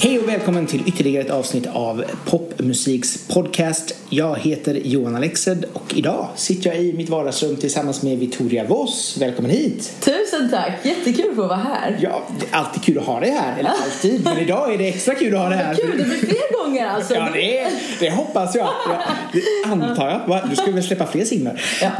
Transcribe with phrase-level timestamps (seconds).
[0.00, 3.94] Hej och välkommen till ytterligare ett avsnitt av Popmusiks podcast.
[4.08, 9.16] Jag heter Johan Alexed och idag sitter jag i mitt vardagsrum tillsammans med Victoria Voss.
[9.20, 9.92] Välkommen hit!
[10.00, 10.72] Tusen tack!
[10.82, 11.98] Jättekul att få vara här.
[12.00, 13.58] Ja, det är alltid kul att ha dig här.
[13.58, 15.74] Eller alltid, men idag är det extra kul att ha dig här.
[15.74, 17.14] Kul, det blir fler gånger alltså.
[17.14, 17.66] Ja, det,
[18.00, 18.66] det hoppas jag.
[18.66, 19.02] Ja,
[19.32, 20.26] det antar jag.
[20.26, 20.48] Va?
[20.50, 21.62] Du ska väl släppa fler singlar?
[21.82, 21.90] Ja,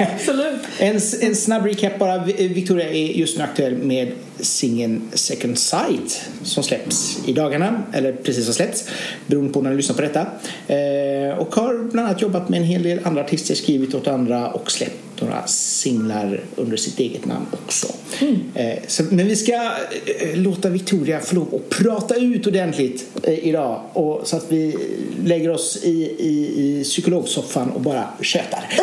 [0.14, 0.60] absolut.
[0.78, 2.24] En, en snabb recap bara.
[2.24, 8.46] Victoria är just nu aktuell med singeln Second Sight som släpps i dagarna, eller precis
[8.46, 8.88] har släppts
[9.26, 10.20] beroende på när du lyssnar på detta.
[10.66, 14.48] Eh, och har bland annat jobbat med en hel del andra artister, skrivit åt andra
[14.48, 17.86] och släppt några singlar under sitt eget namn också.
[18.20, 18.36] Mm.
[18.54, 23.48] Eh, så, men vi ska eh, låta Victoria få lov att prata ut ordentligt eh,
[23.48, 24.76] idag och, så att vi
[25.24, 28.64] lägger oss i, i, i psykologsoffan och bara tjötar.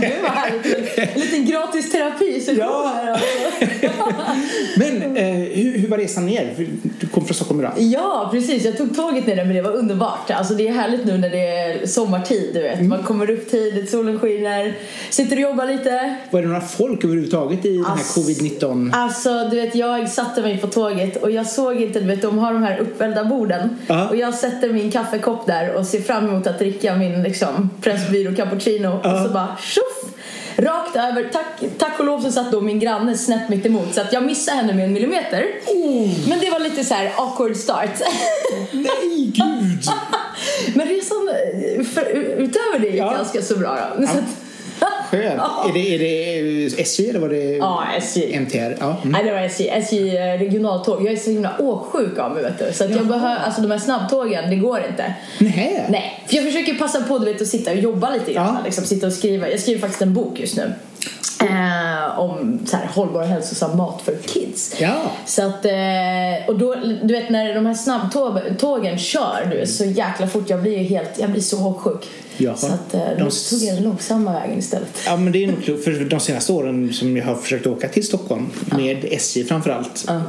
[0.00, 0.98] Gud vad härligt.
[0.98, 2.40] En liten gratis terapi.
[2.40, 3.18] Så Ja.
[4.76, 6.68] Men eh, hur, hur var resan ner?
[7.00, 7.72] Du kom från Stockholm idag.
[7.78, 8.64] Ja, precis.
[8.64, 10.30] Jag tog tåget ner men det var underbart.
[10.30, 12.50] Alltså, det är härligt nu när det är sommartid.
[12.54, 12.82] Du vet.
[12.82, 14.74] Man kommer upp tidigt, solen skiner,
[15.28, 16.16] sitter och jobbar lite.
[16.30, 18.90] Var det några folk överhuvudtaget i den här Ass- covid-19?
[18.94, 22.38] Alltså, du vet, jag satte mig på tåget och jag såg inte, du vet, de
[22.38, 23.76] har de här uppvälda borden.
[23.86, 24.08] Ja.
[24.08, 28.34] Och jag sätter min kaffekopp där och ser fram emot att dricka min liksom, Pressbyrå
[28.36, 29.00] cappuccino.
[29.04, 29.12] Ja.
[29.14, 30.12] Och så bara tjoff!
[30.56, 31.28] Rakt över.
[31.32, 31.46] Tack,
[31.78, 34.56] tack och lov så satt då min granne snett mitt emot så att jag missade
[34.56, 35.44] henne med en millimeter.
[35.66, 37.90] Oh, Men det var lite så här awkward start.
[38.72, 39.82] nej, gud!
[40.74, 41.28] Men resan
[41.94, 43.10] för, utöver det gick Ja.
[43.12, 44.06] ganska så bra då.
[44.06, 44.24] Så att,
[45.10, 45.42] Skönt.
[45.68, 48.36] Är det, är det SJ eller var det ja, SJ.
[48.36, 48.76] MTR?
[48.80, 48.96] Ja.
[49.02, 49.12] Mm.
[49.12, 51.06] Nej det var SJ, SJ eh, regionaltåg.
[51.06, 52.72] Jag är så himla åksjuk av mig vet du.
[52.72, 55.14] Så att jag behöver, alltså de här snabbtågen, det går inte.
[55.38, 55.84] Nej.
[55.88, 58.54] Nej, för jag försöker passa på du vet, att sitta och jobba lite grann.
[58.54, 58.64] Ja.
[58.64, 59.50] Liksom, sitta och skriva.
[59.50, 60.72] Jag skriver faktiskt en bok just nu.
[61.40, 64.74] Eh, om så här, hållbar och hälsosam mat för kids.
[64.80, 64.94] Ja.
[65.26, 65.72] Så att, eh,
[66.48, 70.50] och då, du vet när de här snabbtågen kör vet, så jäkla fort.
[70.50, 72.08] Jag blir ju helt, jag blir så åksjuk.
[72.36, 72.56] Jaha.
[72.56, 75.02] Så att eh, De tog jag den långsamma vägen istället.
[75.06, 77.88] Ja men det är nog klokt för de senaste åren som jag har försökt åka
[77.88, 80.04] till Stockholm med SJ framförallt.
[80.06, 80.20] Ja.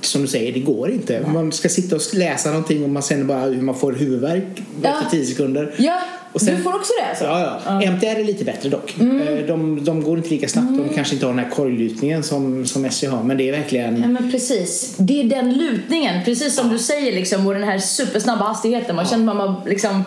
[0.00, 1.26] Som du säger, det går inte.
[1.32, 4.44] Man ska sitta och läsa någonting och man känner bara hur man får huvudvärk
[4.82, 4.90] Ja.
[4.90, 5.74] efter 10 sekunder.
[5.78, 6.00] Ja,
[6.40, 7.24] sen- du får också det alltså?
[7.24, 7.82] Ja, ja.
[7.90, 8.94] MTR är lite bättre dock.
[9.00, 9.28] Mm.
[9.28, 10.68] Eh, De, de går inte lika snabbt.
[10.68, 13.22] De kanske inte har den här korglutningen som, som SJ har.
[13.22, 14.00] Men det är verkligen...
[14.02, 14.94] Ja men precis.
[14.98, 18.96] Det är den lutningen, precis som du säger liksom och den här supersnabba hastigheten.
[18.96, 20.04] Man känner att man liksom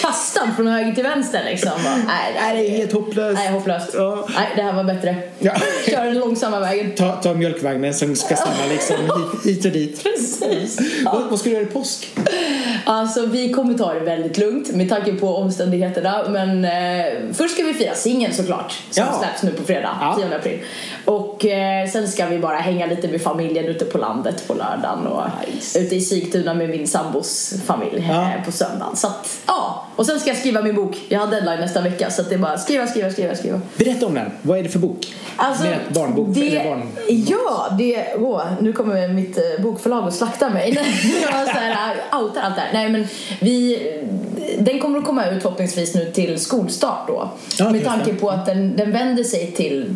[0.00, 1.70] kastad från höger till vänster liksom.
[1.84, 3.34] Bara, nej, Nej, det är helt hopplöst.
[3.38, 3.90] Nej, hopplöst.
[3.94, 4.28] Ja.
[4.36, 5.16] Nej, det här var bättre.
[5.38, 5.52] Ja.
[5.90, 6.92] Kör den långsamma vägen.
[6.96, 8.96] Ta, ta mjölkvagnen som ska stanna liksom
[9.44, 10.02] hit och dit.
[10.02, 10.78] Precis.
[11.04, 12.08] Vad, vad ska du göra i påsk?
[12.84, 15.61] Alltså vi kommer ta det väldigt lugnt med tanke på omständigheterna.
[16.28, 18.72] Men eh, först ska vi fira singeln såklart.
[18.90, 19.18] Som Ja.
[19.18, 20.18] släpps nu på fredag, Ja.
[20.28, 20.58] 10 april.
[21.04, 25.06] Och eh, sen ska vi bara hänga lite med familjen ute på landet på lördagen.
[25.06, 25.22] Och
[25.54, 25.78] Nice.
[25.78, 28.22] ute i Sigtuna med min sambos familj Ja.
[28.22, 28.96] eh, på söndagen.
[28.96, 29.86] Så att, ja.
[29.96, 30.96] Och sen ska jag skriva min bok.
[31.08, 32.10] Jag har deadline nästa vecka.
[32.10, 33.60] Så det är bara skriva, skriva, skriva, skriva.
[33.76, 34.30] Berätta om den.
[34.42, 35.14] Vad är det för bok?
[35.36, 36.28] Alltså, Med ett barnbok?
[36.34, 36.88] det, eller barn...
[37.08, 38.06] Ja, det...
[38.18, 40.70] Åh, nu kommer mitt eh, bokförlag att slakta mig.
[41.22, 42.70] jag var så här, outar allt det här.
[42.72, 43.06] Nej, men
[43.40, 43.78] vi...
[44.58, 47.30] Den kommer att komma ut förhoppningsvis nu till skolstart då.
[47.58, 49.94] Ja, med tanke på att den, den vänder sig till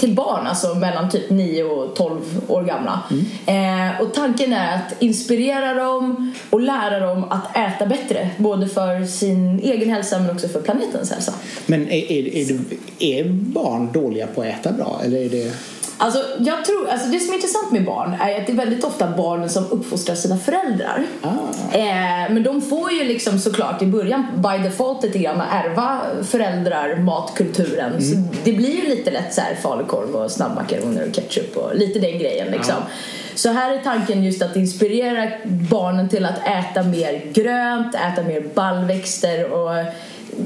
[0.00, 3.02] till barn, alltså mellan typ 9 och 12 år gamla.
[3.10, 3.90] Mm.
[3.90, 8.30] Eh, och tanken är att inspirera dem och lära dem att äta bättre.
[8.36, 11.32] Både för sin egen hälsa men också för planetens hälsa.
[11.66, 12.60] Men är, är, är,
[12.98, 15.00] är barn dåliga på att äta bra?
[15.04, 15.52] Eller är det...
[15.98, 18.84] Alltså, jag tror, alltså det som är intressant med barn är att det är väldigt
[18.84, 21.04] ofta barnen som uppfostrar sina föräldrar.
[21.22, 21.76] Ah.
[21.76, 26.96] Eh, men de får ju liksom såklart i början by default lite grann ärva föräldrar
[26.96, 28.02] matkulturen.
[28.02, 31.98] Så det blir ju lite lätt så här falukorv och snabbmakaroner och ketchup och lite
[31.98, 32.74] den grejen liksom.
[32.78, 32.86] Ja.
[33.34, 38.40] Så här är tanken just att inspirera barnen till att äta mer grönt, äta mer
[38.54, 39.84] baljväxter och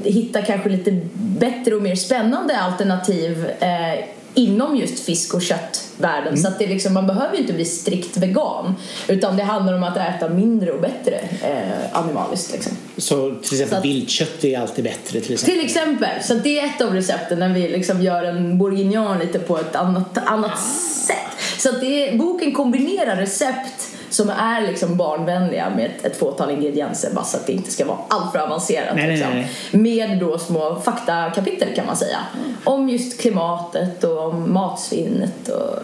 [0.03, 4.05] hitta kanske lite bättre och mer spännande alternativ eh,
[4.37, 6.37] inom just fisk och köttvärlden.
[6.37, 8.75] Så att det liksom, man behöver ju inte bli strikt vegan.
[9.07, 12.51] Utan det handlar om att äta mindre och bättre eh, animaliskt.
[12.53, 12.71] Liksom.
[12.97, 15.55] Så till exempel Så att- viltkött är alltid bättre till exempel?
[15.55, 16.23] Till exempel.
[16.23, 19.75] Så det är ett av recepten när vi liksom gör en bourguignon lite på ett
[19.75, 20.59] annat, annat
[21.07, 21.15] sätt.
[21.57, 23.87] Så att det är, boken kombinerar recept
[24.17, 27.85] som är liksom barnvänliga med ett, ett fåtal ingredienser bara så att det inte ska
[27.85, 28.95] vara allt för avancerat.
[28.95, 29.33] Nej, nej, liksom.
[29.33, 29.49] nej.
[29.71, 32.17] Med då små faktakapitel kan man säga.
[32.63, 35.79] Om just klimatet och om matsvinnet och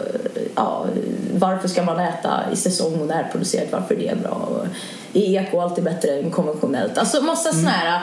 [0.54, 0.86] ja,
[1.34, 4.30] varför ska man äta i säsong och närproducerat, varför det är bra.
[4.30, 4.66] Och
[5.12, 6.98] är eko alltid bättre än konventionellt?
[6.98, 8.02] Alltså massa såna här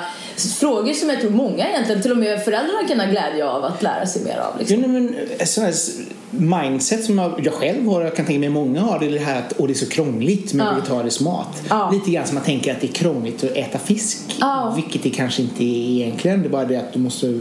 [0.60, 3.82] frågor som jag tror många egentligen, till och med föräldrar kan ha glädje av att
[3.82, 4.60] lära sig mer av.
[4.60, 4.82] Liksom.
[4.82, 5.74] Nej, men här
[6.32, 9.40] mindset som jag, själv har, jag kan tänka mig många har, det är det här
[9.40, 10.74] att åh, det är så krångligt med Ja.
[10.74, 11.64] vegetarisk mat.
[11.70, 11.92] Ja.
[11.94, 14.18] Lite grann som man tänker att det är krångligt att äta fisk.
[14.40, 14.74] Ja.
[14.76, 16.42] Vilket det kanske inte är egentligen.
[16.42, 17.40] Det är bara det att du måste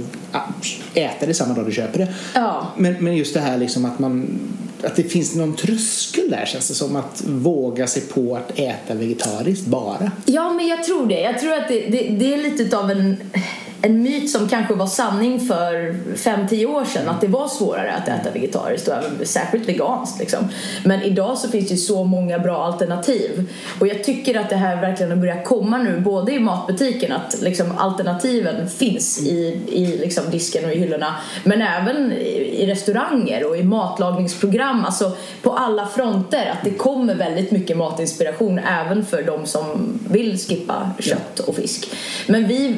[0.94, 2.08] äta det samma dag du köper det.
[2.34, 2.66] Ja.
[2.76, 4.40] Men, men just det här liksom att man
[4.82, 8.94] att det finns någon tröskel där känns det som att våga sig på att äta
[8.94, 10.10] vegetariskt bara.
[10.24, 11.20] Ja, men jag tror det.
[11.20, 13.16] Jag tror att det, det, det är lite av en,
[13.82, 17.08] en myt som kanske var sanning för 5-10 år sedan.
[17.08, 20.18] Att det var svårare att äta vegetariskt och även särskilt veganskt.
[20.18, 20.48] Liksom.
[20.84, 23.50] Men idag så finns det ju så många bra alternativ.
[23.80, 27.36] Och jag tycker att det här verkligen har börjat komma nu, både i matbutiken, att
[27.42, 31.14] liksom alternativen finns i, i liksom disken och i hyllorna.
[31.44, 34.84] Men även i, i restauranger och i matlagningsprogram.
[34.84, 35.12] Alltså
[35.42, 36.50] på alla fronter.
[36.52, 41.90] Att det kommer väldigt mycket matinspiration även för de som vill skippa kött och fisk.
[42.26, 42.76] Men vi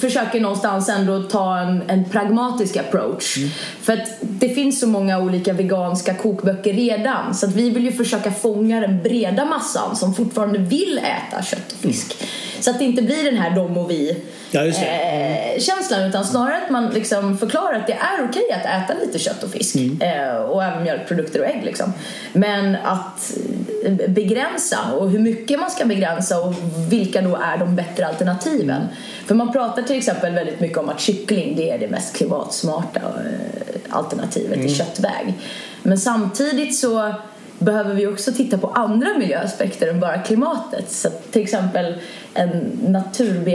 [0.00, 3.36] försöker någonstans ändå ta en, en pragmatisk approach.
[3.80, 7.34] För att det finns så många olika veganska kokböcker redan.
[7.34, 11.72] Så att vi vill ju försöka fånga den breda massan som fortfarande vill äta kött
[11.72, 12.16] och fisk.
[12.62, 14.22] Så att det inte blir den här de och vi
[14.54, 19.00] Ja, eh, känslan utan snarare att man liksom förklarar att det är okej att äta
[19.04, 21.92] lite kött och fisk eh, och även mjölkprodukter och ägg liksom.
[22.32, 23.36] Men att
[23.84, 26.54] eh, begränsa och hur mycket man ska begränsa och
[26.88, 28.82] vilka då är de bättre alternativen.
[29.26, 33.00] För man pratar till exempel väldigt mycket om att kyckling det är det mest klimatsmarta
[33.00, 35.34] eh, alternativet i köttväg.
[35.82, 37.14] Men samtidigt så
[37.62, 40.90] behöver vi också titta på andra miljöaspekter än bara klimatet.
[40.90, 41.94] Så till exempel
[42.34, 42.78] en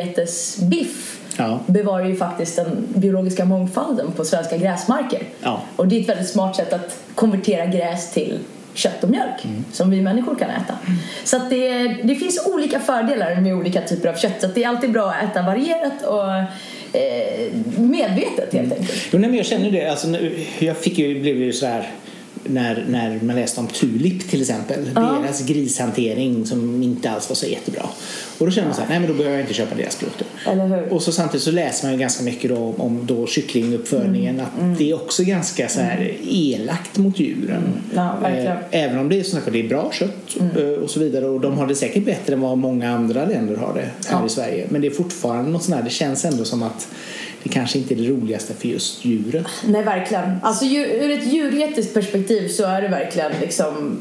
[0.07, 1.59] naturbetesbiff Ja.
[1.65, 5.21] bevarar ju faktiskt den biologiska mångfalden på svenska gräsmarker.
[5.43, 5.61] Ja.
[5.75, 8.39] Och det är ett väldigt smart sätt att konvertera gräs till
[8.73, 9.65] kött och mjölk Mm.
[9.71, 10.73] som vi människor kan äta.
[11.23, 14.33] Så att det, det finns olika fördelar med olika typer av kött.
[14.41, 16.29] Så att det är alltid bra att äta varierat och
[16.99, 18.93] eh, medvetet helt enkelt.
[19.11, 19.87] Jo, nej, men jag känner det.
[19.87, 20.07] Alltså,
[20.59, 21.89] jag fick ju, blev ju så här
[22.49, 24.93] när, när man läste om Tulip till exempel.
[24.93, 27.83] Deras grishantering som inte alls var så jättebra.
[28.37, 30.27] Och då känner man så här, nej men då behöver jag inte köpa deras produkter.
[30.89, 34.89] Och så samtidigt så läser man ju ganska mycket då om då kycklinguppfödningen att det
[34.91, 37.63] är också ganska så här elakt mot djuren.
[37.95, 38.47] Ja, verkligen.
[38.47, 41.25] Eh, Även om det är, som sagt, det är bra kött eh, och så vidare
[41.25, 44.25] och de har det säkert bättre än vad många andra länder har det här Ja.
[44.25, 44.65] i Sverige.
[44.69, 46.87] Men det är fortfarande något sånt här, det känns ändå som att
[47.43, 49.45] det kanske inte är det roligaste för just djuret.
[49.65, 50.39] Nej, verkligen.
[50.43, 53.97] Alltså ur ett djuretiskt perspektiv så är det verkligen liksom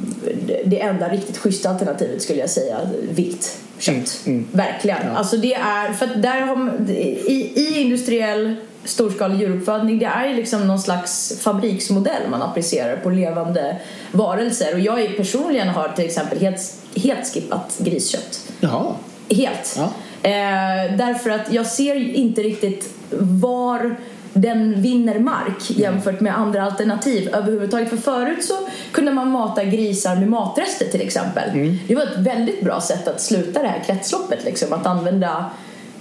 [0.65, 2.77] det- enda riktigt schyssta alternativet skulle jag säga,
[3.11, 4.21] vilt kött.
[4.27, 4.49] Mm, mm.
[4.53, 4.99] Verkligen.
[5.05, 5.11] Ja.
[5.11, 8.55] Alltså det är, för där har i, i industriell
[8.85, 13.77] storskalig djuruppfödning det är liksom någon slags fabriksmodell man applicerar på levande
[14.13, 18.41] varelser och jag personligen har till exempel helt, helt skippat griskött.
[18.61, 18.95] Jaha.
[19.31, 19.79] Helt.
[19.79, 19.93] Ja.
[20.23, 23.97] Eh, därför att jag ser inte riktigt var
[24.41, 27.91] den vinner mark jämfört med andra alternativ överhuvudtaget.
[27.91, 28.55] För förut så
[28.93, 31.79] kunde man mata grisar med matrester till exempel.
[31.89, 34.73] Det var ett väldigt bra sätt att sluta det här kretsloppet liksom.
[34.73, 35.51] Att använda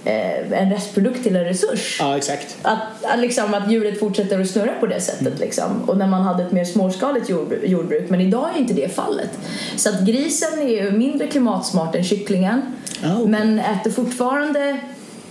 [0.04, 1.96] eh, en restprodukt till en resurs.
[2.00, 2.56] Ja, exakt.
[2.62, 5.38] Att, att, liksom, att djuret fortsätter att snurra på det sättet.
[5.38, 5.82] Liksom.
[5.86, 8.10] Och när man hade ett mer småskaligt jordbruk, jordbruk.
[8.10, 9.38] Men idag är inte det fallet.
[9.76, 12.62] Så att grisen är ju mindre klimatsmart än kycklingen.
[12.98, 13.26] Okej.
[13.26, 14.80] Men äter fortfarande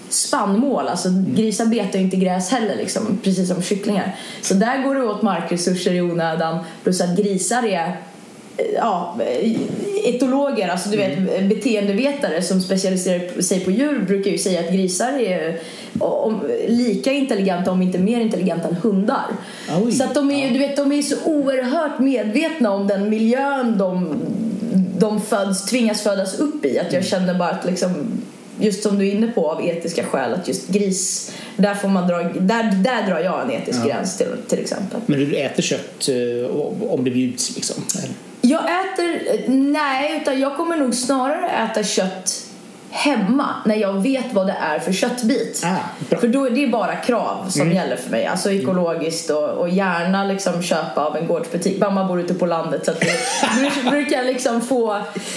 [0.10, 0.88] spannmål.
[0.88, 4.16] Alltså grisar betar ju inte gräs heller liksom, precis som kycklingar.
[4.42, 6.58] Så där går det åt markresurser i onödan.
[6.84, 7.88] Plus att grisar är
[8.58, 9.18] eh, ja,
[10.06, 15.20] etologer, alltså du vet beteendevetare som specialiserar sig på djur brukar ju säga att grisar
[15.20, 15.60] är
[16.00, 19.26] om, lika intelligenta om inte mer intelligenta än hundar.
[19.84, 19.92] Oj.
[19.92, 24.16] Så de är, ju- du vet, de är så oerhört medvetna om den miljön de,
[25.00, 28.08] de föds, tvingas födas upp i att jag känner bara att liksom
[28.60, 32.08] Just som du är inne på av etiska skäl att just gris, där får man
[32.08, 33.88] dra, där, där drar jag en etisk Ja.
[33.88, 35.00] gräns till, till exempel.
[35.06, 36.56] Men du äter kött eh,
[36.92, 37.76] om det bjuds liksom?
[38.00, 38.10] eller?
[38.42, 42.45] Jag äter, nej, utan jag kommer nog snarare äta kött
[42.96, 45.62] hemma när jag vet vad det är för köttbit.
[45.66, 48.26] Ah, för då är det bara krav som gäller för mig.
[48.26, 51.80] Alltså ekologiskt och, och gärna liksom köpa av en gårdsbutik.
[51.82, 53.08] Mamma bor ute på landet så att vi
[53.70, 54.94] bru- brukar liksom få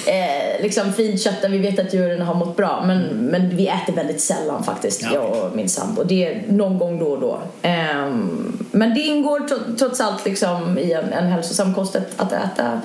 [0.07, 2.83] eh, liksom fint kött där vi vet att djuren har mått bra.
[2.87, 5.09] Men, men vi äter väldigt sällan faktiskt, Ja.
[5.15, 6.03] jag och min sambo.
[6.05, 7.39] Det är någon gång då och då.
[7.63, 12.33] Ehm, men det ingår tro- trots allt liksom i en, en hälsosam kost att, att
[12.33, 12.81] äta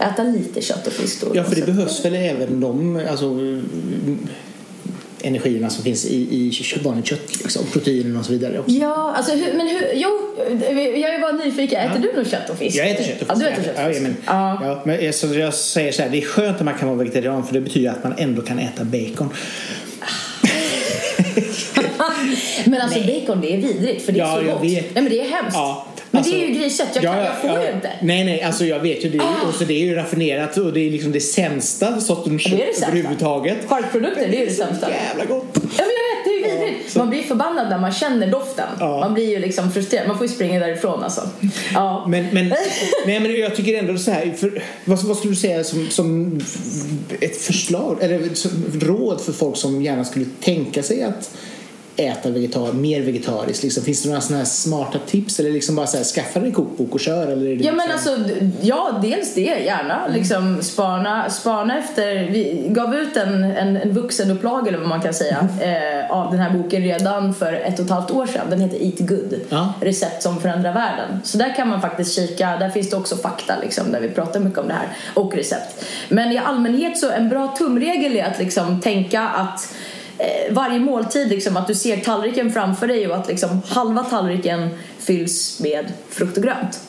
[0.00, 1.26] äta lite kött och fisk då.
[1.34, 3.36] Ja, för det behövs väl även de alltså,
[5.22, 6.52] energierna som finns i, i
[6.84, 8.70] vanligt kött, liksom, proteiner och så vidare också.
[8.70, 10.08] Ja, alltså hur, men hur, jo,
[11.00, 11.90] jag är bara nyfiken.
[11.90, 12.76] Äter du något kött och fisk?
[12.76, 13.46] Jag äter kött och Ja, fisk.
[13.46, 14.00] du äter kött och ja, fisk.
[14.02, 14.58] men, Ja.
[14.64, 17.46] ja, men så jag säger så här, det är skönt att man kan vara vegetarian
[17.46, 19.28] för det betyder att man ändå kan äta bacon.
[22.64, 24.62] men alltså bacon det är vidrigt för det är Ja, så gott.
[24.62, 25.54] Nej men det är hemskt.
[25.56, 27.90] Ja, men alltså- det är ju griskött, jag, kan, jag får ju inte.
[28.02, 29.20] Nej, nej, alltså jag vet ju det.
[29.20, 29.48] Ah.
[29.48, 32.56] Och så det är ju raffinerat och det är liksom det sämsta sortens Det är
[32.56, 33.56] det kött överhuvudtaget.
[33.68, 34.90] Charkprodukter, det är ju det så sämsta.
[34.90, 35.44] jävla gott.
[35.54, 36.92] Ja men jag vet, det är ju vidrigt.
[36.92, 38.66] så- Man blir förbannad när man känner doften.
[38.80, 39.00] Ja.
[39.00, 40.08] Man blir ju liksom frustrerad.
[40.08, 41.28] Man får ju springa därifrån alltså.
[41.74, 42.06] Ja.
[42.08, 42.48] Men, men,
[43.06, 46.40] nej, men jag tycker ändå så här, för, vad, vad skulle du säga som, som
[47.20, 48.50] ett förslag eller som
[48.80, 51.30] råd för folk som gärna skulle tänka sig att
[51.98, 53.62] äta vegetar, mer vegetariskt?
[53.62, 56.54] Liksom, finns det några sådana smarta tips eller liksom bara så här, skaffa dig en
[56.54, 57.26] kokbok och kör?
[57.26, 62.94] Eller Ja men liksom- alltså, ja dels det, gärna liksom spana, spana efter, vi gav
[62.94, 66.82] ut en, en, en vuxenupplaga eller vad man kan säga eh, av den här boken
[66.82, 68.46] redan för ett och ett halvt år sedan.
[68.50, 69.72] Den heter Eat Good, Ja.
[69.80, 71.20] recept som förändrar världen.
[71.24, 74.40] Så där kan man faktiskt kika, där finns det också fakta liksom där vi pratar
[74.40, 75.84] mycket om det här och recept.
[76.08, 79.74] Men i allmänhet så en bra tumregel är att liksom tänka att
[80.50, 85.60] varje måltid, liksom, att du ser tallriken framför dig och att liksom, halva tallriken fylls
[85.60, 86.80] med frukt och grönt.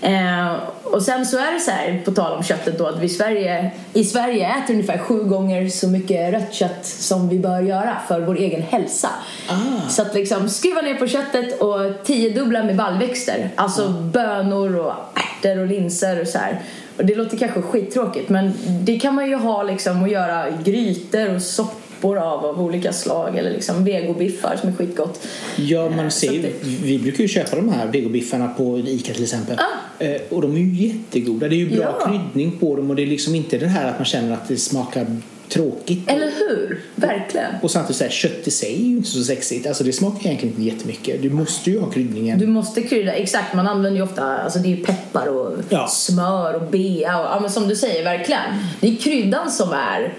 [0.00, 3.06] Eh, och sen så är det så här, på tal om köttet då, att vi
[3.06, 7.60] i Sverige, i Sverige äter ungefär sju gånger så mycket rött kött som vi bör
[7.60, 9.08] göra för vår egen hälsa.
[9.48, 9.88] Ah.
[9.88, 13.50] Så att liksom skruva ner på köttet och tiodubbla med baljväxter.
[13.54, 16.60] Alltså bönor och ärtor och linser och så här.
[16.96, 21.34] Och det låter kanske skittråkigt men det kan man ju ha liksom och göra grytor
[21.34, 25.26] och soppor av av olika slag eller liksom vegobiffar som är skitgott.
[25.56, 26.52] Ja, man ser ju, det-
[26.82, 29.58] vi brukar ju köpa de här vegobiffarna på Ica till exempel.
[29.58, 30.04] Ah.
[30.04, 31.48] Eh, och de är ju jättegoda.
[31.48, 32.06] Det är ju bra Ja.
[32.06, 34.56] kryddning på dem och det är liksom inte det här att man känner att det
[34.56, 35.06] smakar
[35.48, 36.10] tråkigt.
[36.10, 36.80] Eller hur?
[36.94, 37.50] Verkligen.
[37.62, 39.66] Och samtidigt så här, kött i sig är ju inte så sexigt.
[39.66, 41.22] Alltså det smakar egentligen inte jättemycket.
[41.22, 42.38] Du måste ju ha kryddningen.
[42.38, 45.88] Du måste krydda, exakt man använder ju ofta, alltså det är ju peppar och Ja.
[45.88, 48.40] smör och bea och ja men som du säger verkligen.
[48.80, 50.14] Det är kryddan som är,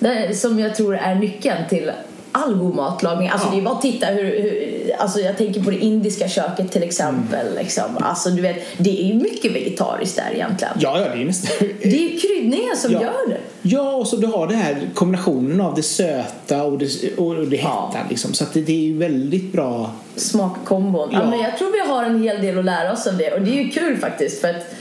[0.00, 1.92] det, som jag tror är nyckeln till
[2.32, 3.28] all god matlagning.
[3.28, 3.54] Alltså Ja.
[3.54, 6.82] det är bara att titta hur, hur, alltså jag tänker på det indiska köket till
[6.82, 7.84] exempel liksom.
[8.00, 10.72] Alltså du vet, det är ju mycket vegetariskt där egentligen.
[10.78, 11.68] Ja, ja, det är nästan...
[11.82, 13.00] Det är kryddningen som Ja.
[13.02, 13.38] gör det.
[13.62, 17.56] Ja, och så du har det här kombinationen av det söta och det, och det
[17.56, 17.70] hetta.
[17.92, 17.98] Ja.
[18.10, 18.34] Liksom.
[18.34, 19.90] Så det, det är ju väldigt bra.
[20.16, 21.08] smakkombon.
[21.12, 21.18] Ja.
[21.24, 21.30] Ja.
[21.30, 23.50] men jag tror vi har en hel del att lära oss av det och det
[23.50, 24.74] är ju kul faktiskt för att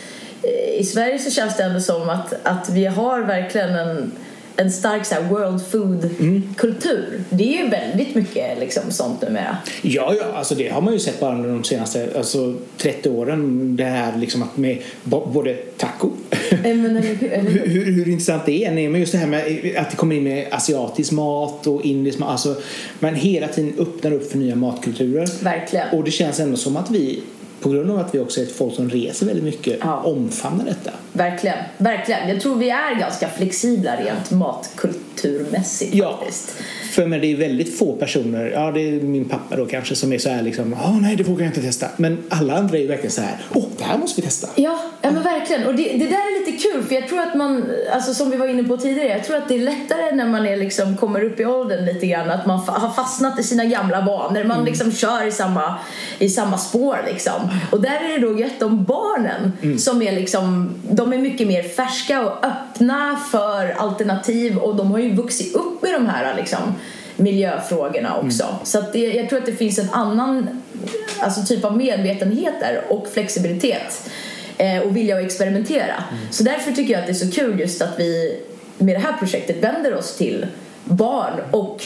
[0.43, 4.11] eh, i Sverige så känns det ändå som att, att vi har verkligen en,
[4.55, 7.23] en stark så world food-kultur.
[7.29, 9.57] Det är ju väldigt mycket liksom, sånt numera.
[9.81, 13.75] Ja, ja, alltså det har man ju sett bara under de senaste alltså, 30 åren.
[13.75, 16.09] Det här liksom att med både taco
[16.63, 18.71] men, hur, hur, hur intressant det är.
[18.71, 19.41] Nej, men just det här med
[19.77, 22.29] att det kommer in med asiatisk mat och indisk mat.
[22.29, 22.55] Alltså,
[22.99, 25.43] man hela tiden öppnar upp för nya matkulturer.
[25.43, 25.87] verkligen.
[25.91, 27.21] Och det känns ändå som att vi,
[27.61, 30.01] på grund av att vi också är ett folk som reser väldigt mycket, Ja.
[30.01, 30.91] omfamnar detta.
[31.13, 32.29] Verkligen, verkligen.
[32.29, 36.55] Jag tror vi är ganska flexibla rent matkulturmässigt Ja, faktiskt.
[36.91, 40.13] för men det är väldigt få personer, ja det är min pappa då kanske som
[40.13, 41.87] är så här liksom, ja nej det vågar jag inte testa.
[41.97, 44.47] Men alla andra är ju verkligen så här, åh det här måste vi testa.
[44.55, 45.67] Ja, ja men verkligen.
[45.67, 48.37] Och det, det där är lite kul för jag tror att man, alltså som vi
[48.37, 51.23] var inne på tidigare, jag tror att det är lättare när man är liksom, kommer
[51.23, 54.43] upp i åldern lite grann att man har fastnat i sina gamla vanor.
[54.43, 55.75] Man liksom kör i samma,
[56.19, 57.49] i samma spår liksom.
[57.71, 60.69] Och där är det då gött om barnen som är liksom,
[60.99, 65.81] de är mycket mer färska och öppna för alternativ och de har ju vuxit upp
[65.81, 66.59] med de här liksom
[67.15, 68.45] miljöfrågorna också.
[68.63, 70.61] Så att det, jag tror att det finns en annan
[71.19, 74.09] alltså typ av medvetenhet där och flexibilitet
[74.57, 76.03] eh, och vilja att experimentera.
[76.31, 78.39] Så därför tycker jag att det är så kul just att vi
[78.77, 80.45] med det här projektet vänder oss till
[80.83, 81.83] barn och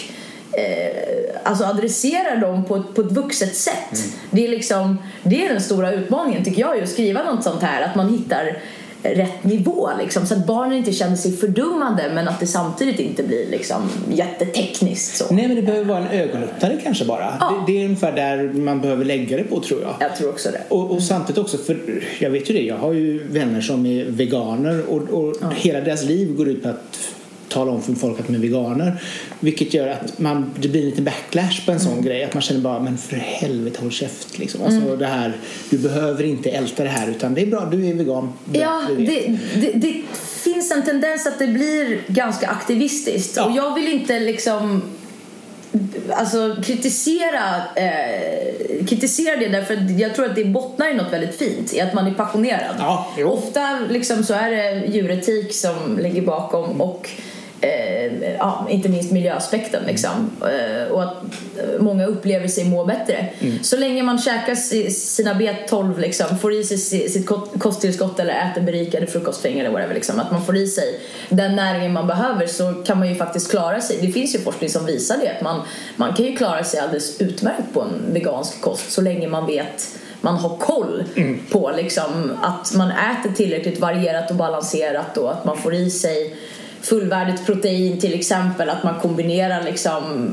[0.52, 4.04] eh, alltså adresserar dem på ett, på ett vuxet sätt.
[4.32, 7.82] Det, är liksom, det är den stora utmaningen tycker jag, att skriva något sånt här,
[7.82, 8.58] att man hittar
[9.04, 13.24] rätt nivå liksom, så att barnen inte känner sig fördummade men att det samtidigt inte
[13.24, 15.34] blir liksom jättetekniskt så.
[15.34, 17.38] Nej men det behöver vara en ögonöppnare kanske bara.
[17.40, 17.66] Ja.
[17.68, 19.96] Det, det är ungefär där man behöver lägga det på tror jag.
[20.00, 20.62] Jag tror också det.
[20.70, 24.06] Och, och samtidigt också, för jag vet ju det, jag har ju vänner som är
[24.06, 27.13] veganer och, och hela deras liv går ut på att
[27.54, 29.02] tala om för folk att de är veganer.
[29.40, 32.24] Vilket gör att man, det blir en liten backlash på en sån grej.
[32.24, 34.62] Att man känner bara, men för helvete håll käft liksom.
[34.64, 35.38] Alltså det här,
[35.70, 38.34] du behöver inte älta det här utan det är bra, du är vegan.
[38.46, 40.02] Bra, Ja, det, det, det
[40.44, 43.38] finns en tendens att det blir ganska aktivistiskt.
[43.38, 43.46] Ja.
[43.46, 44.82] Och jag vill inte liksom
[46.10, 51.74] alltså, kritisera, eh, kritisera det därför jag tror att det bottnar i något väldigt fint
[51.74, 52.76] i att man är passionerad.
[52.80, 53.08] Ja.
[53.26, 57.10] Ofta liksom så är det djuretik som ligger bakom och
[57.64, 60.32] eh, ja, inte minst miljöaspekten liksom.
[60.42, 61.24] Eh, och att
[61.80, 63.28] många upplever sig må bättre.
[63.40, 63.64] Mm.
[63.64, 64.56] Så länge man käkar
[64.90, 66.78] sina B12 liksom, får i sig
[67.10, 67.30] sitt
[67.60, 71.94] kosttillskott eller äter berikade frukostfäng eller whatever liksom, att man får i sig den näringen
[71.94, 73.98] man behöver så kan man ju faktiskt klara sig.
[74.02, 75.62] Det finns ju forskning som visar det att man,
[75.96, 80.00] man kan ju klara sig alldeles utmärkt på en vegansk kost så länge man vet
[80.24, 81.40] man har koll mm.
[81.52, 86.36] på liksom, att man äter tillräckligt varierat och balanserat och att man får i sig
[86.84, 90.32] fullvärdigt protein till exempel att man kombinerar liksom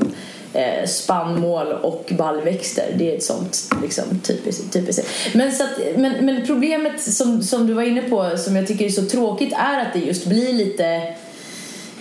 [0.53, 2.85] eh, spannmål och baljväxter.
[2.97, 4.73] Det är ett sånt liksom, typiskt.
[4.73, 5.07] typiskt.
[5.33, 8.85] Men, så att, men, men problemet som, som du var inne på som jag tycker
[8.85, 11.13] är så tråkigt är att det just blir lite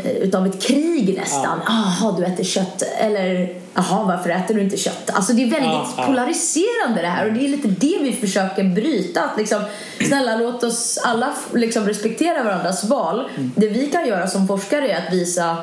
[0.05, 1.61] utav ett krig nästan.
[1.67, 2.15] Jaha, ja.
[2.19, 2.83] du äter kött.
[2.99, 5.11] Eller jaha, varför äter du inte kött?
[5.13, 8.65] Alltså det är väldigt ja, polariserande det här och det är lite det vi försöker
[8.65, 9.23] bryta.
[9.23, 9.63] Att liksom,
[10.09, 13.29] snälla låt oss alla liksom respektera varandras val.
[13.37, 13.53] Mm.
[13.57, 15.57] Det vi kan göra som forskare är att visa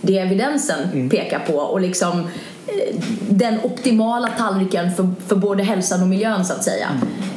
[0.00, 1.10] det evidensen mm.
[1.10, 2.20] pekar på och liksom
[2.66, 2.94] eh,
[3.28, 6.88] den optimala tallriken för, för både hälsan och miljön så att säga.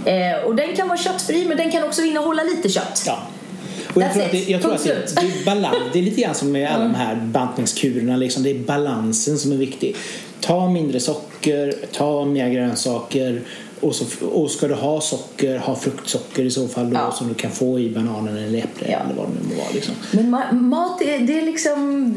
[0.06, 0.34] Mm.
[0.36, 3.04] Eh, och den kan vara köttfri men den kan också innehålla lite kött.
[3.06, 3.20] Ja.
[3.98, 6.22] Och jag tror att, det, jag tror att det, det, är balans, det är lite
[6.22, 8.18] grann som med alla de här bantningskurerna.
[8.18, 8.44] Liksom.
[8.44, 9.96] Det är balansen som är viktig.
[10.42, 13.42] Ta mindre socker, ta mer grönsaker
[13.80, 17.12] och, så, och ska du ha socker, ha fruktsocker i så fall då, ja.
[17.12, 18.98] som du kan få i bananen eller äpplet ja.
[18.98, 19.72] eller vad det nu må vara.
[19.74, 19.96] Liksom.
[20.12, 22.14] Men ma mat är, det är liksom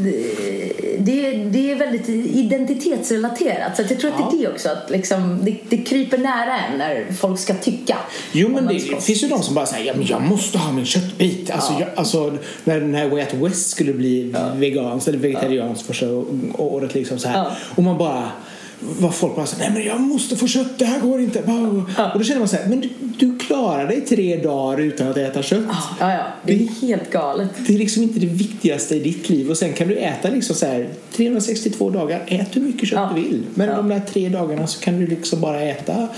[0.99, 4.25] det, det är väldigt identitetsrelaterat så jag tror ja.
[4.25, 7.55] att det är det också att liksom, det, det kryper nära en när folk ska
[7.55, 7.97] tycka.
[8.33, 10.87] Jo men det finns ju de som bara säger ja, men jag måste ha min
[10.87, 11.51] köttbit.
[11.51, 16.07] Alltså, jag, alltså när, när Way Out West skulle bli veganskt eller vegetarianskt första
[16.59, 17.53] året liksom så här.
[17.75, 18.31] och man bara
[18.81, 21.39] var folk bara så nej men jag måste få kött, det här går inte.
[22.13, 25.17] Och då känner man så här, men du, du, klarar dig tre dagar utan att
[25.17, 25.65] äta kött.
[26.01, 27.49] Ja, ja, det är det, helt galet.
[27.67, 30.57] Det är liksom inte det viktigaste i ditt liv och sen kan du äta liksom
[30.57, 33.13] så här 362 dagar, ät hur mycket kött ja.
[33.15, 33.47] du vill.
[33.55, 33.77] Men ja.
[33.77, 36.09] de där tre dagarna så kan du liksom bara äta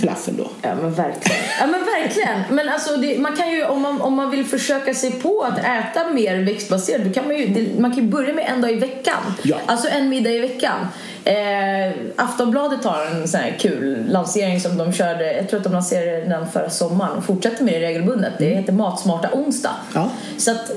[0.00, 0.50] falafel då.
[0.62, 1.42] Ja men verkligen.
[1.60, 2.42] Ja men verkligen.
[2.50, 5.58] Men alltså det, man kan ju om man, om man vill försöka sig på att
[5.58, 8.72] äta mer växtbaserat då kan man ju, det, man kan ju börja med en dag
[8.72, 9.34] i veckan.
[9.42, 9.56] Ja.
[9.66, 10.86] Alltså en middag i veckan.
[11.24, 15.72] Eh, Aftonbladet har en sån här kul lansering som de körde, jag tror att de
[15.72, 18.32] lanserade den förra sommaren och fortsätter med det regelbundet.
[18.38, 19.76] Det heter Matsmarta onsdag.
[19.94, 20.10] Ja.
[20.38, 20.70] Så, att,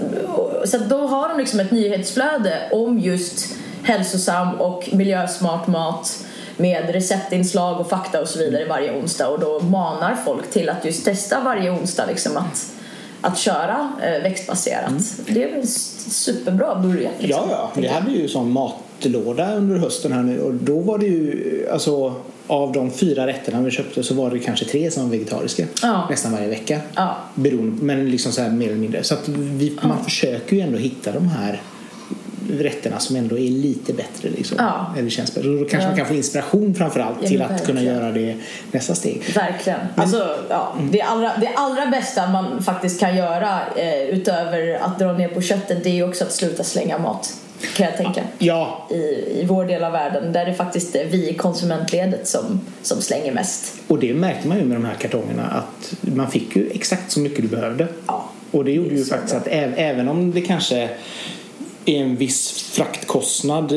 [0.65, 6.25] så att då har de liksom ett nyhetsflöde om just hälsosam och miljösmart mat
[6.57, 10.85] med receptinslag och fakta och så vidare varje onsdag och då manar folk till att
[10.85, 12.73] just testa varje onsdag liksom att,
[13.21, 14.89] att köra eh, växtbaserat.
[14.89, 15.01] Mm.
[15.27, 17.13] Det är en superbra början.
[17.19, 17.81] Liksom, ja, ja.
[17.81, 22.15] Vi hade ju sån matlåda under hösten här nu och då var det ju alltså
[22.47, 26.07] av de fyra rätterna vi köpte så var det kanske tre som var vegetariska ja.
[26.09, 26.79] nästan varje vecka.
[26.95, 27.17] Ja.
[27.35, 29.03] Beroende, men liksom så här mer eller mindre.
[29.03, 31.61] Så att vi, man försöker ju ändå hitta de här
[32.49, 34.29] rätterna som ändå är lite bättre.
[34.29, 34.57] Liksom.
[34.59, 34.93] Ja.
[34.97, 35.49] Eller känns bättre.
[35.49, 35.87] Då kanske ja.
[35.87, 37.65] man kan få inspiration framförallt ja, till att verkligen.
[37.65, 38.35] kunna göra det
[38.71, 39.21] nästa steg.
[39.35, 39.79] Verkligen.
[39.95, 40.91] Men, alltså, ja, mm.
[40.91, 45.41] det, allra, det allra bästa man faktiskt kan göra eh, utöver att dra ner på
[45.41, 47.33] köttet det är också att sluta slänga mat.
[47.75, 48.23] Kan jag tänka.
[48.37, 48.87] Ja.
[48.89, 48.95] I,
[49.41, 53.31] I vår del av världen där det faktiskt är vi i konsumentledet som, som slänger
[53.31, 53.73] mest.
[53.87, 57.19] Och det märkte man ju med de här kartongerna att man fick ju exakt så
[57.19, 57.87] mycket du behövde.
[58.07, 58.29] Ja.
[58.51, 59.41] Och det gjorde det ju faktiskt bra.
[59.41, 60.89] att även om det kanske
[61.85, 63.75] är en viss fraktkostnad i,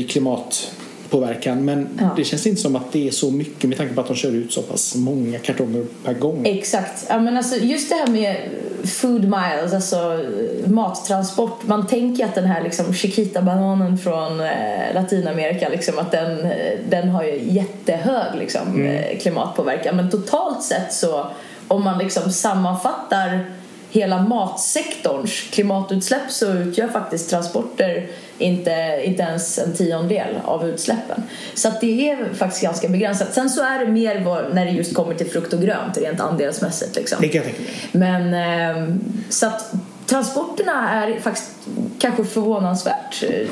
[0.00, 2.10] i klimatpåverkan men ja.
[2.16, 4.32] det känns inte som att det är så mycket med tanke på att de kör
[4.32, 6.46] ut så pass många kartonger per gång.
[6.46, 7.06] Exakt.
[7.08, 8.36] Ja, men alltså, just det här med
[8.84, 10.24] food miles, alltså
[10.66, 11.66] mattransport.
[11.66, 17.08] Man tänker att den här liksom, Chiquita-bananen från eh, Latinamerika liksom, att den, eh, den
[17.08, 18.86] har ju jättehög liksom, mm.
[18.86, 21.26] Eh, klimatpåverkan men totalt sett så
[21.68, 23.46] om man liksom sammanfattar
[23.90, 28.06] hela matsektorns klimatutsläpp så utgör faktiskt transporter
[28.38, 31.22] inte, inte ens en tiondel av utsläppen.
[31.54, 33.34] Så att det är faktiskt ganska begränsat.
[33.34, 34.20] Sen så är det mer
[34.54, 36.96] när det just kommer till frukt och grönt rent andelsmässigt.
[36.96, 37.18] Liksom.
[37.20, 37.70] Det kan jag tänka mig.
[37.92, 38.94] Men eh,
[39.28, 39.72] så att
[40.08, 41.50] transporterna är faktiskt
[41.98, 43.48] kanske förvånansvärt eh,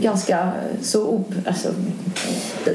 [0.00, 1.68] ganska så alltså,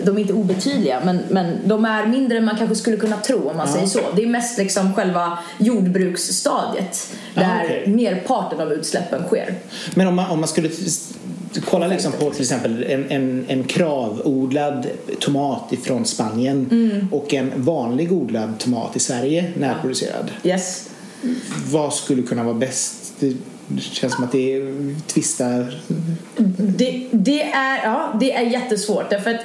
[0.05, 3.49] de är inte obetydliga men, men de är mindre än man kanske skulle kunna tro
[3.49, 3.73] om man ja.
[3.73, 3.99] säger så.
[4.15, 7.93] Det är mest liksom själva jordbruksstadiet där ja, okay.
[7.93, 9.55] merparten av utsläppen sker.
[9.95, 10.69] Men om man, om man skulle
[11.65, 14.87] kolla liksom på till exempel en, en, en kravodlad
[15.19, 17.07] tomat från Spanien mm.
[17.11, 20.31] och en vanlig odlad tomat i Sverige närproducerad.
[20.43, 20.89] Yes.
[21.71, 23.02] Vad skulle kunna vara bäst?
[23.19, 23.35] Det,
[23.79, 25.81] känns som att det är tvistar.
[26.57, 29.41] Det, det, är, ja, det är jättesvårt därför att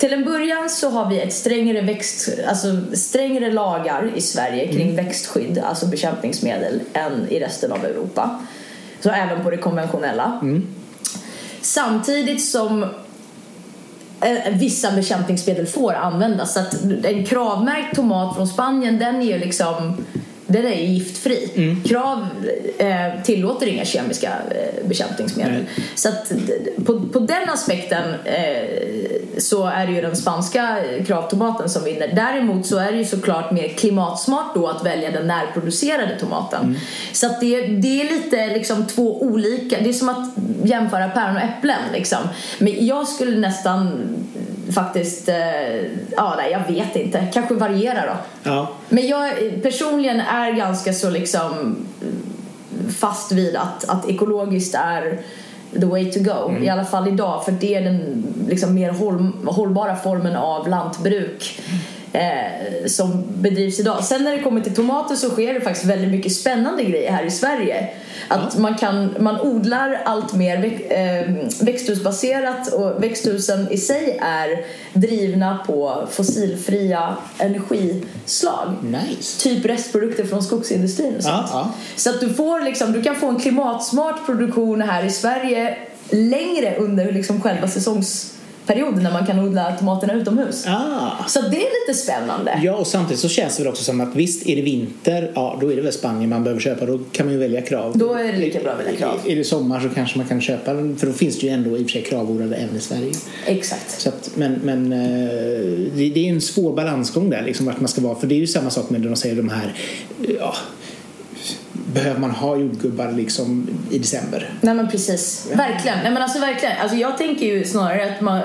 [0.00, 4.90] till en början så har vi ett strängare, växt, alltså strängare lagar i Sverige kring
[4.90, 5.04] mm.
[5.04, 8.40] växtskydd, alltså bekämpningsmedel, än i resten av Europa.
[9.00, 10.40] Så även på det konventionella.
[11.60, 12.82] Samtidigt som
[14.20, 16.54] eh, vissa bekämpningsmedel får användas.
[16.54, 16.74] Så att
[17.04, 20.04] en kravmärkt tomat från Spanien den är ju liksom
[20.52, 21.50] den är ju giftfri.
[21.54, 21.82] Mm.
[21.82, 22.26] Krav
[22.78, 25.52] eh, tillåter inga kemiska eh, bekämpningsmedel.
[25.52, 25.86] Nej.
[25.94, 26.32] Så att
[26.86, 28.80] på, på den aspekten eh,
[29.38, 32.12] så är det ju den spanska kravtomaten som vinner.
[32.14, 36.64] Däremot så är det ju såklart mer klimatsmart då att välja den närproducerade tomaten.
[36.64, 36.76] Mm.
[37.12, 40.28] Så att det, det är lite liksom två olika, det är som att
[40.64, 42.18] jämföra päron och äpplen liksom.
[42.58, 44.08] Men jag skulle nästan
[44.72, 45.76] faktiskt, eh,
[46.16, 48.16] ja nej jag vet inte, kanske variera då.
[48.50, 48.68] Ja.
[48.88, 51.76] Men jag personligen är ganska så liksom
[52.98, 55.20] fast vid att, att ekologiskt är
[55.72, 56.54] the way to go.
[56.62, 57.44] I alla fall idag.
[57.44, 61.60] För det är den liksom mer håll, hållbara formen av lantbruk
[62.12, 64.04] eh, som bedrivs idag.
[64.04, 67.24] Sen när det kommer till tomater så sker det faktiskt väldigt mycket spännande grejer här
[67.24, 67.88] i Sverige.
[68.28, 74.64] Att man, kan, man odlar allt mer väx, eh, växthusbaserat och växthusen i sig är
[74.92, 78.74] drivna på fossilfria energislag.
[78.82, 79.40] Nice.
[79.40, 81.34] Typ restprodukter från skogsindustrin och sånt.
[81.34, 81.72] Ja, ja.
[81.96, 85.76] Så att du, får liksom, du kan få en klimatsmart produktion här i Sverige
[86.10, 87.68] längre under liksom själva
[88.70, 90.64] säsongsperioden när man kan odla tomaterna utomhus.
[90.66, 91.28] Ah.
[91.28, 92.60] Så det är lite spännande.
[92.62, 95.58] Ja, och samtidigt så känns det väl också som att visst, är det vinter, ja
[95.60, 96.86] då är det väl Spanien man behöver köpa.
[96.86, 97.98] Då kan man ju välja krav.
[97.98, 99.20] Då är det lika bra att välja krav.
[99.26, 101.82] Är det sommar så kanske man kan köpa för då finns det ju ändå i
[101.82, 103.12] och för sig kravodlade även i Sverige.
[103.46, 104.00] Exakt.
[104.00, 104.98] Så att, men men eh,
[105.96, 108.14] det, det är en svår balansgång där, liksom vart man ska vara.
[108.14, 109.74] För det är ju samma sak med när de säger de här,
[110.38, 110.54] ja,
[111.94, 114.54] behöver man ha jordgubbar liksom i december?
[114.60, 115.98] Nej men precis, verkligen.
[116.02, 116.76] Nej men alltså verkligen.
[116.82, 118.42] Alltså jag tänker ju snarare att man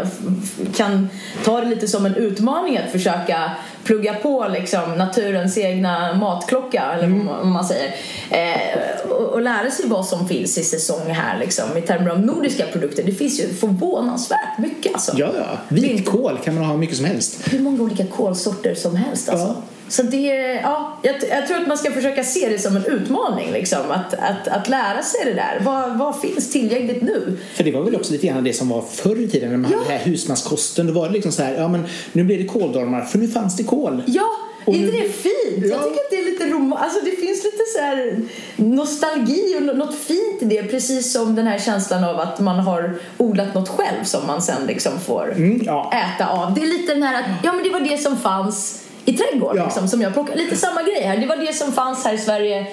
[0.76, 1.10] kan
[1.44, 3.52] ta det lite som en utmaning att försöka
[3.84, 7.96] plugga på liksom naturens egna matklocka eller vad man säger.
[8.30, 12.20] Eh, och, och lära sig vad som finns i säsong här liksom i termer av
[12.20, 13.04] nordiska produkter.
[13.04, 15.12] Det finns ju förvånansvärt mycket alltså.
[15.18, 15.58] Ja, ja.
[15.70, 17.54] Vitkål kan man ha mycket som helst.
[17.54, 19.48] Hur många olika kolsorter som helst alltså.
[19.48, 19.75] Ja.
[19.88, 20.26] Så det,
[20.64, 23.80] ja, jag, jag tror att man ska försöka se det som en utmaning liksom.
[23.92, 25.60] Att, att, att lära sig det där.
[25.66, 27.38] Vad, vad finns tillgängligt nu?
[27.56, 29.72] För det var väl också lite grann det som var förr i tiden när man
[29.72, 29.78] Ja.
[29.78, 30.88] hade den här husmanskosten.
[30.88, 33.58] Då var det liksom så här, ja men nu blir det kåldolmar för nu fanns
[33.58, 34.04] det kål.
[34.06, 34.30] Ja,
[34.66, 35.34] Och är inte nu- det fint?
[35.58, 35.68] Ja.
[35.68, 36.74] Jag tycker att det är lite rom...
[36.74, 38.16] Alltså det finns lite så här
[38.56, 40.64] nostalgi och nå- något fint i det.
[40.64, 44.66] Precis som den här känslan av att man har odlat något själv som man sen
[44.68, 45.94] liksom får Mm, ja.
[45.94, 46.54] äta av.
[46.54, 49.58] Det är lite den här att, ja men det var det som fanns i trädgården
[49.58, 49.66] Ja.
[49.66, 50.38] liksom, som jag plockade.
[50.38, 51.18] Lite samma grej här.
[51.18, 52.66] Det var det som fanns här i Sverige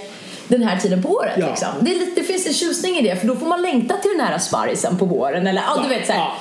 [0.48, 1.32] den här tiden på året.
[1.38, 1.46] Ja.
[1.48, 1.68] Liksom.
[1.80, 4.26] Det, lite, det finns en tjusning i det för då får man längta till den
[4.26, 5.46] här sparrisen på våren.
[5.46, 6.12] Eller ja, du vet så.
[6.12, 6.32] Ja.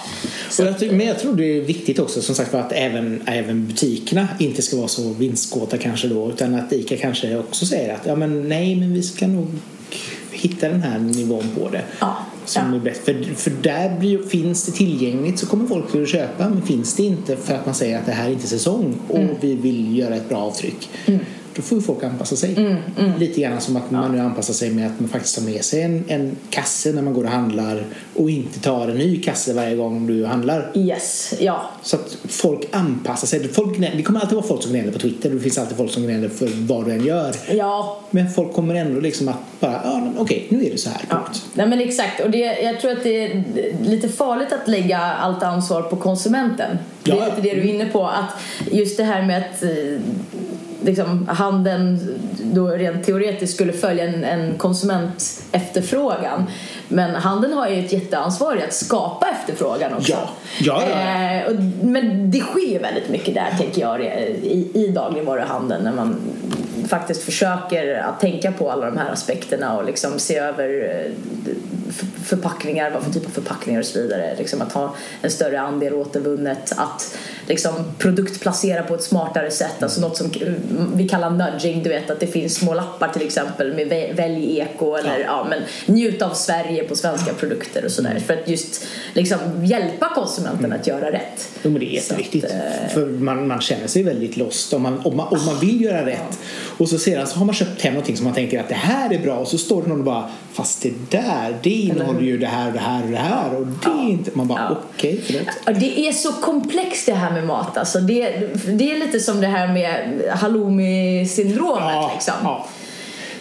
[0.59, 3.67] Och jag, ty- men jag tror det är viktigt också som sagt att även, även
[3.67, 8.05] butikerna inte ska vara så vinstkåta kanske då utan att ICA kanske också säger att
[8.05, 9.47] ja men nej men vi ska nog
[10.31, 11.81] hitta den här nivån på det.
[11.99, 12.17] Ja.
[12.45, 12.75] Som Ja.
[12.75, 13.01] är bäst.
[13.05, 17.03] För, för där blir, finns det tillgängligt så kommer folk att köpa men finns det
[17.03, 19.35] inte för att man säger att det här är inte säsong och Mm.
[19.41, 20.89] vi vill göra ett bra avtryck
[21.55, 22.55] då får folk anpassa sig.
[22.57, 25.65] Mm, Lite grann som att man nu anpassar sig med att man faktiskt tar med
[25.65, 27.83] sig en, en kasse när man går och handlar
[28.15, 30.71] och inte tar en ny kasse varje gång du handlar.
[30.75, 31.69] Yes, ja.
[31.83, 33.47] Så att folk anpassar sig.
[33.53, 36.03] Folk, det kommer alltid vara folk som gnäller på Twitter det finns alltid folk som
[36.03, 37.35] gnäller för vad du än gör.
[37.51, 41.01] Ja, Men folk kommer ändå liksom att bara, ja okej, nu är det så här.
[41.09, 41.27] Ja.
[41.53, 43.43] Nej men exakt och det, jag tror att det är
[43.85, 46.77] lite farligt att lägga allt ansvar på konsumenten.
[47.03, 47.25] Det Ja, är ja.
[47.35, 48.29] lite det du är inne på att
[48.71, 49.69] just det här med att eh,
[50.83, 51.99] liksom, handen
[52.51, 56.45] då rent teoretiskt skulle följa en, en konsument efterfrågan.
[56.87, 60.11] Men handeln har ju ett jätteansvar i att skapa efterfrågan också.
[60.11, 60.29] Ja.
[60.59, 61.41] Ja, ja, ja.
[61.41, 65.93] Eh, och, men det sker ju väldigt mycket där tänker jag i, i dagligvaruhandeln när
[65.93, 66.15] man
[66.87, 71.11] faktiskt försöker att tänka på alla de här aspekterna och liksom se över eh,
[72.23, 74.35] förpackningar, vad för typ av förpackningar och så vidare.
[74.37, 80.01] Liksom att ha en större andel återvunnet, att liksom produktplacera på ett smartare sätt, alltså
[80.01, 80.31] något som
[80.93, 84.59] vi kallar nudging, du vet att det finns små lappar till exempel med vä- välj
[84.59, 85.25] eko eller Ja.
[85.25, 85.59] ja, men
[85.95, 90.87] njut av Sverige på svenska produkter och sådär för att just liksom hjälpa konsumenten att
[90.87, 91.49] göra rätt.
[91.63, 92.45] Jo, men det är jätteviktigt.
[92.45, 95.59] att, eh, För man, man känner sig väldigt lost om man, om, man, om man
[95.59, 96.39] vill göra rätt.
[96.77, 99.13] Och så sedan så har man köpt hem någonting som man tänker att det här
[99.13, 102.37] är bra och så står det någon och bara fast det där, det innehåller ju
[102.37, 104.31] det här och det här och det här och det är inte...
[104.33, 104.77] Man bara Ja.
[104.95, 105.41] okej, förlåt.
[105.65, 107.77] Ja, Det är så komplext det här med mat.
[107.77, 108.29] Alltså det,
[108.67, 111.93] det är lite som det här med halloumi-syndromet.
[111.93, 112.30] Ja, liksom.
[112.43, 112.67] Ja.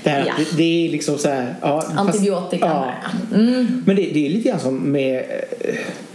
[0.02, 0.32] Det, här, Ja.
[0.38, 1.54] det, det är liksom så här...
[1.62, 2.66] Ja, fast- Antibiotika.
[2.66, 2.92] Ja.
[3.36, 3.82] Mm.
[3.86, 5.16] Men det, det är lite grann som med...
[5.60, 5.74] eh,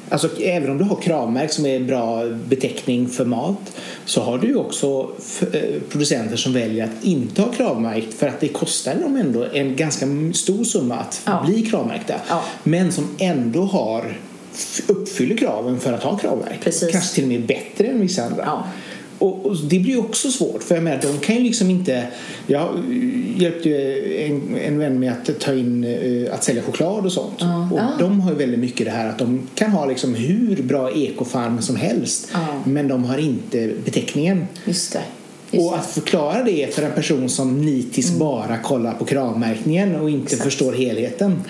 [0.10, 4.38] Alltså, även om du har kravmärkt som är en bra beteckning för mat så har
[4.38, 5.10] du ju också
[5.54, 9.76] eh, producenter som väljer att inte ha kravmärkt för att det kostar dem ändå en
[9.76, 11.44] ganska stor summa att Ja.
[11.48, 12.14] bli kravmärkta.
[12.30, 12.44] Ja.
[12.64, 14.18] Men som ändå har
[14.88, 16.64] uppfyller kraven för att ha kravmärkt.
[16.64, 16.92] Precis.
[16.92, 18.44] Kanske till och med bättre än vissa andra.
[18.46, 18.64] Ja.
[19.20, 22.08] Och, och det blir också svårt för jag menar, de kan ju liksom inte
[22.48, 22.68] Jag
[23.38, 23.70] hjälpte
[24.26, 27.70] en, en vän med att ta in eh, att sälja choklad och sånt Ja.
[27.72, 27.92] och Ja.
[28.00, 31.62] de har ju väldigt mycket det här att de kan ha liksom hur bra ekofarm
[31.62, 32.46] som helst Ja.
[32.66, 35.02] men de har inte beteckningen Just det.
[35.52, 38.20] Just och att förklara det för en person som nitiskt Mm.
[38.20, 41.42] bara kollar på kravmärkningen och inte förstår helheten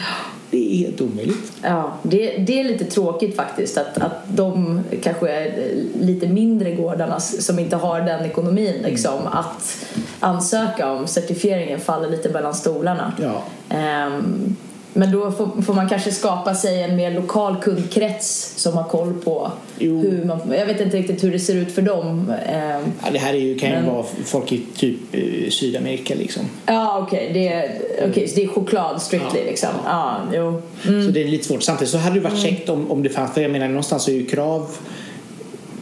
[0.56, 5.32] det är helt omöjligt Ja, det, det är lite tråkigt faktiskt att, att de kanske
[5.32, 9.86] är lite mindre gårdarna som inte har den ekonomin liksom, att
[10.20, 13.14] ansöka om certifieringen faller lite mellan stolarna.
[13.22, 13.44] ja.
[13.70, 14.56] Ehm,
[14.98, 19.14] men då får, får man kanske skapa sig en mer lokal kundkrets som har koll
[19.24, 20.02] på Jo.
[20.02, 20.40] hur man...
[20.58, 22.34] Jag vet inte riktigt hur det ser ut för dem.
[22.50, 26.16] Ehm, Ja, det här är ju, kan ju Men- vara folk i typ eh, Sydamerika
[26.16, 27.32] liksom ja, okej.
[27.34, 29.46] det, är- så det är choklad strictly Ja.
[29.46, 29.70] liksom.
[29.86, 30.62] Ja, jo.
[30.84, 31.64] Så det är lite svårt.
[31.64, 34.14] Samtidigt så hade det varit käckt om, om det fanns, för jag menar någonstans är
[34.14, 34.68] ju krav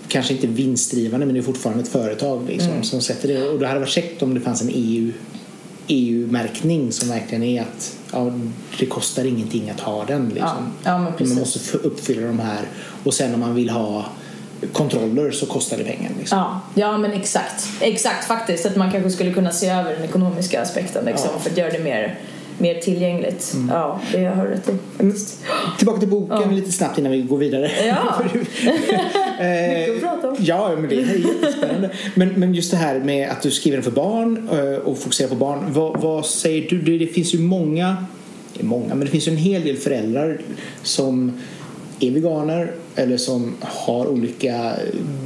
[0.08, 3.49] kanske inte vinstdrivande men det är fortfarande ett företag liksom, som sätter det.
[3.49, 5.12] Och det hade varit käckt om det fanns en EU
[5.88, 8.32] EU-märkning som verkligen är att ja,
[8.80, 10.30] det kostar ingenting att ha den.
[10.30, 10.74] Liksom.
[10.84, 12.62] Ja, ja, man måste uppfylla de här
[13.04, 14.06] och sen om man vill ha
[14.74, 16.12] kontroller så kostar det pengar.
[16.19, 16.38] Liksom.
[16.38, 17.67] Ja, ja men exakt.
[17.82, 18.65] Exakt faktiskt.
[18.65, 21.80] Att man kanske skulle kunna se över den ekonomiska aspekten liksom, för att göra det
[21.80, 22.19] mer,
[22.58, 23.56] mer tillgängligt.
[23.70, 25.44] Ja, det har du rätt i faktiskt.
[25.78, 26.52] Tillbaka till boken Ja.
[26.52, 27.72] lite snabbt innan vi går vidare.
[27.88, 28.22] Ja.
[28.34, 30.36] Mycket att prata om.
[30.39, 31.89] Ja, men det är jättespännande.
[32.16, 35.30] men, men just det här med att du skriver den för barn eh, och fokuserar
[35.30, 35.74] på barn.
[35.74, 36.98] Vad, vad säger du?
[36.98, 38.06] Det, finns ju många,
[38.60, 40.42] många, men det finns ju en hel del föräldrar
[40.84, 41.32] som
[42.00, 44.74] är veganer eller som har olika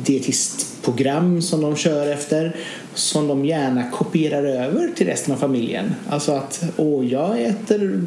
[0.05, 2.55] dietistprogram som de kör efter
[2.97, 5.95] som de gärna kopierar över till resten av familjen.
[6.09, 8.01] Alltså att åh, jag äter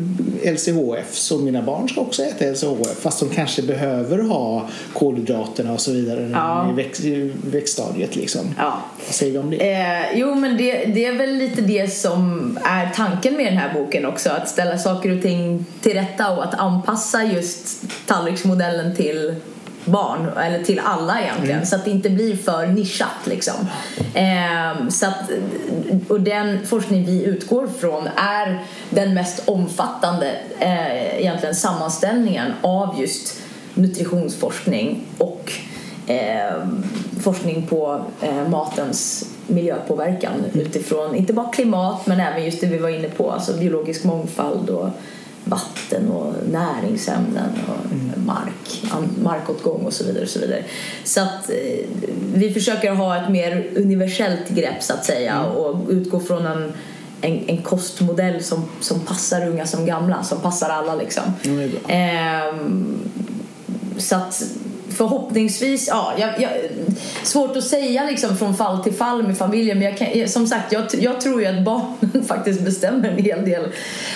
[0.44, 5.80] LCHF så mina barn ska också äta LCHF fast de kanske behöver ha kolhydraterna och
[5.80, 6.70] så vidare Ja.
[6.70, 8.40] i, växt, i växtstadiet liksom.
[8.58, 8.78] Ja.
[9.06, 9.72] Vad säger vi om det?
[9.72, 13.74] Eh, jo, men det, det är väl lite det som är tanken med den här
[13.74, 14.30] boken också.
[14.30, 19.34] Att ställa saker och ting till rätta och att anpassa just tallriksmodellen till
[19.84, 23.54] barn, eller till alla egentligen, så att det inte blir för nischat liksom.
[24.14, 25.30] Eh, så att,
[26.08, 33.42] och den forskning vi utgår från är den mest omfattande eh, egentligen sammanställningen av just
[33.74, 35.52] nutritionsforskning och
[36.06, 36.52] eh,
[37.22, 42.88] forskning på eh, matens miljöpåverkan utifrån inte bara klimat men även just det vi var
[42.88, 44.88] inne på, alltså biologisk mångfald och
[45.50, 50.22] vatten och näringsämnen och mark, an- markåtgång och så vidare.
[50.22, 50.64] Och så vidare.
[51.04, 51.86] Så att eh,
[52.34, 56.72] vi försöker ha ett mer universellt grepp så att säga och utgå från en
[57.22, 61.22] en, en kostmodell som, som passar unga som gamla, som passar alla liksom.
[61.42, 61.94] Bra.
[61.94, 62.98] Ehm,
[63.98, 64.42] så att
[65.00, 66.50] förhoppningsvis, ja, jag, jag,
[67.22, 70.72] svårt att säga liksom från fall till fall med familjen men jag kan, som sagt
[70.72, 73.68] jag, jag tror ju att barnen faktiskt bestämmer en hel del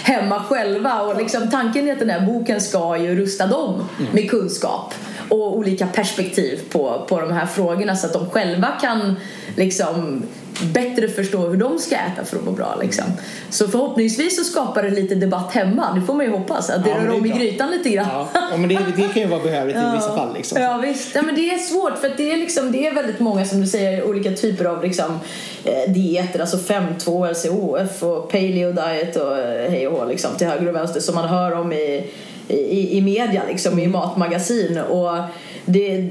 [0.03, 1.03] hemma själva.
[1.03, 4.95] Och liksom, tanken är att den här boken ska ju rusta dem med kunskap
[5.29, 9.17] och olika perspektiv på, på de här frågorna så att de själva kan
[9.57, 10.23] liksom
[10.63, 13.05] bättre förstå hur de ska äta för att må bra liksom.
[13.51, 16.91] Så förhoppningsvis så skapar det lite debatt hemma, det får man ju hoppas att det
[16.91, 18.07] Ja, rör om i grytan lite grann.
[18.13, 20.35] Ja, ja, men det, det kan ju vara behövligt i vissa fall.
[20.35, 20.63] Liksom.
[20.63, 23.45] Ja visst, ja, men det är svårt för det är, liksom, det är väldigt många
[23.45, 25.21] som du säger olika typer av liksom,
[25.65, 30.47] eh, dieter, alltså 5-2, LCHF och paleo diet och eh, hej och hå liksom, till
[30.47, 32.11] höger och vänster som man hör om i,
[32.49, 35.19] i, i media liksom, i matmagasin och
[35.65, 36.11] det,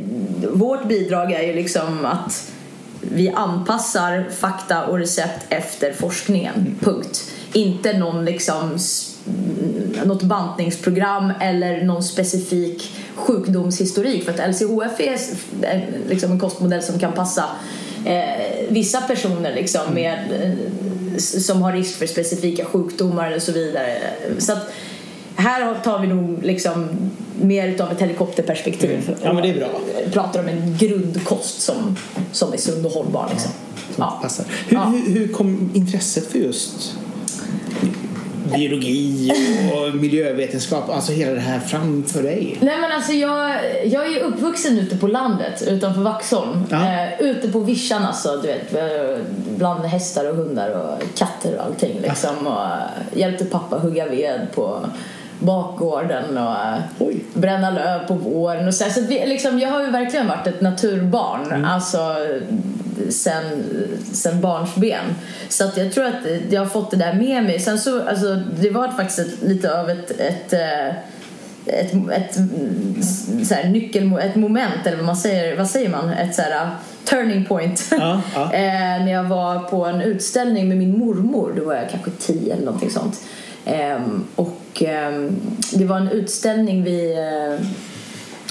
[0.51, 2.52] vårt bidrag är ju liksom att
[3.11, 7.31] vi anpassar fakta och recept efter forskningen, punkt.
[7.53, 9.09] Inte någon liksom s-
[10.05, 17.11] något bantningsprogram eller någon specifik sjukdomshistorik för att LCHF är liksom en kostmodell som kan
[17.13, 17.43] passa
[18.05, 18.23] eh,
[18.69, 23.97] vissa personer liksom med, eh, som har risk för specifika sjukdomar och så vidare.
[24.39, 24.71] Så att
[25.35, 26.89] här tar vi nog liksom
[27.41, 28.91] mer utav ett helikopterperspektiv.
[29.07, 29.19] Mm.
[29.23, 29.67] Ja, men det är bra.
[30.11, 31.95] Pratar om en grundkost som,
[32.31, 33.27] som är sund och hållbar.
[33.31, 33.51] Liksom.
[33.95, 34.19] Ja.
[34.21, 34.45] Passar.
[34.67, 34.83] Hur, Ja.
[34.83, 36.93] hur, hur kom intresset för just
[38.55, 39.31] biologi
[39.73, 42.57] och miljövetenskap, alltså hela det här fram för dig?
[42.61, 43.49] Nej men alltså jag,
[43.85, 46.63] jag är ju uppvuxen ute på landet utanför Vaxholm.
[46.69, 46.77] Ja.
[47.03, 48.73] Eh, ute på vischan alltså, du vet.
[48.75, 49.17] eh,
[49.57, 52.47] Bland hästar och hundar och katter och allting liksom.
[52.47, 54.85] Och eh, hjälpte pappa hugga ved på
[55.43, 56.55] bakgården och
[56.99, 57.23] Oj.
[57.33, 60.61] bränna löv på våren och så, så vi, liksom, jag har ju verkligen varit ett
[60.61, 61.65] naturbarn Mm.
[61.65, 62.15] alltså
[63.09, 63.63] sen,
[64.13, 65.05] sen barnsben
[65.49, 66.13] så att jag tror att
[66.49, 69.79] jag har fått det där med mig sen så alltså det var faktiskt ett, lite
[69.79, 70.95] av ett, ett eh,
[71.65, 72.35] ett, ett,
[73.47, 76.09] så här, nyckel, ett moment eller vad man säger, vad säger man?
[76.09, 76.69] Ett så här,
[77.03, 77.87] turning point.
[77.91, 78.43] Ja, ja.
[78.53, 82.53] eh, när jag var på en utställning med min mormor, då var jag kanske tio
[82.53, 83.21] eller någonting sånt.
[83.65, 85.35] Ehm, och ehm,
[85.73, 87.65] det var en utställning vi eh,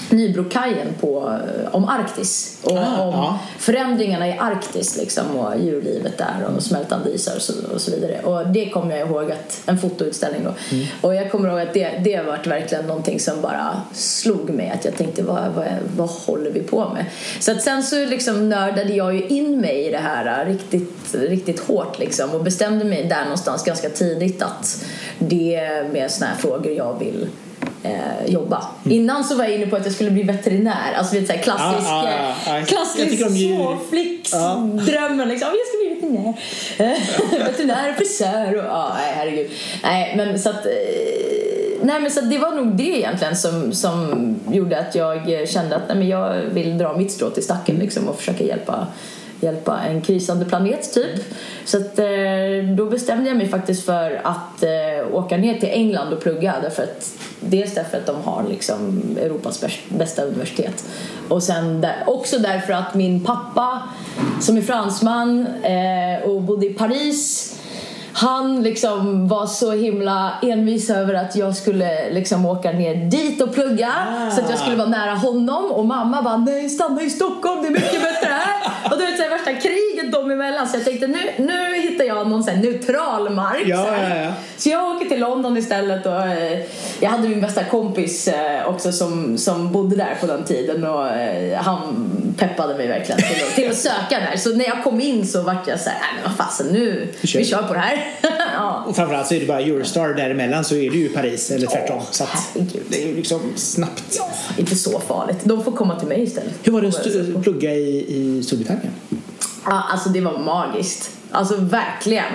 [0.09, 3.39] Nybrokajen på, eh, om Arktis och Ah, om ja.
[3.57, 8.19] förändringarna i Arktis liksom, och djurlivet där och smältande isar och så, och så vidare.
[8.23, 10.53] Och det kommer jag ihåg att, en fotoutställning då.
[10.75, 10.85] Mm.
[11.01, 14.69] Och jag kommer ihåg att det, det varit verkligen någonting som bara slog mig.
[14.69, 17.05] Att jag tänkte, vad, vad, vad håller vi på med?
[17.39, 21.59] Så att sen så liksom nördade jag ju in mig i det här riktigt, riktigt
[21.59, 24.85] hårt liksom och bestämde mig där någonstans ganska tidigt att
[25.19, 27.27] det är med såna här frågor jag vill
[27.83, 28.65] eh, jobba.
[28.85, 28.97] Mm.
[28.97, 30.93] Innan så var jag inne på att jag skulle bli veterinär.
[30.97, 32.65] Alltså vet, så här, klassisk, Ah, ah, ah, ah.
[32.65, 35.47] Klassisk småflicksdrömmen liksom.
[35.47, 36.33] Jag ska bli veterinär.
[37.45, 39.51] veterinär och frisör och ja, nej herregud.
[39.83, 40.71] Nej men så att eh,
[41.81, 45.87] Nej men så det var nog det egentligen som, som gjorde att jag kände att
[45.87, 48.87] nej, men jag vill dra mitt strå till stacken liksom, och försöka hjälpa
[49.43, 51.35] hjälpa en krisande planet typ.
[51.65, 52.05] Så att, eh,
[52.77, 56.83] då bestämde jag mig faktiskt för att eh, åka ner till England och plugga därför
[56.83, 60.85] att dels därför att de har liksom Europas bästa universitet
[61.29, 63.83] och sen där, också därför att min pappa
[64.41, 67.49] som är fransman eh, och bodde i Paris
[68.15, 73.53] han liksom var så himla envis över att jag skulle liksom åka ner dit och
[73.53, 74.31] plugga Ah.
[74.31, 77.67] så att jag skulle vara nära honom och mamma bara nej stanna i Stockholm det
[77.67, 78.52] är mycket bättre här
[78.91, 82.05] och du vet så här, värsta kriget dem emellan så jag tänkte nu, nu hittar
[82.05, 84.33] jag någon så här neutral mark Ja, så, ja, ja.
[84.57, 86.59] så jag åker till London istället och eh,
[86.99, 91.07] jag hade min bästa kompis eh, också som, som bodde där på den tiden och
[91.09, 95.01] eh, han peppade mig verkligen till att, till att söka där så när jag kom
[95.01, 97.39] in så vart jag så här, nej men vad fasen nu, Vi kör.
[97.39, 98.07] vi kör på det här
[98.53, 98.83] ja.
[98.87, 101.97] Och framförallt så är det bara Eurostar däremellan så är det ju Paris eller tvärtom.
[101.99, 102.57] Ja, Så att
[102.89, 104.19] det är ju liksom snabbt.
[104.57, 105.37] Inte så farligt.
[105.43, 106.53] De får komma till mig istället.
[106.63, 108.72] Hur var det att plugga i, i Storbritannien?
[109.65, 111.11] Ja, alltså det var magiskt.
[111.31, 112.25] Alltså verkligen.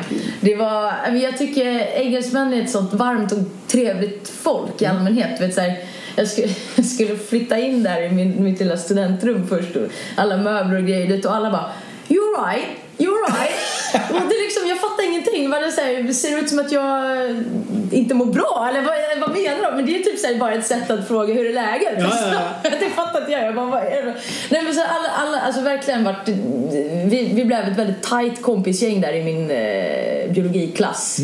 [0.41, 5.39] Det var, jag tycker engelsmän är ett sånt varmt och trevligt folk i allmänhet.
[5.39, 5.79] Du Vet, så här,
[6.17, 10.37] jag, skulle, jag skulle flytta in där i min, mitt lilla studentrum först och alla
[10.37, 11.71] möbler och grejer och alla bara
[12.09, 13.55] You're right, you're right.
[13.95, 15.51] och det är liksom, jag fattar ingenting.
[15.51, 17.05] Vad det, så här, ser det ut som att jag
[17.93, 18.69] inte mår bra?
[18.71, 18.95] Eller vad,
[19.29, 19.77] vad menar de?
[19.77, 21.95] Men det är typ så här, bara ett sätt att fråga hur är läget?
[21.99, 22.71] Ja, ja, ja.
[22.81, 23.45] det fattar inte jag.
[23.47, 24.15] jag bara, vad är det?
[24.51, 26.29] Nej, men så här, alla, alla, alltså verkligen varit,
[27.05, 31.19] vi, vi blev ett väldigt tight kompisgäng där i min eh, biologiklass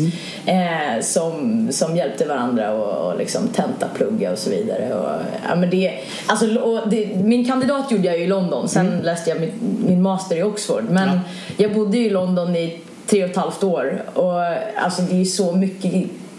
[0.45, 4.93] eh, som, som hjälpte varandra och, och liksom tenta plugga och så vidare.
[4.93, 8.99] Och, ja, men det, alltså, och det, min kandidat gjorde jag ju i London, sen
[9.03, 9.51] läste jag min,
[9.87, 10.83] min master i Oxford.
[10.89, 11.19] Men Ja.
[11.57, 14.41] jag bodde ju i London i tre och ett halvt år och
[14.83, 15.93] alltså, det är så mycket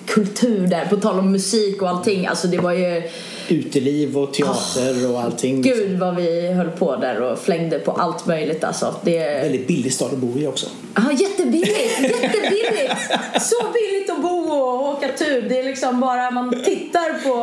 [0.06, 2.26] kultur där, på tal om musik och allting.
[2.26, 3.02] Alltså det var ju
[3.48, 5.62] Uteliv och teater och allting.
[5.62, 8.94] Gud vad vi höll på där och flängde på allt möjligt alltså.
[9.02, 10.66] Det är Väldigt billig stad att bo i också.
[10.94, 12.94] ah, jättebilligt, jättebilligt!
[13.40, 15.44] Så billigt att bo och åka tub.
[15.48, 17.36] Det är liksom bara man tittar på,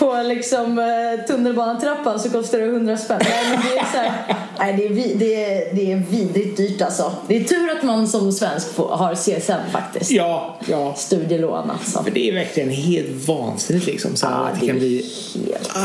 [0.00, 3.20] på liksom eh, tunnelbanetrappan så kostar det 100 spänn.
[3.24, 4.12] Nej, men det, är så här,
[4.58, 7.12] nej, det, är vi, det, är, det är vidrigt dyrt alltså.
[7.28, 10.10] Det är tur att man som svensk får, har CSN faktiskt.
[10.10, 10.94] Ja, ja.
[10.96, 12.02] Studielån alltså.
[12.02, 14.16] För det är verkligen helt vansinnigt liksom.
[14.16, 14.96] Så Ja, att det det kan är bli...
[15.34, 15.80] helt, ja,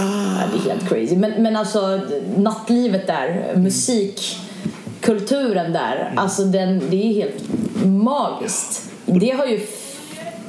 [0.54, 1.16] det är helt crazy.
[1.16, 2.00] Men, men alltså
[2.38, 7.44] nattlivet där, musikkulturen där, alltså den, det är helt
[7.86, 8.82] magiskt.
[9.06, 9.60] Det har ju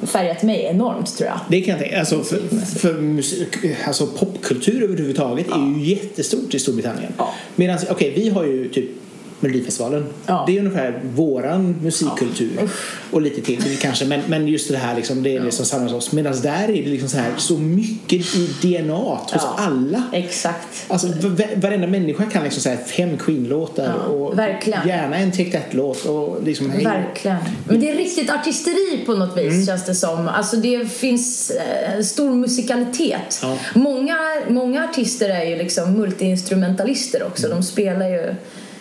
[0.02, 1.40] färgat mig enormt tror jag.
[1.48, 2.38] Det kan jag tänka Alltså, för,
[2.78, 3.48] för musik,
[3.86, 7.12] alltså popkultur överhuvudtaget är ju jättestort i Storbritannien.
[7.18, 7.34] Ja.
[7.56, 8.90] Medan, okej, vi har ju typ
[9.40, 10.06] Melodifestivalen.
[10.26, 10.44] Ja.
[10.46, 12.68] Det är ungefär våran musikkultur.
[13.10, 14.04] Och lite till kanske.
[14.04, 16.12] Men, men just det här liksom, det är det som samlar oss.
[16.12, 19.54] Medan där är det liksom så här så mycket i DNA hos Ja.
[19.58, 20.02] alla.
[20.12, 20.84] Exakt.
[20.88, 24.88] Alltså va- varenda människa kan liksom säga fem Queen-låtar Ja, och verkligen.
[24.88, 26.84] gärna en Take That-låt och liksom hej.
[26.84, 27.36] Verkligen.
[27.68, 30.28] Men det är riktigt artisteri på något vis känns det som.
[30.28, 33.38] Alltså det finns eh, stor musikalitet.
[33.42, 33.58] Ja.
[33.74, 34.16] Många,
[34.48, 37.48] många artister är ju liksom multiinstrumentalister också.
[37.48, 38.34] De spelar ju,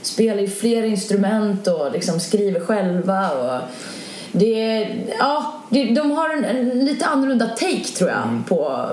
[0.05, 3.31] spelar ju fler instrument och liksom skriver själva.
[3.31, 3.61] Och
[4.31, 4.87] det,
[5.19, 8.89] ja, det, de har en, en lite annorlunda take tror jag på,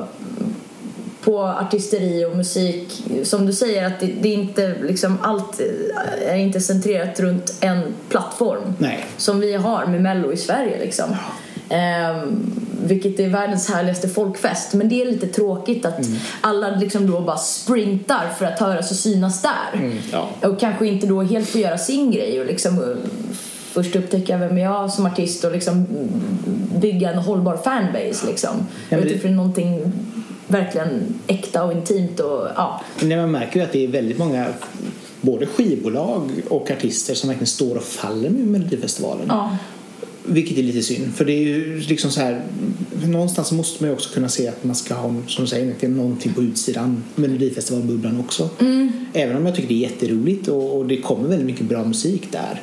[1.20, 3.04] på artisteri och musik.
[3.22, 5.60] Som du säger att det, det är inte liksom allt
[6.26, 8.74] är inte centrerat runt en plattform.
[8.78, 9.06] Nej.
[9.16, 11.16] Som vi har med Mello i Sverige liksom.
[11.72, 12.52] Ehm,
[12.84, 14.74] vilket är världens härligaste folkfest.
[14.74, 16.18] Men det är lite tråkigt att Mm.
[16.40, 19.78] alla liksom då bara sprintar för att höras och synas där.
[19.78, 20.28] Mm, ja.
[20.48, 22.96] Och kanske inte då helt får göra sin grej och liksom uh,
[23.72, 25.86] först upptäcka vem är jag som artist och liksom
[26.80, 28.50] bygga en hållbar fanbase liksom.
[28.88, 29.92] jag det- är någonting
[30.46, 32.80] verkligen äkta och intimt och ja.
[33.00, 34.46] Men man märker ju att det är väldigt många
[35.20, 39.26] både skivbolag och artister som verkligen står och faller med Melodifestivalen.
[39.28, 39.56] ja.
[40.24, 41.14] Vilket är lite synd.
[41.14, 42.42] För det är ju liksom så här.
[43.06, 46.32] Någonstans måste man ju också kunna se att man ska ha, som du säger, någonting
[46.34, 48.50] på utsidan Melodifestivalbubblan också.
[49.12, 52.28] Även om jag tycker det är jätteroligt och, och det kommer väldigt mycket bra musik
[52.30, 52.62] där.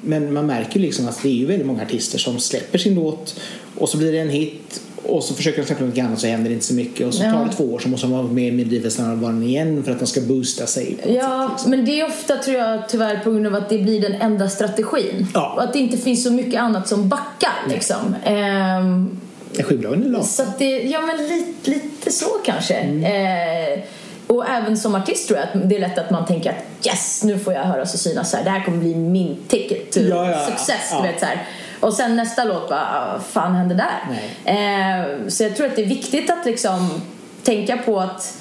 [0.00, 2.94] Men man märker ju liksom att det är ju väldigt många artister som släpper sin
[2.94, 3.40] låt
[3.74, 6.48] och så blir det en hit och så försöker de släppa något annat så händer
[6.48, 7.32] det inte så mycket och så Ja.
[7.32, 10.06] tar det två år så måste de vara med i Melodifestivalen igen för att de
[10.06, 10.96] ska boosta sig.
[11.06, 11.70] Ja, sätt, liksom.
[11.70, 14.48] men det är ofta tror jag tyvärr på grund av att det blir den enda
[14.48, 15.26] strategin.
[15.34, 15.52] Ja.
[15.56, 18.14] Och att det inte finns så mycket annat som backar liksom.
[18.24, 19.20] Ehm,
[19.64, 20.24] Skivbolagen är lata.
[20.24, 22.74] så det, ja men lite, lite så kanske.
[22.74, 23.04] Mm.
[23.04, 23.78] Eh,
[24.26, 27.22] och även som artist tror jag att det är lätt att man tänker att yes,
[27.24, 28.44] nu får jag höras och synas här.
[28.44, 30.88] Det här kommer bli min ticket to Ja, ja, success.
[30.90, 31.00] ja.
[31.02, 31.46] Du vet, så här.
[31.86, 34.02] Och sen nästa låt bara, vad fan hände där?
[34.44, 37.02] Eh, så jag tror att det är viktigt att liksom
[37.42, 38.34] tänka på att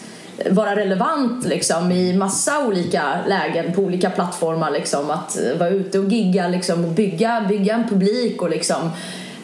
[0.49, 4.71] vara relevant liksom, i massa olika lägen på olika plattformar.
[4.71, 8.91] Liksom, att vara ute och gigga liksom, och bygga, bygga en publik och liksom,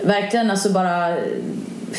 [0.03, 1.17] verkligen alltså bara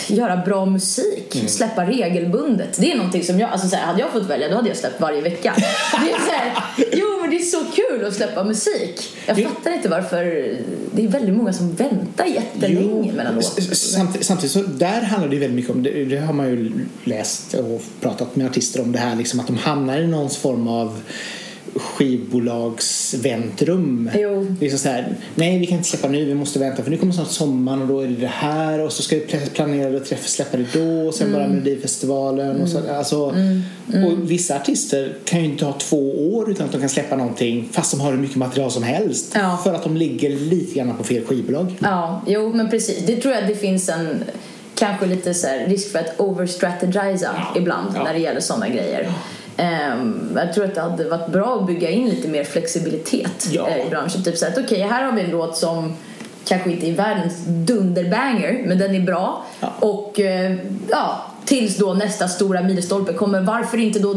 [0.07, 1.48] göra bra musik, Mm.
[1.48, 2.76] släppa regelbundet.
[2.80, 4.76] Det är någonting som jag, alltså så här, hade jag fått välja då hade jag
[4.76, 5.55] släppt varje vecka.
[6.05, 6.53] Det är så här,
[7.33, 9.11] det är så kul att släppa musik.
[9.26, 10.24] Jag Det- fattar inte varför,
[10.95, 13.74] det är väldigt många som väntar jättelänge mellan S- låtarna.
[13.74, 16.72] Samtidigt, samtidigt så där handlar det ju väldigt mycket om, det, det har man ju
[17.05, 20.68] läst och pratat med artister om det här liksom att de hamnar i någon form
[20.68, 21.01] av
[21.76, 24.10] skivbolagsväntrum.
[24.14, 24.56] Jo.
[24.60, 27.12] Liksom så här, nej vi kan inte släppa nu, vi måste vänta för nu kommer
[27.12, 30.04] snart sommaren och då är det det här och så ska vi pl- planera att
[30.06, 31.40] träffa, släppa det då och sen Mm.
[31.40, 33.18] bara Melodifestivalen och så, alltså,
[34.06, 37.68] och vissa artister kan ju inte ha två år utan att de kan släppa någonting
[37.72, 39.60] fast de har hur mycket material som helst Ja.
[39.64, 41.74] för att de ligger lite grann på fel skivbolag.
[41.78, 43.06] Ja, jo men precis.
[43.06, 44.24] Det tror jag det finns en
[44.74, 48.04] kanske lite så risk för att overstrategisa ibland Ja.
[48.04, 49.00] när det gäller sådana grejer.
[49.04, 49.12] Ehm,
[50.36, 53.68] jag tror att det hade varit bra att bygga in lite mer flexibilitet Ja.
[53.68, 54.24] eh, i branschen.
[54.24, 55.92] Typ så att okej, här har vi en låt som
[56.44, 59.44] kanske inte är världens dunderbanger, men den är bra.
[59.61, 59.72] Ja.
[59.80, 60.53] Och eh,
[60.90, 64.12] ja, tills då nästa stora milstolpe kommer, varför inte då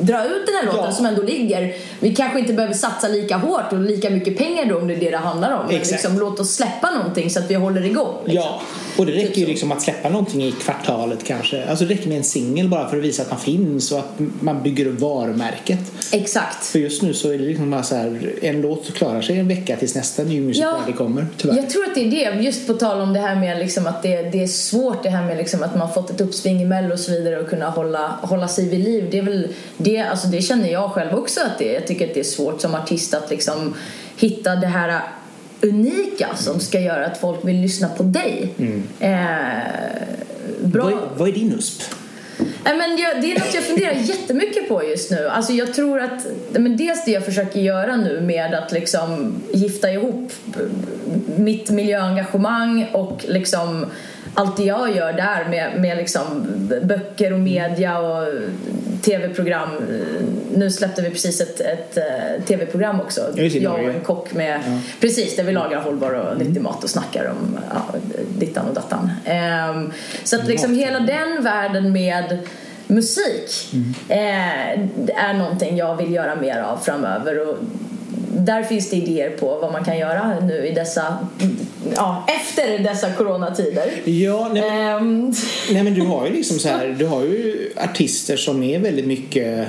[0.00, 0.92] dra ut den här låten Ja.
[0.92, 1.74] som ändå ligger?
[2.00, 5.00] Vi kanske inte behöver satsa lika hårt och lika mycket pengar då om det är
[5.00, 5.66] det det handlar om.
[5.66, 8.14] Men liksom, låt oss släppa någonting så att vi håller igång.
[8.24, 8.42] Liksom.
[8.44, 8.60] Ja,
[9.00, 11.64] och det räcker ju liksom att släppa någonting i kvartalet kanske.
[11.64, 14.18] Alltså det räcker med en singel bara för att visa att man finns och att
[14.40, 15.78] man bygger upp varumärket.
[16.12, 16.66] Exakt.
[16.66, 19.48] För just nu så är det liksom bara så här, en låt klarar sig en
[19.48, 20.78] vecka tills nästa New Music Ja.
[20.78, 21.56] Friday kommer, tyvärr.
[21.56, 24.02] Jag tror att det är det, just på tal om det här med liksom att
[24.02, 26.92] det, det är svårt det här med liksom att man fått ett uppsving i Mello
[26.92, 29.08] och så vidare och kunna hålla, hålla sig vid liv.
[29.10, 31.74] Det är väl det, alltså det känner jag själv också att det är.
[31.74, 33.74] Jag tycker att det är svårt som artist att liksom
[34.16, 35.02] hitta det här
[35.62, 38.54] unika som ska göra att folk vill lyssna på dig.
[39.00, 39.10] Eh,
[40.60, 40.84] bra.
[40.84, 41.82] Vad, är, vad är din USP?
[42.64, 45.28] Nej, men jag, det är något jag funderar jättemycket på just nu.
[45.28, 49.90] Alltså jag tror att, men dels det jag försöker göra nu med att liksom gifta
[49.92, 50.32] ihop
[51.36, 53.86] mitt miljöengagemang och liksom
[54.34, 56.46] allt det jag gör där med, med liksom
[56.82, 58.28] böcker och media och
[59.02, 59.68] tv-program.
[60.54, 63.20] Nu släppte vi precis ett, ett eh, tv-program också.
[63.34, 64.60] Ja, jag och en kock med,
[65.00, 67.98] precis, där vi lagar hållbar och nyttig mat och snackar om ja,
[68.38, 69.10] dittan och dattan.
[69.24, 69.92] Ehm,
[70.24, 72.38] så att liksom hela den världen med
[72.86, 73.74] musik
[74.08, 74.70] eh,
[75.16, 77.48] är någonting jag vill göra mer av framöver.
[77.48, 77.56] Och
[78.32, 81.28] där finns det idéer på vad man kan göra nu i dessa,
[81.96, 83.90] ja, efter dessa coronatider.
[84.04, 85.32] Ja, nej, men- Ehm,
[85.72, 89.06] nej men du har ju liksom så här, du har ju artister som är väldigt
[89.06, 89.66] mycket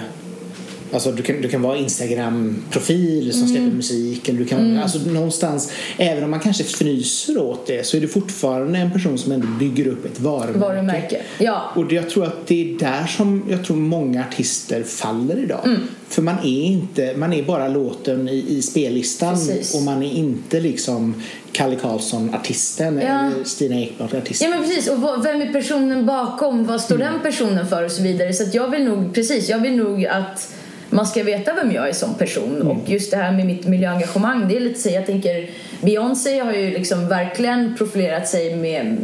[0.94, 4.30] Alltså du kan, du kan vara Instagram-profil som släpper musik.
[4.30, 8.08] Eller du kan, alltså någonstans, även om man kanske fnyser åt det så är du
[8.08, 10.60] fortfarande en person som ändå bygger upp ett varumärke.
[10.60, 11.22] varumärke.
[11.38, 11.72] Ja.
[11.76, 15.62] Och jag tror att det är där som jag tror många artister faller idag.
[15.66, 15.80] Mm.
[16.10, 19.76] För man är inte, man är bara låten i, i spellistan Precis.
[19.76, 23.08] och man är inte liksom Kalle Karlsson-artisten Ja.
[23.08, 24.50] eller Stina Ekblad-artisten.
[24.52, 26.66] Ja men precis, och vad, vem är personen bakom?
[26.66, 28.34] Vad står den personen för och så vidare.
[28.34, 30.54] Så att jag vill nog, precis, jag vill nog att
[30.92, 32.62] man ska veta vem jag är som person.
[32.62, 35.50] Och just det här med mitt miljöengagemang, det är lite så, jag tänker
[35.82, 38.98] Beyoncé har ju liksom verkligen profilerat sig med,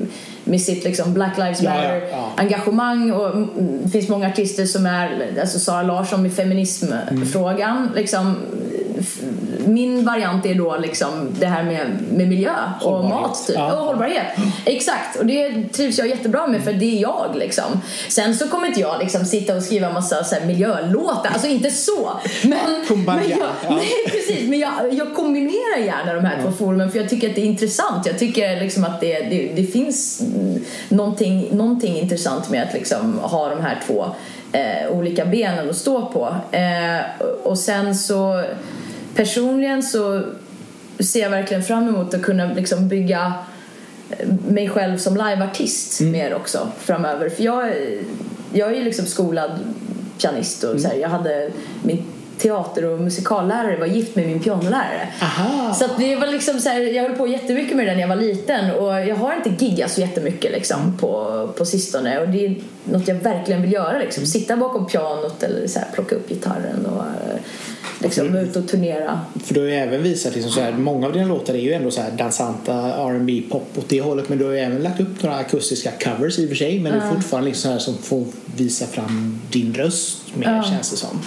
[0.43, 2.31] med sitt liksom Black Lives Ja, ja, ja.
[2.37, 3.49] engagemang och mm,
[3.83, 8.35] det finns många artister som är, alltså Sara Larsson med feminismfrågan liksom
[8.75, 8.86] f-
[9.67, 13.21] min variant är då liksom det här med, med miljö och Hållbarhet.
[13.21, 13.55] mat typ.
[13.55, 13.73] Ja.
[13.73, 14.25] och hållbarhet.
[14.65, 17.81] Exakt, och det trivs jag jättebra med för det är jag liksom.
[18.09, 21.71] Sen så kommer inte jag liksom sitta och skriva massa så här, miljölåtar, alltså inte
[21.71, 22.09] så.
[22.43, 23.69] Men, Kumbaya, men, jag, ja.
[23.69, 27.35] nej, precis, men jag, jag kombinerar gärna de här två forumen för jag tycker att
[27.35, 28.05] det är intressant.
[28.05, 30.23] Jag tycker liksom att det, det, det finns
[30.89, 34.05] någonting, någonting intressant med att liksom ha de här två
[34.51, 36.35] eh, olika benen att stå på.
[36.57, 38.43] Eh, och sen så
[39.17, 40.23] personligen så
[40.99, 43.33] ser jag verkligen fram emot att kunna liksom bygga
[44.09, 47.29] eh, mig själv som liveartist mer också framöver.
[47.29, 47.71] För jag,
[48.53, 49.51] jag är ju liksom skolad
[50.21, 51.51] pianist och så här, jag hade
[51.83, 52.03] min
[52.37, 55.07] teater och musikallärare var gift med min pianolärare.
[55.21, 55.73] Aha.
[55.73, 58.07] Så att det var liksom så här, jag höll på jättemycket med det när jag
[58.07, 62.45] var liten och jag har inte giggat så jättemycket liksom på, på sistone och det
[62.45, 64.25] är något jag verkligen vill göra liksom.
[64.25, 67.03] Sitta bakom pianot eller så här, plocka upp gitarren och
[67.99, 69.19] liksom ut och turnera.
[69.43, 71.73] För du har ju även visat liksom så här, många av dina låtar är ju
[71.73, 74.99] ändå så här dansanta R&B pop åt det hållet men du har ju även lagt
[74.99, 77.79] upp några akustiska covers i och för sig men det är fortfarande liksom så här
[77.79, 78.25] som får
[78.55, 81.21] visa fram din röst mer känns det som.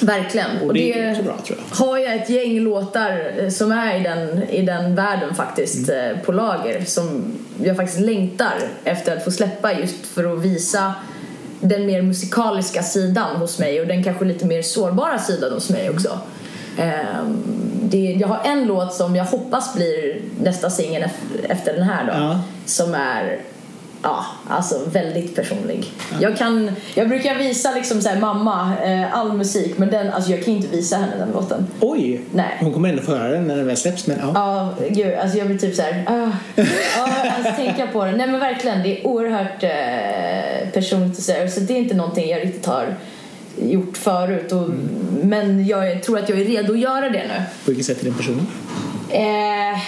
[0.00, 0.46] Verkligen.
[0.66, 1.76] Och det är också bra, tror jag.
[1.86, 6.14] har jag ett gäng låtar eh, som är i den, i den världen faktiskt Mm.
[6.16, 7.24] eh, på lager som
[7.62, 8.54] jag faktiskt längtar
[8.84, 10.94] efter att få släppa just för att visa
[11.68, 15.90] den mer musikaliska sidan hos mig och den kanske lite mer sårbara sidan hos mig
[15.90, 16.18] också.
[16.78, 17.42] Ehm,
[17.82, 22.04] det, jag har en låt som jag hoppas blir nästa singel ef- efter den här
[22.06, 22.12] då.
[22.12, 22.40] Ja.
[22.66, 23.40] Som är
[24.04, 25.92] Ja, alltså väldigt personlig.
[26.20, 30.30] Jag, kan, jag brukar visa liksom så här, mamma eh, all musik men den, alltså
[30.30, 31.66] jag kan inte visa henne den låten.
[31.80, 32.20] Oj!
[32.32, 32.56] Nej.
[32.60, 34.32] Hon kommer ändå få höra den när den väl släpps men ja.
[34.34, 36.04] Ja, gud, alltså jag blir typ så här.
[36.08, 36.30] ah,
[37.36, 38.12] alltså tänka på det.
[38.12, 41.94] Nej men verkligen, det är oerhört eh, personligt och så, här, så det är inte
[41.94, 42.94] någonting jag riktigt har
[43.62, 44.70] gjort förut och,
[45.22, 47.42] men jag tror att jag är redo att göra det nu.
[47.64, 48.46] På vilket sätt är den personen?
[49.10, 49.78] Eh,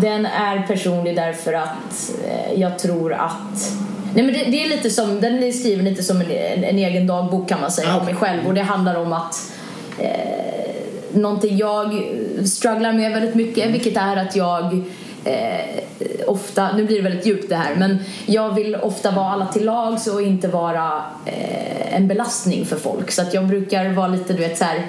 [0.00, 3.72] den är personlig därför att eh, jag tror att
[4.14, 6.78] Nej men det, det är lite som, den är skriven lite som en, en, en
[6.78, 8.46] egen dagbok kan man säga Ah, om mig själv.
[8.46, 9.52] Och det handlar om att
[9.98, 10.70] eh,
[11.12, 12.02] någonting jag
[12.44, 14.82] strugglar med väldigt mycket vilket är att jag
[15.24, 15.80] eh,
[16.26, 19.64] ofta, nu blir det väldigt djupt det här men jag vill ofta vara alla till
[19.64, 23.10] lags och inte vara eh, en belastning för folk.
[23.10, 24.86] Så att jag brukar vara lite du vet så här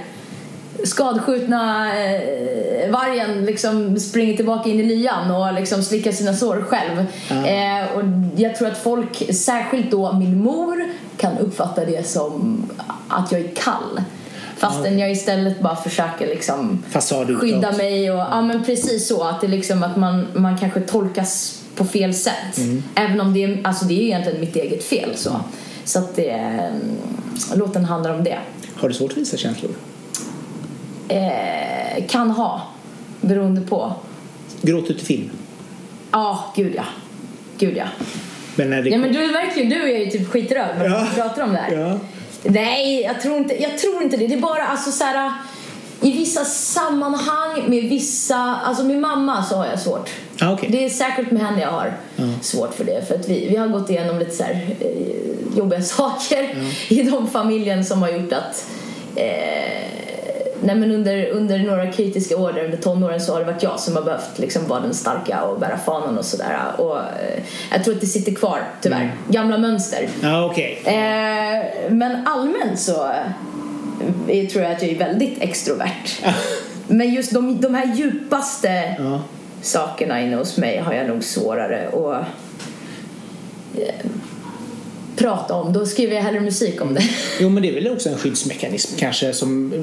[0.84, 7.05] skadskjutna eh, vargen liksom springer tillbaka in i lyan och liksom slickar sina sår själv.
[7.29, 8.03] Eh, och
[8.36, 12.63] jag tror att folk, särskilt då min mor, kan uppfatta det som
[13.07, 14.01] att jag är kall.
[14.57, 16.84] Fastän jag istället bara försöker liksom
[17.39, 21.61] skydda mig och ja men precis så att det liksom att man, man kanske tolkas
[21.75, 22.57] på fel sätt.
[22.95, 25.32] Även om det är, alltså det är egentligen mitt eget fel så.
[25.84, 26.97] Så att det, mm,
[27.55, 28.39] låten handlar om det.
[28.75, 29.71] Har du svårt att visa känslor?
[31.12, 32.62] Eh, kan ha,
[33.22, 33.93] beroende på.
[34.62, 35.30] Gråter till film?
[36.12, 36.84] Ja, gud ja.
[37.57, 37.86] Gud ja.
[38.55, 41.07] Men Ja men du verkligen, du är ju typ skitröd när Ja.
[41.09, 41.72] du pratar om det här.
[41.78, 41.99] Ja.
[42.43, 44.28] Nej, jag tror, inte, jag tror inte det.
[44.28, 45.32] Det är bara alltså så här,
[46.01, 50.09] i vissa sammanhang med vissa, alltså med mamma så har jag svårt.
[50.39, 50.70] Ah, okej.
[50.72, 51.93] Det är säkert med henne jag har
[52.41, 53.07] svårt för det.
[53.07, 56.55] För att vi, vi har gått igenom lite så här, eh, jobbiga saker
[56.88, 58.66] i de familjen som har gjort att
[59.16, 60.11] eh,
[60.64, 63.80] Nej men under, under några kritiska år där under tonåren så har det varit jag
[63.80, 66.57] som har behövt liksom vara den starka och bära fanan och sådär.
[66.78, 69.16] Och eh, jag tror att det sitter kvar tyvärr.
[69.28, 70.07] Gamla mönster.
[70.22, 70.82] Ja, okej.
[70.86, 73.12] Eh, men allmänt så
[74.28, 76.22] eh, tror jag att jag är väldigt extrovert.
[76.88, 79.22] men just de, de här djupaste Ja.
[79.62, 82.26] sakerna inne hos mig har jag nog svårare att
[83.80, 84.05] eh,
[85.16, 85.74] prata om.
[85.74, 87.03] Då skriver jag hellre musik om det.
[87.39, 89.74] Jo, men det är väl också en skyddsmekanism kanske som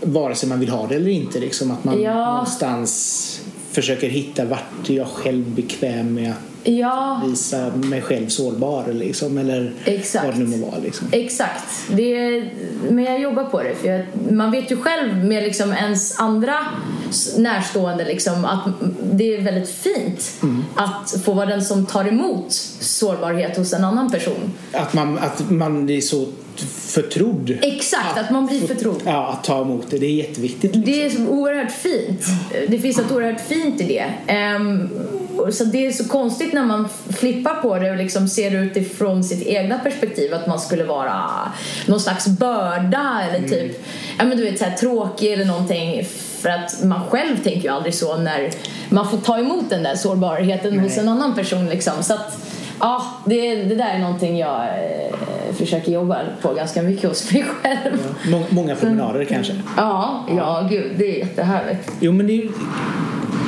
[0.00, 1.40] vare sig man vill ha det eller inte.
[1.40, 2.32] Liksom, att man Ja.
[2.32, 3.40] någonstans
[3.72, 9.38] försöker hitta vart är jag själv bekväm med att ja, visa mig själv sårbar liksom,
[9.38, 10.24] eller Exakt.
[10.26, 10.78] vad det nu må vara.
[10.78, 11.08] Liksom.
[11.12, 11.64] exakt.
[11.90, 12.50] Det är,
[12.90, 13.74] men jag jobbar på det.
[13.74, 16.54] För jag, man vet ju själv med liksom ens andra
[17.36, 18.68] närstående liksom, att
[19.12, 20.32] det är väldigt fint
[20.74, 24.52] att få vara den som tar emot sårbarhet hos en annan person.
[24.72, 26.26] Att, man, att man är så
[26.66, 27.58] förtrodd.
[27.62, 29.02] Exakt, att man blir förtrodd.
[29.04, 29.98] Ja, att ta emot det.
[29.98, 30.76] Det är jätteviktigt.
[30.76, 30.92] liksom.
[30.92, 32.20] Det är så oerhört fint.
[32.68, 34.32] Det finns något oerhört fint i det.
[34.32, 34.88] Ehm,
[35.38, 39.24] och så det är så konstigt när man flippar på det och liksom ser utifrån
[39.24, 41.22] sitt egna perspektiv att man skulle vara
[41.86, 43.84] någon slags börda eller typ
[44.18, 46.04] ja, men du vet, så här, tråkig eller någonting.
[46.40, 48.50] För att man själv tänker ju aldrig så när
[48.88, 51.66] man får ta emot den där sårbarheten hos en annan person.
[51.66, 52.02] Liksom.
[52.02, 52.38] Så att
[52.80, 57.44] Ja, det, det där är någonting jag eh, försöker jobba på ganska mycket hos mig
[57.44, 58.16] själv.
[58.30, 59.52] Må, många promenader kanske?
[59.76, 61.90] Ja, ja, gud, det är jättehärligt.
[62.00, 62.48] Jo, men det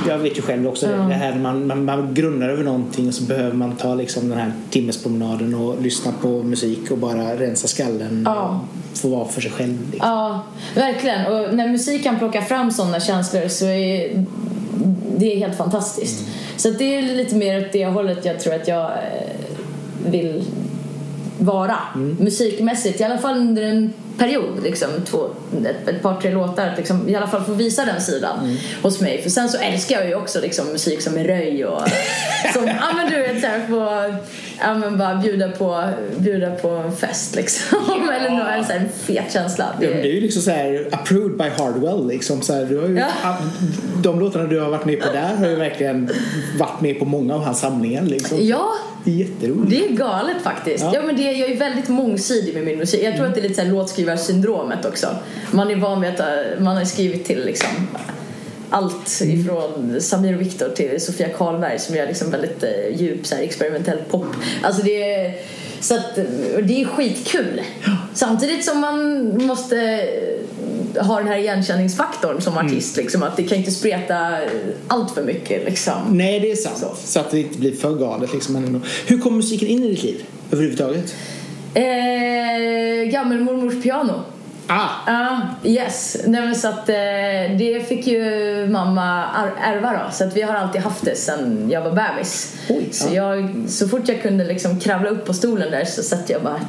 [0.09, 3.14] jag vet ju själv också det, det här man, man, man grunnar över någonting och
[3.14, 7.68] så behöver man ta liksom den här timmespromenaden och lyssna på musik och bara rensa
[7.68, 8.61] skallen Ja.
[8.92, 9.78] och få vara för sig själv.
[9.92, 10.09] Liksom.
[10.09, 10.42] Ja,
[10.74, 11.26] verkligen.
[11.26, 14.24] Och när musik kan plocka fram sådana känslor så är
[15.18, 16.26] det är helt fantastiskt.
[16.57, 20.44] Så att det är lite mer åt det hållet jag tror att jag eh, vill
[21.41, 21.78] vara
[22.18, 23.01] musikmässigt.
[23.01, 25.30] I alla fall under en period, liksom, två,
[25.66, 26.74] ett, ett par, tre låtar.
[26.76, 29.22] Liksom, I alla fall få visa den sidan hos mig.
[29.22, 31.82] För sen så älskar jag ju också liksom, musik som är röj och
[32.55, 34.14] som, ja men du vet såhär få,
[34.62, 35.84] ja men bara bjuda på,
[36.18, 37.78] bjuda på en fest liksom.
[38.16, 39.64] Eller nå- en sån här fet känsla.
[39.80, 42.42] Ja, men det är ju liksom så här approved by Hardwell liksom.
[42.42, 43.36] Så här, du har ju, Ja.
[44.02, 46.11] De låtarna du har varit med på där har ju verkligen
[46.58, 48.38] varit med på många av hans samlingar liksom.
[48.40, 48.68] Ja,
[49.04, 49.70] Det är jätteroligt.
[49.70, 50.84] Det är galet faktiskt.
[50.84, 50.90] Ja.
[50.94, 51.02] Ja.
[51.06, 53.02] men det, jag är väldigt mångsidig med min musik.
[53.04, 55.06] Jag tror att det är lite så här låtskrivarsyndromet också.
[55.50, 56.26] Man är van vid att äh,
[56.58, 57.68] man har skrivit till liksom
[58.71, 63.35] allt ifrån Samir och Viktor till Sofia Karlberg som gör liksom väldigt eh, djup så
[63.35, 64.27] här, experimentell pop.
[64.62, 65.35] Alltså det är,
[65.81, 66.14] så att,
[66.62, 67.61] det är skitkul.
[68.14, 70.09] Samtidigt som man måste
[70.99, 72.97] ha den här igenkänningsfaktorn som artist.
[72.97, 74.39] Liksom, att det kan inte spreta
[74.89, 75.64] allt för mycket.
[75.64, 75.95] Liksom.
[76.11, 76.99] Nej, det är sant.
[77.05, 77.21] Så.
[77.21, 78.83] att det inte blir för galet liksom.
[79.07, 81.14] Hur kom musiken in i ditt liv överhuvudtaget?
[81.75, 84.25] Eh, gammelmormors piano.
[84.73, 86.16] Ah, Ja, yes.
[86.27, 86.95] Nej, men så att, eh,
[87.59, 89.25] det fick ju mamma
[89.62, 90.12] ärva då.
[90.12, 92.57] Så att vi har alltid haft det sen jag var bebis.
[92.68, 93.37] Oj, så, ja.
[93.37, 96.61] jag, så fort jag kunde liksom kravla upp på stolen där så satt jag bara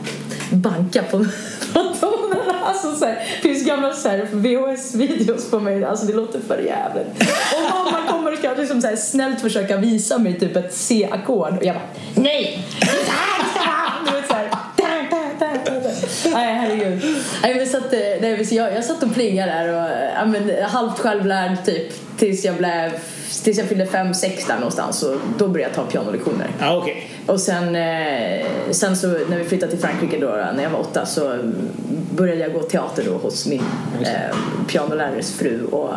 [0.52, 1.18] banka på,
[1.74, 2.12] på.
[2.64, 3.94] Alltså, så här, det finns gamla
[4.32, 5.86] VHS-videos på mig.
[5.86, 7.32] Alltså det låter för jävligt.
[7.54, 11.58] Och mamma kommer och ska liksom så här, snällt försöka visa mig typ ett C-ackord.
[11.58, 12.68] Och jag bara nej!
[12.80, 14.21] Det är så här det ska vara!
[16.34, 17.02] Nej herregud.
[17.44, 20.26] Nej, men så att, eh, nej, så jag, jag satt och plingade där och ja,
[20.26, 22.92] men, halvt självlärd typ tills jag blev
[23.44, 26.48] Tills jag fyllde fem, sex där någonstans och då började jag ta pianolektioner.
[26.62, 27.10] ah okej.
[27.26, 31.06] Och sen, eh, sen så när vi flyttade till Frankrike då, när jag var åtta
[31.06, 31.38] så
[32.16, 33.62] började jag gå teater då hos min
[34.02, 34.36] eh,
[34.68, 35.90] pianolärares fru och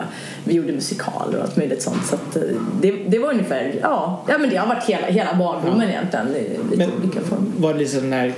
[0.44, 2.06] vi gjorde musikal och allt möjligt sånt.
[2.06, 2.42] Så att, eh,
[2.80, 6.40] det, det var ungefär, ja, ja men det har varit hela, hela barndomen egentligen i
[6.70, 7.46] lite Men olika former.
[7.56, 8.32] var det liksom den här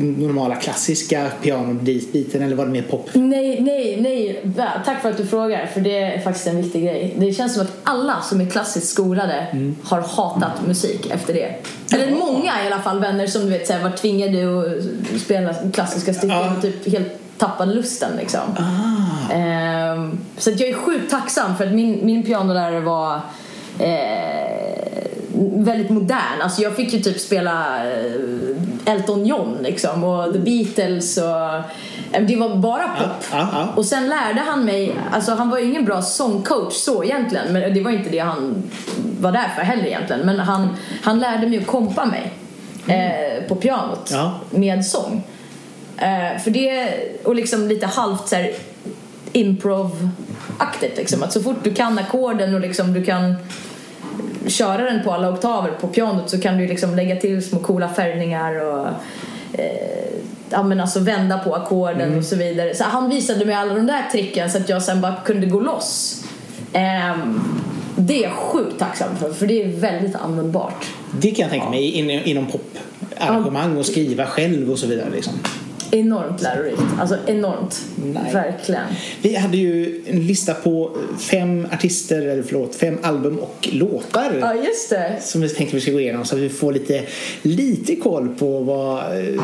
[0.00, 3.10] normala klassiska pianobiten eller var det mer pop?
[3.14, 4.42] Nej, nej, nej.
[4.56, 7.14] Ja, tack för att du frågar, för det är faktiskt en viktig grej.
[7.18, 9.46] Det känns som att alla som är klassiskt skolade
[9.82, 11.54] har hatat musik efter det.
[11.94, 12.18] Eller Jaha.
[12.18, 14.58] många i alla fall vänner som du vet så här, var tvingade
[15.14, 16.54] att spela klassiska stycken Ja.
[16.56, 18.40] och typ helt tappade lusten liksom.
[18.58, 19.32] Ah.
[19.32, 23.20] Ehm, så jag är sjukt tacksam för att min, min pianolärare var
[23.78, 25.06] eh,
[25.38, 26.40] väldigt modern.
[26.42, 31.54] Alltså jag fick ju typ spela eh, Elton John liksom och The Beatles och
[32.12, 33.24] eh, det var bara pop.
[33.32, 33.68] Ja, ja.
[33.76, 37.74] Och sen lärde han mig, alltså han var ju ingen bra sångcoach så egentligen men
[37.74, 38.62] det var inte det han
[39.20, 40.26] var där för heller egentligen.
[40.26, 42.32] Men han, han lärde mig att kompa mig
[42.86, 44.12] eh, på pianot
[44.50, 45.22] med sång.
[45.96, 46.88] Eh, för det,
[47.24, 48.52] och liksom lite halvt så här
[49.32, 51.22] improv-aktigt liksom.
[51.22, 53.34] Att så fort du kan ackorden och liksom du kan
[54.48, 57.88] köra den på alla oktaver på pianot så kan du liksom lägga till små coola
[57.88, 58.86] färgningar och
[59.52, 60.06] eh,
[60.50, 62.74] ja, men alltså vända på ackorden och så vidare.
[62.74, 65.60] Så han visade mig alla de där tricken så att jag sen bara kunde gå
[65.60, 66.24] loss.
[66.72, 67.40] Ehm,
[67.96, 70.86] det är jag sjukt tacksam för, för det är väldigt användbart.
[71.20, 75.10] Det kan jag tänka mig in, inom poparrangemang och skriva själv och så vidare.
[75.10, 75.32] Liksom.
[75.90, 76.82] Enormt lärorikt.
[77.00, 77.80] Alltså enormt.
[77.96, 78.32] Nej.
[78.32, 78.84] Verkligen.
[79.22, 84.38] Vi hade ju en lista på fem artister, eller förlåt, fem album och låtar.
[84.40, 85.16] Ja, just det.
[85.20, 87.02] Som vi tänkte vi ska gå igenom så att vi får lite,
[87.42, 89.42] lite koll på vad, eh,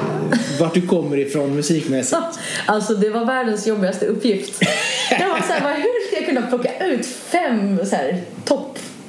[0.60, 2.22] vart du kommer ifrån musikmässigt.
[2.66, 4.62] Alltså det var världens jobbigaste uppgift.
[5.20, 8.20] Jag var så här, hur ska jag kunna plocka ut fem så här,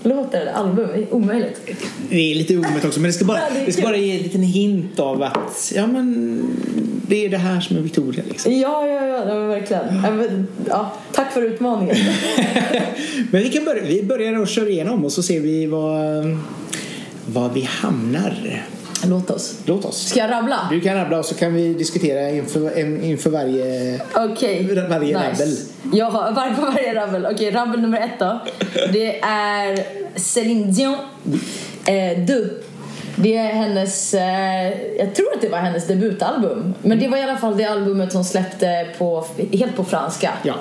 [0.04, 0.88] topplåtar eller album?
[0.94, 1.62] Det är omöjligt.
[2.10, 4.24] Det är lite omöjligt också men det ska, bara, Ja, det ska bara ge en
[4.24, 6.42] liten hint av att ja men
[7.08, 8.52] det är det här som är Victoria liksom.
[8.52, 9.84] Ja, ja, ja, det var verkligen.
[10.04, 11.96] Ja, men, ja, tack för utmaningen.
[13.32, 16.38] Men vi kan börja, vi börjar och kör igenom och så ser vi vad,
[17.26, 18.64] vad vi hamnar.
[19.08, 19.56] Låt oss.
[19.66, 20.08] Låt oss.
[20.08, 20.68] Ska jag rabbla?
[20.72, 24.00] Du kan rabbla och så kan vi diskutera inför, inför varje...
[24.16, 24.86] Okej.
[24.90, 25.58] Varje rabbel.
[25.94, 27.26] Jag har var, på varje rabbel.
[27.32, 28.40] Okej, rabbel nummer ett då.
[28.94, 29.80] Det är
[30.16, 30.96] Céline Dion.
[31.86, 32.64] Eh, du.
[33.16, 36.74] Det är hennes, eh, jag tror att det var hennes debutalbum.
[36.82, 40.32] Men det var i alla fall det albumet hon släppte på, helt på franska.
[40.44, 40.54] Ja.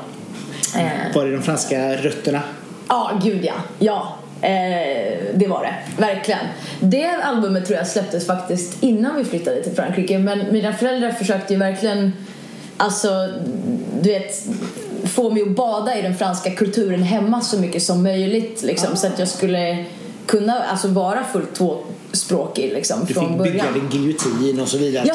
[0.76, 2.40] Eh, Var det de franska rötterna?
[2.88, 3.54] Ja, gud ja.
[3.78, 4.16] Ja.
[4.42, 6.46] Eh, det var det, verkligen.
[6.80, 11.52] Det albumet tror jag släpptes faktiskt innan vi flyttade till Frankrike men mina föräldrar försökte
[11.52, 12.12] ju verkligen
[12.76, 13.28] Alltså,
[14.00, 14.46] du vet,
[15.04, 19.06] få mig att bada i den franska kulturen hemma så mycket som möjligt liksom, så
[19.06, 19.84] att jag skulle
[20.26, 23.52] kunna alltså, vara fullt tvåspråkig liksom, Du från fick början.
[23.52, 25.04] bygga din giljotin och så vidare.
[25.06, 25.14] Ja.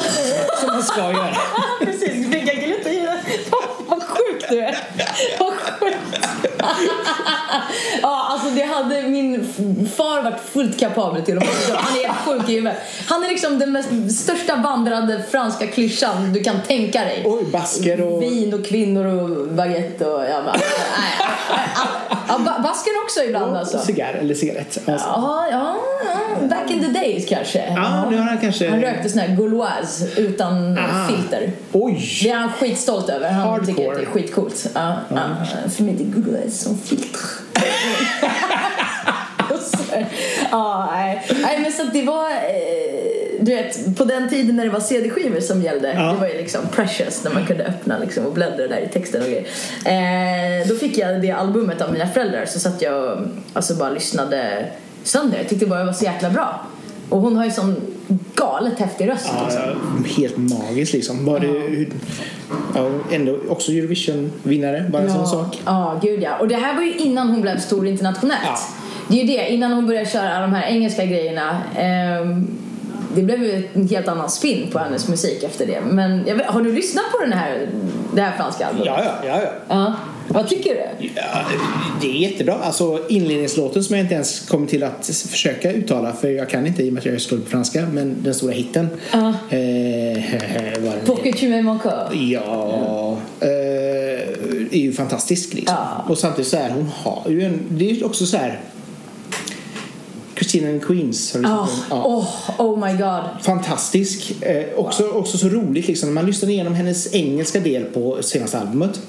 [0.60, 1.36] Som man ska göra.
[1.80, 3.08] Precis, bygga giljotin.
[3.88, 4.78] Vad sjuk du är.
[5.38, 6.26] Vad sjukt.
[8.02, 9.48] ja, alltså det hade min
[9.96, 11.38] far varit fullt kapabel till.
[11.74, 12.76] Han är sjuk i huvudet.
[13.06, 13.88] Han är liksom den mest,
[14.22, 17.22] största vandrande franska klyschan du kan tänka dig.
[17.26, 18.22] Oj, basker och...
[18.22, 21.28] Vin och kvinnor och baguette och ja, men, nej.
[22.28, 23.78] Ja, ba- basken också ibland alltså.
[23.78, 24.78] Cigarr eller cigarett.
[24.88, 25.06] Alltså.
[25.06, 25.76] Ja, ja,
[26.40, 27.72] ja, back in the days kanske.
[27.76, 28.70] Ja, nu har han kanske...
[28.70, 31.08] Han rökte sån här Gauloise utan Ah.
[31.08, 31.52] filter.
[31.72, 32.08] Oj!
[32.22, 33.30] Det är han skitstolt över.
[33.30, 33.66] Han Hardcore.
[33.66, 34.66] tycker att det är skitcoolt.
[34.74, 35.20] Ja, ja.
[35.76, 37.20] För mig är det Gauloise som filter.
[40.00, 41.26] Så- ja, nej.
[41.42, 42.30] nej, men så det var...
[42.30, 43.08] Eh,
[43.40, 45.92] du vet, på den tiden när det var CD-skivor som gällde.
[45.92, 46.02] Ja.
[46.12, 49.22] Det var ju liksom precious när man kunde öppna liksom, och bläddra där i texten
[49.22, 49.46] och grejer.
[49.84, 53.18] Eh, då fick jag det albumet av mina föräldrar så satt jag och
[53.52, 54.66] alltså, bara lyssnade
[55.02, 55.38] sönder.
[55.38, 56.66] Jag tyckte bara det var så jäkla bra.
[57.08, 57.76] Och hon har ju sån
[58.34, 59.28] galet häftig röst.
[59.36, 60.04] Ja, liksom.
[60.22, 61.24] helt magiskt liksom.
[61.24, 61.92] Bara det, hur-
[62.74, 65.60] ja, ändå också Eurovision-vinnare, bara en sån sak.
[65.64, 66.36] Ja, gud ja.
[66.40, 68.42] Och det här var ju innan hon blev stor internationellt.
[68.44, 68.58] Ja.
[69.08, 71.62] Det är ju det, innan hon började köra de här engelska grejerna.
[71.78, 72.46] Ehm,
[73.14, 75.80] det blev ju en helt annan spin på hennes musik efter det.
[75.80, 77.68] Men vet, har du lyssnat på den här,
[78.14, 78.86] det här franska albumet?
[78.86, 79.40] Ja, ja, ja.
[79.68, 79.94] ja.
[80.28, 81.08] Vad tycker du?
[81.16, 81.44] Ja,
[82.00, 82.54] det är jättebra.
[82.54, 86.82] Alltså inledningslåten som jag inte ens kommer till att försöka uttala för jag kan inte
[86.82, 88.88] i och med att jag är skuld på franska men den stora hitten.
[89.12, 89.18] Ja.
[89.18, 89.28] Eh,
[90.80, 92.16] vad den Pour que tu m'aimes encore.
[92.16, 93.48] Ja, eh,
[94.70, 95.76] är ju fantastisk liksom.
[95.78, 96.04] Ja.
[96.08, 98.60] Och samtidigt så här, hon har ju en, det är ju också så här
[100.38, 101.68] Christina and Queens har du Oh?
[101.90, 102.04] Ja.
[102.04, 103.42] oh, oh my god.
[103.42, 104.42] Fantastisk.
[104.42, 106.08] Eh, också, också så roligt liksom.
[106.08, 109.00] När man lyssnar igenom hennes engelska del på senaste albumet.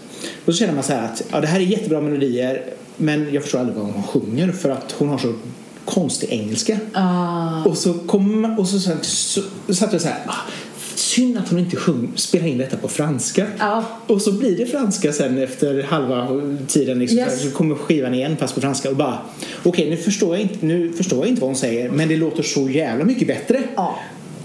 [0.46, 2.64] Och så känner man så här att ja, det här är jättebra melodier
[2.98, 5.34] men jag förstår aldrig vad hon sjunger för att hon har så
[5.86, 6.78] konstig engelska.
[6.94, 7.64] Ah.
[7.64, 10.36] Och så man, och så, så, så, så satt jag så här ah,
[10.96, 13.48] Synd att hon inte sjung, spelar in detta på franska.
[13.60, 13.86] Ja.
[14.08, 16.28] Och så blir det franska sen efter halva
[16.68, 17.00] tiden.
[17.00, 17.44] Liksom, Yes.
[17.44, 19.18] Så kommer skivan igen fast på franska och bara
[19.64, 22.44] Okej nu, förstår jag inte, nu förstår jag inte vad hon säger men det låter
[22.44, 23.64] så jävla mycket bättre.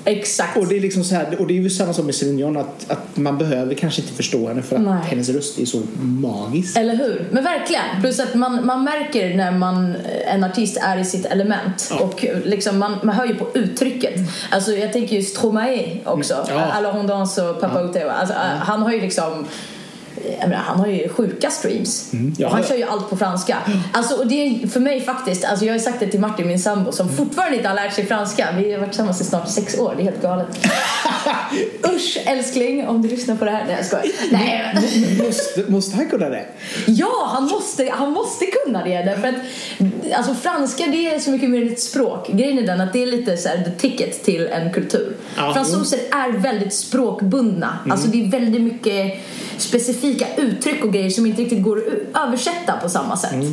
[0.04, 0.56] Ja, exakt.
[0.56, 2.56] Och det är liksom så här, och det är ju samma som med Céline Dion
[2.56, 5.02] att, att man behöver kanske inte förstå henne för att Nej.
[5.04, 6.76] hennes röst är så magisk.
[6.76, 7.28] Eller hur?
[7.30, 8.00] Men verkligen.
[8.00, 9.96] Plus att man, man märker när man,
[10.26, 11.88] en artist är i sitt element.
[11.90, 12.04] Ja.
[12.04, 14.14] Och liksom man, man hör ju på uttrycket.
[14.50, 16.34] Alltså jag tänker ju Stromae också.
[16.34, 16.60] Mm.
[16.60, 16.64] Ja.
[16.64, 18.08] Alla hon dans och Papa Oteo.
[18.08, 19.46] Alltså, Han har ju liksom
[20.48, 22.12] menar, han har ju sjuka streams.
[22.12, 22.34] Mm.
[22.38, 23.56] Ja, han kör ju allt på franska.
[23.92, 26.58] Alltså, och det är för mig faktiskt, alltså, jag har sagt det till Martin, min
[26.58, 28.48] sambo, som fortfarande inte har lärt sig franska.
[28.58, 30.46] Vi har varit tillsammans i snart sex år, det är helt galet.
[31.94, 33.64] Usch älskling, om du lyssnar på det här.
[33.66, 34.06] Nej jag skojar.
[34.30, 34.74] Nej.
[35.26, 36.46] måste, måste han kunna det?
[36.86, 39.02] Ja, han måste, han måste kunna det.
[39.02, 39.34] Därför att
[40.16, 42.28] alltså, franska det är så mycket mer ett språk.
[42.28, 45.16] Grejen är den att det är lite så här, the ticket till en kultur.
[45.36, 47.78] Ja, Fransoser är väldigt språkbundna.
[47.90, 49.20] Alltså det är väldigt mycket
[50.04, 53.44] specifika uttryck och grejer som inte riktigt går att översätta på samma sätt.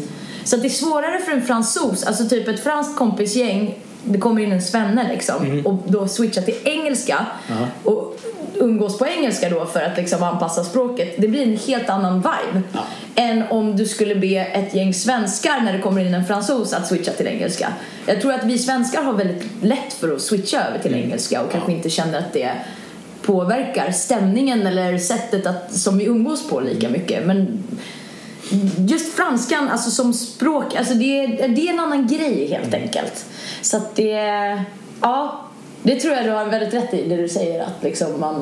[0.43, 4.41] Så att det är svårare för en fransos, alltså typ ett franskt kompisgäng det kommer
[4.41, 7.55] in en svenne liksom och då switcha till engelska Ja.
[7.91, 8.19] och
[8.55, 11.15] umgås på engelska då för att liksom anpassa språket.
[11.17, 12.79] Det blir en helt annan vibe Ja.
[13.15, 16.87] än om du skulle be ett gäng svenskar när det kommer in en fransos att
[16.87, 17.73] switcha till engelska.
[18.05, 21.51] Jag tror att vi svenskar har väldigt lätt för att switcha över till engelska och
[21.51, 22.51] kanske inte känner att det
[23.21, 27.25] påverkar stämningen eller sättet att, som vi umgås på lika mycket.
[27.25, 27.63] Men
[28.89, 33.25] just franskan alltså som språk, alltså det, är, det är en annan grej helt enkelt.
[33.61, 34.63] Så att det,
[35.01, 35.41] ja,
[35.83, 38.35] det tror jag du har väldigt rätt i det du säger att liksom man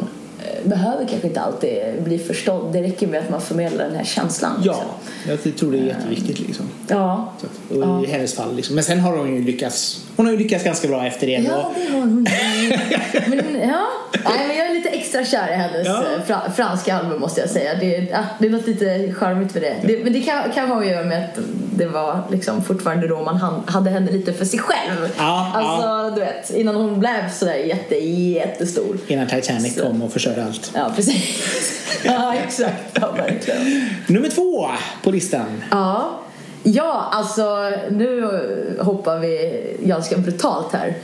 [0.44, 2.74] eh, behöver kanske inte alltid bli förstådd.
[2.74, 4.62] Det räcker med att man förmedlar den här känslan.
[4.64, 4.84] Ja,
[5.28, 5.50] Liksom.
[5.52, 6.66] jag tror det är jätteviktigt liksom.
[6.88, 7.34] Ja.
[7.70, 8.76] Så och I hennes fall liksom.
[8.76, 10.06] Men sen har hon ju lyckats.
[10.20, 11.34] Hon har ju lyckats ganska bra efter det.
[11.34, 12.24] Ja, det har hon.
[13.28, 13.88] men, ja.
[14.26, 16.04] Nej, men jag är lite extra kär i hennes Ja.
[16.04, 17.76] eh, fra, franska album måste jag säga.
[17.80, 19.76] Det, ja, det är något lite charmigt med det.
[19.84, 21.40] det men det kan, kan ha att göra med att
[21.76, 25.10] det var liksom fortfarande då man hade henne lite för sig själv.
[25.18, 28.98] Ja, alltså, du vet, innan hon blev sådär jätte, jättestor.
[29.08, 29.82] Innan Titanic Så.
[29.82, 30.72] kom och förstörde allt.
[30.76, 31.82] Ja, precis.
[32.04, 32.98] ja, exakt.
[33.02, 33.90] Ja, verkligen.
[34.08, 34.70] Nummer två
[35.04, 35.64] på listan.
[35.72, 36.20] Ja.
[36.64, 38.28] Ja, alltså nu
[38.80, 40.98] hoppar vi ganska brutalt här.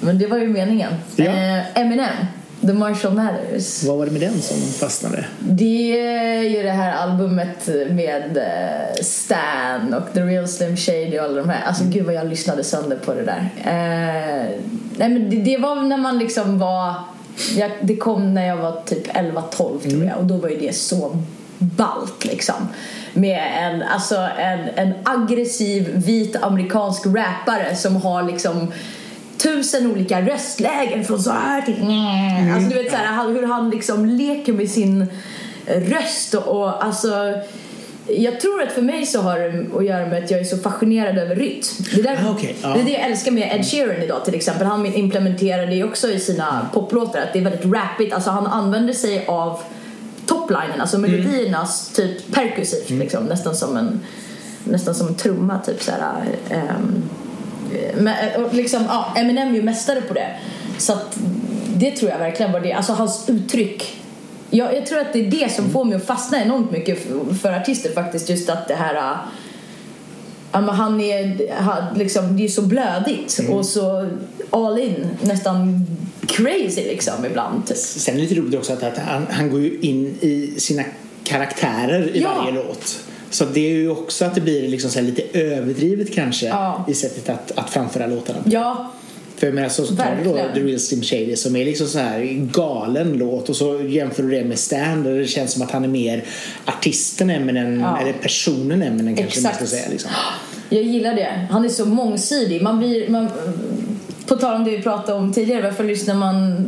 [0.00, 0.92] Men det var ju meningen.
[1.16, 1.24] Ja.
[1.24, 2.14] Eh, Eminem.
[2.60, 3.84] The Marshall Mathers.
[3.84, 5.24] Vad var det med den som fastnade?
[5.38, 11.24] Det är ju det här albumet med eh, Stan och The Real Slim Shady och
[11.24, 11.62] alla de här.
[11.66, 13.50] Alltså gud vad jag lyssnade sönder på det där.
[13.56, 14.60] Eh,
[14.96, 16.94] nej men det, det var när man liksom var...
[17.56, 20.76] Jag, det kom när jag var typ 11-12 tror jag och då var ju det
[20.76, 21.16] så
[21.58, 22.68] ballt liksom.
[23.12, 28.72] Med en, alltså en, en aggressiv vit amerikansk rappare som har liksom
[29.36, 32.54] tusen olika röstlägen från så här till mm.
[32.54, 35.06] Alltså du vet så här, hur han liksom leker med sin
[35.66, 37.34] röst och, och alltså
[38.06, 40.56] jag tror att för mig så har det att göra med att jag är så
[40.56, 41.60] fascinerad över rytm.
[41.94, 42.68] Det, där, Ah, okej, ja.
[42.68, 44.66] det är det jag älskar med Ed Sheeran idag till exempel.
[44.66, 48.14] Han implementerar det också i sina poplåtar att det är väldigt rappigt.
[48.14, 49.60] Alltså han använder sig av
[50.50, 53.24] toplinen, alltså melodierna typ perkussivt liksom.
[53.24, 54.00] Nästan som en,
[54.64, 56.24] nästan som en trumma typ så här.
[56.50, 57.02] ehm,
[57.94, 58.14] men,
[58.52, 60.36] liksom, ja, Eminem är ju mästare på det.
[60.78, 61.18] Så att
[61.76, 62.72] det tror jag verkligen var det.
[62.72, 64.02] Alltså hans uttryck.
[64.50, 67.34] Jag, jag tror att det är det som får mig att fastna enormt mycket för,
[67.34, 68.28] för artister faktiskt.
[68.28, 69.16] Just att det här...
[70.52, 74.08] Ja, men han är, han, liksom, det är så blödigt och så
[74.50, 75.86] all in, nästan
[76.30, 77.66] crazy liksom ibland.
[77.66, 77.76] Typ.
[77.76, 80.82] Sen är det lite roligt också att, att han, han går ju in i sina
[81.24, 82.34] karaktärer i Ja.
[82.38, 83.00] varje låt.
[83.30, 86.84] Så det är ju också att det blir liksom så lite överdrivet kanske Ja.
[86.88, 88.38] i sättet att, att framföra låtarna.
[88.44, 88.92] Ja,
[89.36, 90.36] För jag menar så tar du då.
[90.54, 94.30] The Real Slim Shady som är liksom så här galen låt och så jämför du
[94.30, 96.24] det med Stan där det känns som att han är mer
[96.64, 97.98] artisten Eminem Ja.
[98.00, 99.70] eller personen Eminem kanske man ska Exakt.
[99.80, 100.10] säga liksom.
[100.68, 101.46] Jag gillar det.
[101.50, 102.62] Han är så mångsidig.
[102.62, 103.28] Man blir, man,
[104.30, 106.66] på tal om det vi pratade om tidigare, varför lyssnar man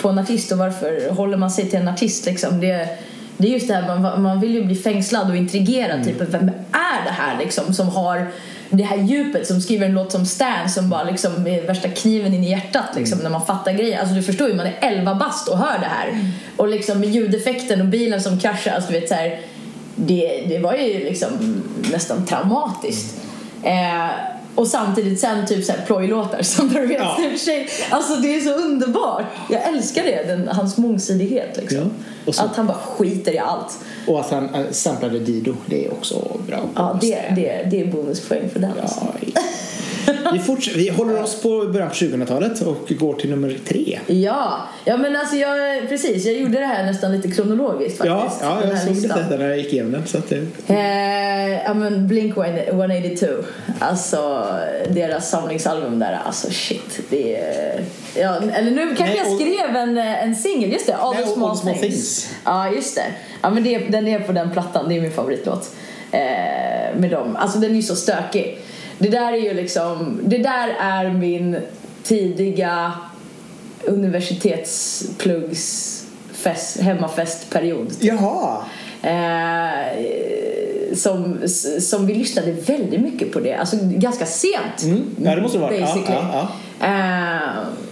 [0.00, 2.26] på en artist och varför håller man sig till en artist?
[2.26, 2.60] Liksom?
[2.60, 2.88] Det,
[3.36, 6.04] det är just det här, man, man vill ju bli fängslad och intrigerad.
[6.04, 8.28] Typ, vem är det här liksom, som har
[8.70, 12.34] det här djupet som skriver en låt som Stan som bara liksom är värsta kniven
[12.34, 14.00] in i hjärtat liksom, när man fattar grejer.
[14.00, 16.32] Alltså du förstår ju, man är 11 bast och hör det här.
[16.56, 18.72] Och liksom med ljudeffekten och bilen som kraschar.
[18.72, 19.40] Alltså, du vet, så här,
[19.96, 21.62] det, det var ju liksom
[21.92, 23.20] nästan traumatiskt.
[23.62, 24.10] Eh,
[24.54, 27.16] och samtidigt sen typ såhär plojlåtar som The Real Ja.
[27.38, 27.66] Shady.
[27.90, 29.24] Alltså det är så underbart.
[29.50, 31.90] Jag älskar det, den, hans mångsidighet liksom.
[32.26, 32.32] Ja.
[32.32, 33.78] Så- Att han bara skiter i allt.
[34.06, 36.58] Och att han äh, samplade Dido, det är också bra.
[36.74, 38.72] Ja, det, det, det är bonuspoäng för den.
[38.82, 39.00] Alltså.
[40.32, 43.98] Vi, forts- vi håller oss på början på 2000-talet och går till nummer tre.
[44.06, 48.42] Ja, ja men alltså jag, precis, jag gjorde det här nästan lite kronologiskt faktiskt.
[48.42, 49.18] Ja, ja jag såg listan.
[49.30, 50.06] det när jag gick igenom den.
[50.06, 53.26] Så att det, Eh, ja men Blink 182
[53.78, 54.46] Alltså
[54.88, 57.80] deras samlingsalbum där Alltså shit det är...
[58.16, 61.30] Ja, eller nu kanske Nej, jag skrev en, en singel, just det All Nej, the
[61.30, 61.94] small, All Small things.
[61.94, 62.28] Things.
[62.44, 63.06] Ja just det
[63.42, 65.70] Ja men det, den är på den plattan, det är min favoritlåt
[66.12, 66.20] eh,
[66.96, 68.58] Med dem, alltså den är ju så stökig
[69.00, 71.56] Det där är ju liksom Det där är min
[72.02, 72.92] tidiga
[73.84, 75.96] universitetspluggs
[76.32, 78.56] fest, hemmafestperiod Jaha!
[79.02, 79.70] Eh,
[80.94, 81.38] som,
[81.80, 84.82] som vi lyssnade väldigt mycket på det, alltså ganska sent.
[84.82, 85.04] Mm.
[85.24, 85.74] Ja, det måste det vara.
[85.74, 86.18] Ja, Basically.
[86.32, 86.48] ja,
[86.82, 87.40] Eh,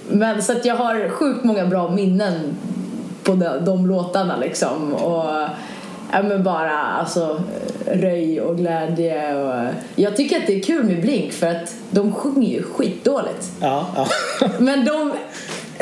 [0.09, 2.57] men så att jag har sjukt många bra minnen
[3.23, 4.95] på de, de låtarna liksom.
[4.95, 5.49] Och
[6.13, 7.43] ja, men bara alltså
[7.87, 9.35] röj och glädje.
[9.35, 13.51] Och, jag tycker att det är kul med Blink för att de sjunger ju skitdåligt.
[13.61, 14.09] ja, ja.
[14.59, 15.13] Men de,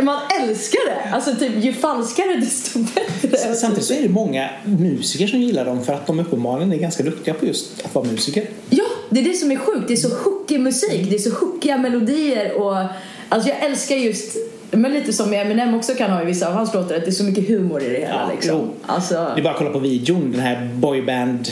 [0.03, 1.15] man älskar det!
[1.15, 3.55] Alltså typ ju falskare desto bättre.
[3.55, 7.03] Samtidigt så är det många musiker som gillar dem för att de uppenbarligen är ganska
[7.03, 8.47] duktiga på just att vara musiker.
[8.71, 9.89] Ja, det är det som är sjukt.
[9.89, 11.11] Det är så hookig musik.
[11.11, 12.77] Det är så hookiga melodier och
[13.29, 14.37] alltså jag älskar just
[14.71, 17.13] men lite som Eminem också kan ha i vissa av hans låtar att det är
[17.13, 18.71] så mycket humor i det hela Ja, liksom.
[18.87, 21.49] Alltså, Det är bara att kolla på videon, den här boyband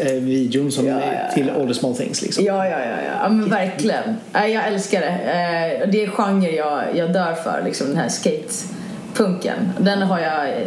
[0.00, 1.34] eh, videon som Ja, ja, ja.
[1.34, 2.44] till All the small things liksom.
[2.44, 3.28] Ja, ja, ja, ja.
[3.28, 4.16] men verkligen.
[4.32, 5.06] Jag älskar det.
[5.08, 9.56] Eh, Det är genre jag, jag dör för, liksom den här skatepunken.
[9.80, 10.66] Den har jag eh,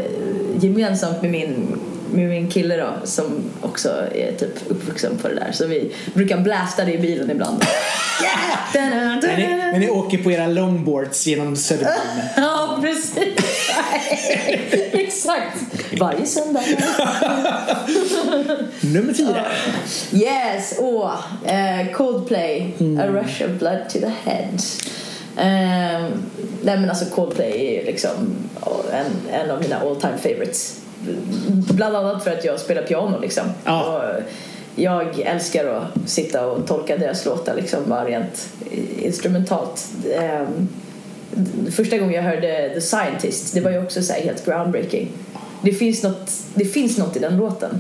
[0.60, 1.80] gemensamt med min,
[2.14, 3.26] med min kille då, som
[3.62, 5.52] också är typ uppvuxen på det där.
[5.52, 7.64] Så vi brukar blasta det i bilen ibland.
[8.24, 8.90] yeah!
[9.22, 11.98] När ni, när ni åker på era longboards genom Södermalm.
[12.38, 13.16] Ja, precis.
[14.92, 15.58] Exakt.
[16.00, 16.62] Varje söndag.
[18.82, 19.46] Nummer fyra.
[20.14, 21.14] Yes, åh.
[21.46, 22.74] eh, Coldplay.
[23.00, 24.58] A rush of blood to the head.
[25.38, 26.08] Eh,
[26.64, 28.12] nej men alltså Coldplay är ju liksom
[28.94, 30.76] en, en av mina all time favorites.
[31.50, 33.44] Bland annat för att jag spelar piano liksom.
[33.66, 33.84] Ja.
[33.84, 34.24] Och
[34.76, 38.50] jag älskar att sitta och tolka deras låtar liksom bara rent
[38.98, 39.88] instrumentalt.
[40.16, 40.48] Eh,
[41.72, 45.12] första gången jag hörde The Scientist, det var ju också så helt groundbreaking.
[45.62, 47.80] Det finns något, det finns något i den låten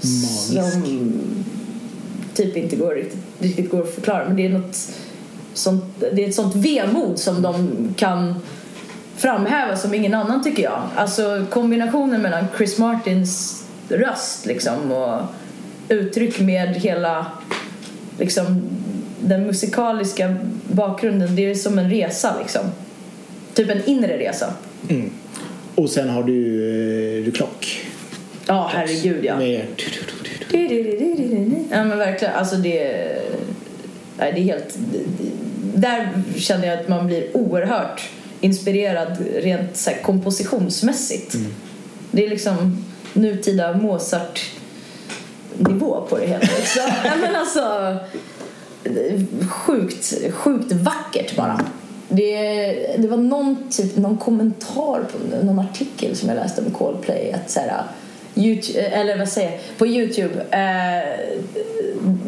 [0.00, 0.72] Magiskt.
[0.72, 1.20] som
[2.34, 4.76] typ inte går riktigt, riktigt går att förklara men det är något
[5.54, 8.34] sånt, det är ett sånt vemod som de kan
[9.18, 10.82] framhäva som ingen annan tycker jag.
[10.96, 15.20] Alltså kombinationen mellan Chris Martins röst liksom och
[15.88, 17.26] uttryck med hela
[18.18, 18.62] liksom
[19.20, 20.36] den musikaliska
[20.72, 21.36] bakgrunden.
[21.36, 22.62] Det är som en resa liksom.
[23.54, 24.52] Typ en inre resa.
[24.88, 25.10] Mm.
[25.74, 27.86] Och sen har du, du klock.
[28.46, 29.36] Ja, herregud ja.
[29.36, 29.66] Med...
[31.70, 33.06] Ja men verkligen, alltså det...
[34.18, 34.78] Nej, det är helt...
[35.74, 38.08] Där känner jag att man blir oerhört
[38.40, 41.34] inspirerad rent så här, kompositionsmässigt.
[41.34, 41.54] Mm.
[42.10, 44.46] Det är liksom nutida Mozart-nivå
[46.08, 46.40] på det hela.
[46.40, 46.82] Liksom.
[47.20, 47.96] men alltså,
[49.50, 51.60] sjukt, sjukt vackert bara.
[52.08, 57.32] Det, det var någon, typ, någon kommentar på någon artikel som jag läste om Coldplay
[57.32, 57.82] att så här,
[58.34, 61.36] YouTube, eller vad säger på Youtube eh,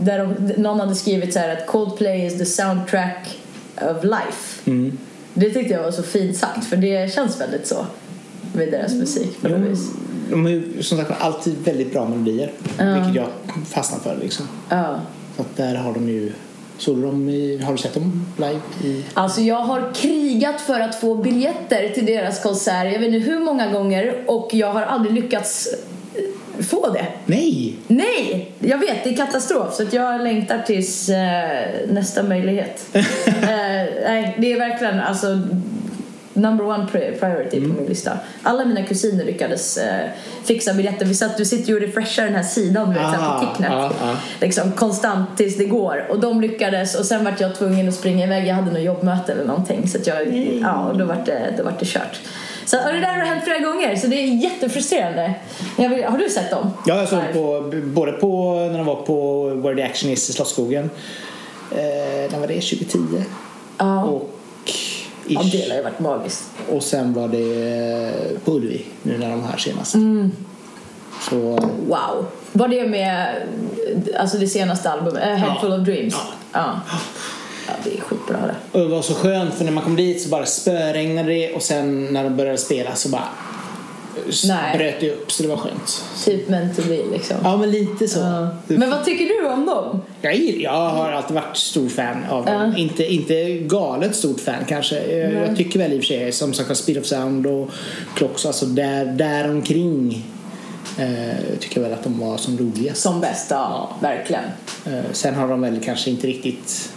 [0.01, 3.39] där de, någon hade skrivit så här att Coldplay is the soundtrack
[3.75, 4.71] of life.
[4.71, 4.99] Mm.
[5.35, 7.87] Det tyckte jag var så fint sagt för det känns väldigt så
[8.55, 9.91] med deras musik på något Jo, vis.
[10.31, 12.53] de har ju som sagt alltid väldigt bra melodier.
[12.79, 12.95] Ja.
[12.95, 13.29] Vilket jag
[13.67, 14.49] fastnar för liksom.
[14.69, 15.01] Ja.
[15.37, 16.33] Så att där har de ju...
[16.79, 18.61] Såg du dem i, har du sett dem live?
[18.85, 19.05] I...
[19.15, 23.41] Alltså jag har krigat för att få biljetter till deras konsert jag vet inte hur
[23.41, 25.69] många gånger och jag har aldrig lyckats
[26.63, 27.07] få det.
[27.27, 27.77] Nej!
[27.87, 28.53] Nej!
[28.59, 32.87] Jag vet, det är katastrof så att jag längtar tills eh, nästa möjlighet.
[32.93, 33.03] eh,
[34.05, 35.27] nej, det är verkligen alltså
[36.33, 38.19] number one pri- priority på min lista.
[38.43, 40.09] Alla mina kusiner lyckades eh,
[40.45, 41.07] fixa biljetter.
[41.07, 43.73] Vi satt, du sitter ju och refreshar den här sidan här Ah, på Ticknet.
[43.73, 44.17] ah, ah.
[44.41, 46.07] Liksom konstant tills det går.
[46.11, 48.47] Och de lyckades och sen vart jag tvungen att springa iväg.
[48.47, 49.89] Jag hade något jobbmöte eller någonting.
[49.89, 52.21] Så att jag, ja, och då vart det, då vart det kört.
[52.71, 55.35] Så, och det där har hänt flera gånger så det är jättefrustrerande.
[55.77, 56.71] Vill, har du sett dem?
[56.87, 60.33] Ja, jag såg på, både på när de var på Where the Action Is i
[60.33, 60.91] Slottsskogen.
[61.71, 62.61] Eh, när var det?
[62.61, 62.99] 2010?
[63.79, 64.05] Ja.
[64.05, 64.31] Och,
[65.27, 65.53] ja, ish.
[65.53, 66.45] det har ju varit magiskt.
[66.73, 69.95] och sen var det på Ullevi nu när de här senast.
[69.95, 70.33] Mm.
[71.31, 71.37] Så
[71.89, 72.27] Wow.
[72.53, 73.35] Var det med
[74.19, 75.23] alltså det senaste albumet?
[75.23, 75.61] A Head Ja.
[75.61, 76.15] Full of Dreams?
[76.53, 76.81] Ja.
[76.89, 76.99] Ja.
[77.71, 77.91] Ja.
[77.91, 78.79] det är skitbra det.
[78.79, 81.63] Och det var så skönt för när man kom dit så bara spöregnade det och
[81.63, 83.29] sen när de började spela så bara
[84.45, 84.79] Nej.
[84.79, 86.05] bröt det upp så det var skönt.
[86.25, 87.37] Typ meant to be liksom.
[87.43, 88.19] Ja men lite så.
[88.19, 88.49] Ja.
[88.67, 90.03] Men vad tycker du om dem?
[90.21, 92.73] Jag, jag har alltid varit stor fan av dem.
[92.73, 92.79] Ja.
[92.79, 95.17] Inte, inte galet stort fan kanske.
[95.17, 97.71] Jag, jag tycker väl i och för sig som sagt Speed of Sound och
[98.15, 100.27] Clocks, alltså där, där omkring
[100.99, 103.03] eh, tycker jag väl att de var som roligast.
[103.03, 103.97] Som bäst, ja.
[104.01, 104.45] Verkligen.
[104.87, 106.93] Eh, sen har de väl kanske inte riktigt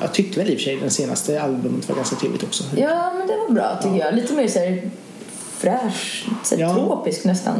[0.00, 2.64] jag tyckte väl i och för sig den senaste albumet var ganska trevligt också.
[2.76, 4.14] Ja, men det var bra tycker jag.
[4.14, 4.82] Lite mer såhär
[5.58, 6.74] fräsch, så Ja.
[6.74, 7.54] tropisk nästan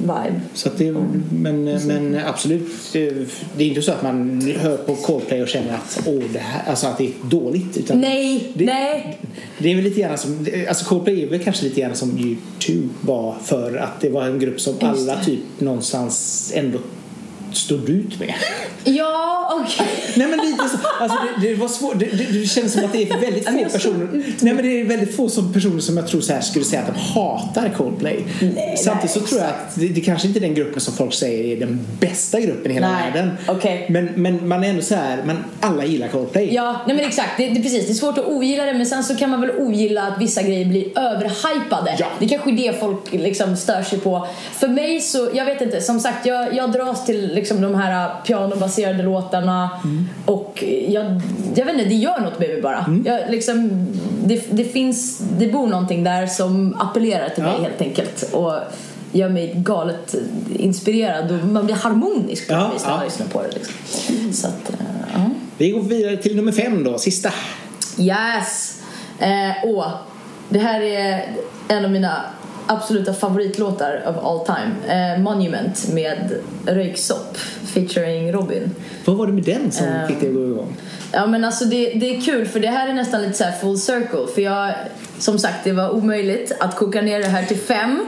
[0.00, 0.40] vibe.
[0.54, 0.92] Så det,
[1.32, 3.10] men, men absolut, det,
[3.56, 6.70] det är inte så att man hör på Coldplay och känner att, åh, det här,
[6.70, 7.76] alltså att det är dåligt.
[7.76, 9.18] Utan Nej, det, nej.
[9.58, 12.10] Det är väl lite grann som, alltså Coldplay är väl kanske lite grann som
[12.58, 16.78] U2 var för att det var en grupp som alla typ någonstans ändå
[17.56, 18.34] stod ut med.
[18.84, 19.86] Ja, okej.
[20.16, 22.92] Nej men lite så, alltså det, det var svårt, det, det, det känns som att
[22.92, 24.08] det är väldigt få personer
[24.40, 26.82] Nej men det är väldigt få som personer som jag tror så här skulle säga
[26.82, 28.24] att de hatar Coldplay.
[28.40, 30.94] Nej, Samtidigt så nej, tror jag att det, det kanske inte är den gruppen som
[30.94, 33.30] folk säger är den bästa gruppen i hela Nej, världen.
[33.48, 33.86] okej.
[33.90, 36.54] Men, men man är ändå så här, men alla gillar Coldplay.
[36.54, 37.30] Ja, nej men exakt.
[37.36, 37.86] Det, det, precis.
[37.86, 40.42] det är svårt att ogilla det men sen så kan man väl ogilla att vissa
[40.42, 41.96] grejer blir överhypade.
[41.98, 42.06] Ja.
[42.18, 44.28] Det kanske är det folk liksom stör sig på.
[44.52, 48.10] För mig så, jag vet inte, som sagt jag, jag dras till liksom de här
[48.26, 49.70] pianobaserade låtarna
[50.26, 51.20] och jag,
[51.54, 52.86] jag vet inte, det gör något med mig bara.
[53.04, 53.86] Jag, liksom,
[54.24, 57.62] det, det finns, det bor någonting där som appellerar till mig Ja.
[57.62, 58.22] helt enkelt.
[58.32, 58.54] Och
[59.12, 60.14] gör mig galet
[60.58, 63.04] inspirerad och man blir harmonisk på Ja, vis när man ja.
[63.04, 63.48] lyssnar på det.
[63.54, 64.32] Liksom.
[64.32, 64.72] Så att,
[65.14, 65.30] ja.
[65.58, 67.30] Vi går vidare till nummer fem då, sista.
[67.98, 68.82] Yes!
[69.18, 69.88] Eh, åh,
[70.48, 71.24] det här är
[71.68, 72.20] en av mina
[72.66, 74.72] absoluta favoritlåtar of all time.
[75.14, 76.32] Eh, Monument med
[76.66, 77.36] Röyksopp
[77.74, 78.70] featuring Robin.
[79.04, 80.08] Vad var det med den som Ehm.
[80.08, 80.76] fick dig att gå igång?
[81.12, 83.78] Ja men alltså det, det är kul för det här är nästan lite så full
[83.78, 84.72] circle för jag
[85.18, 88.06] som sagt det var omöjligt att koka ner det här till fem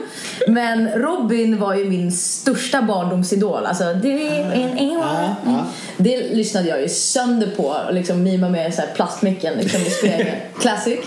[0.48, 5.66] men Robin var ju min största barndomsidol alltså du är en Ja, ja.
[5.96, 9.84] det lyssnade jag ju sönder på och liksom mima med så här plastmicken liksom i
[9.90, 10.98] spegeln classic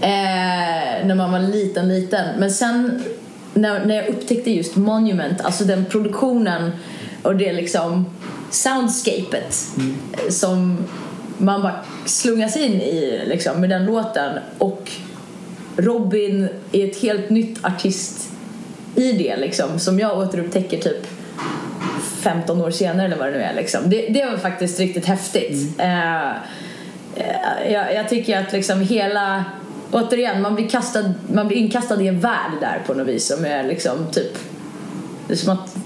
[0.00, 2.40] eh, när man var liten liten.
[2.40, 3.02] Men sen
[3.54, 6.70] när, när jag upptäckte just Monument alltså den produktionen
[7.22, 8.06] och det liksom
[8.50, 9.56] soundscapet
[10.12, 10.78] eh, som
[11.38, 11.74] man bara
[12.04, 14.38] slungas in i liksom, med den låten.
[14.58, 14.90] Och
[15.76, 18.28] Robin är ett helt nytt artist
[18.94, 21.06] i det liksom som jag återupptäcker typ
[22.20, 23.90] 15 år senare eller vad det nu är liksom.
[23.90, 25.80] det, det var faktiskt riktigt häftigt.
[25.80, 29.44] Eh, eh, jag, jag tycker att liksom hela
[29.92, 33.44] återigen, man blir, kastad, man blir inkastad i en värld där på något vis som
[33.44, 34.38] är liksom typ
[35.26, 35.76] Det är som att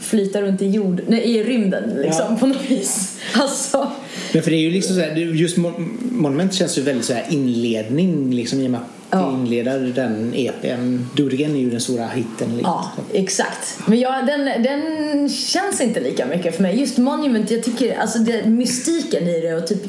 [0.00, 2.36] flyta runt i jord, nej, i rymden liksom Ja.
[2.40, 3.16] på något vis.
[3.34, 3.90] Alltså,
[4.32, 7.12] Men för det är ju liksom så här, just Mon- Monument känns ju väldigt så
[7.12, 9.32] här inledning liksom i och med att Ja.
[9.32, 11.06] inleder den EPn.
[11.18, 12.48] Again är ju den stora hitten.
[12.56, 12.60] Liksom.
[12.64, 13.78] ja, exakt.
[13.86, 16.80] Men jag, den, den känns inte lika mycket för mig.
[16.80, 19.82] Just Monument, jag tycker alltså det, mystiken i det och typ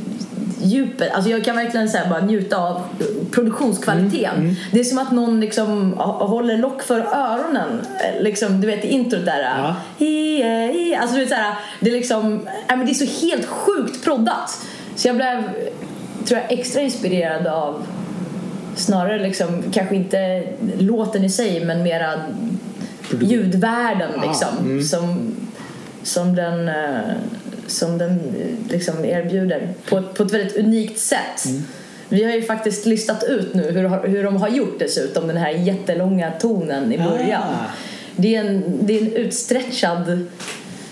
[0.63, 1.11] djupet.
[1.13, 2.81] Alltså jag kan verkligen så bara njuta av
[3.31, 4.55] produktionskvaliteten.
[4.71, 7.81] Det är som att någon liksom håller lock för öronen.
[7.99, 9.41] Eh, Liksom, du vet introt där.
[9.41, 9.75] Ja.
[9.97, 10.95] Hi, eh, hi.
[10.95, 14.03] Alltså du vet så här, det är liksom, ja, men det är så helt sjukt
[14.03, 14.59] proddat.
[14.95, 15.43] Så jag blev,
[16.25, 17.83] tror jag, extra inspirerad av
[18.75, 20.43] snarare liksom, kanske inte
[20.79, 22.13] låten i sig men mera
[23.21, 24.57] ljudvärlden liksom.
[24.59, 24.83] mm.
[24.83, 25.35] Som,
[26.03, 26.99] som den, eh,
[27.71, 31.45] som den eh, liksom erbjuder på, ett- på ett väldigt unikt sätt.
[31.45, 31.63] Mm.
[32.09, 35.49] Vi har ju faktiskt listat ut nu hur, hur de har gjort dessutom den här
[35.51, 37.41] jättelånga tonen i början.
[37.43, 37.71] Ah.
[38.15, 40.25] Det, är en, det är en utstretchad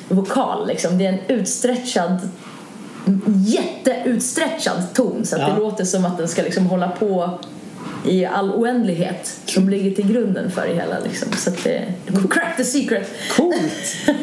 [0.08, 0.98] vokal liksom.
[0.98, 2.18] Det är en utstretchad
[3.48, 5.48] jätteutstretchad ton så att Ja.
[5.50, 7.40] det låter som att den ska liksom hålla på
[8.06, 11.28] i all oändlighet som ligger till grunden för det hela liksom.
[11.38, 11.86] Så att det,
[12.30, 13.10] crack the secret!
[13.36, 13.96] Coolt!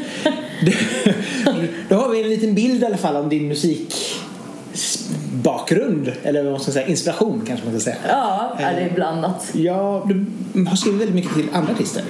[1.89, 6.13] Då har vi en liten bild i alla fall om din musikbakgrund.
[6.23, 7.97] Eller vad man ska säga, inspiration kanske man ska säga.
[8.09, 9.51] Ja, är det är blandat.
[9.53, 10.27] Ja, du
[10.69, 12.03] har skrivit väldigt mycket till andra artister.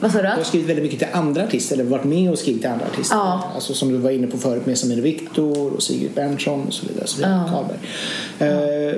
[0.00, 0.22] Vad sa du?
[0.24, 2.86] Du har skrivit väldigt mycket till andra artister, eller varit med och skrivit till andra
[2.86, 3.16] artister.
[3.16, 3.50] Ja.
[3.54, 6.86] Alltså som du var inne på förut med Samir Viktor och Sigrid Berntsson och så
[6.86, 7.06] vidare.
[7.06, 7.52] Så vidare Ja.
[7.52, 7.78] Karlberg.
[8.90, 8.94] Eh,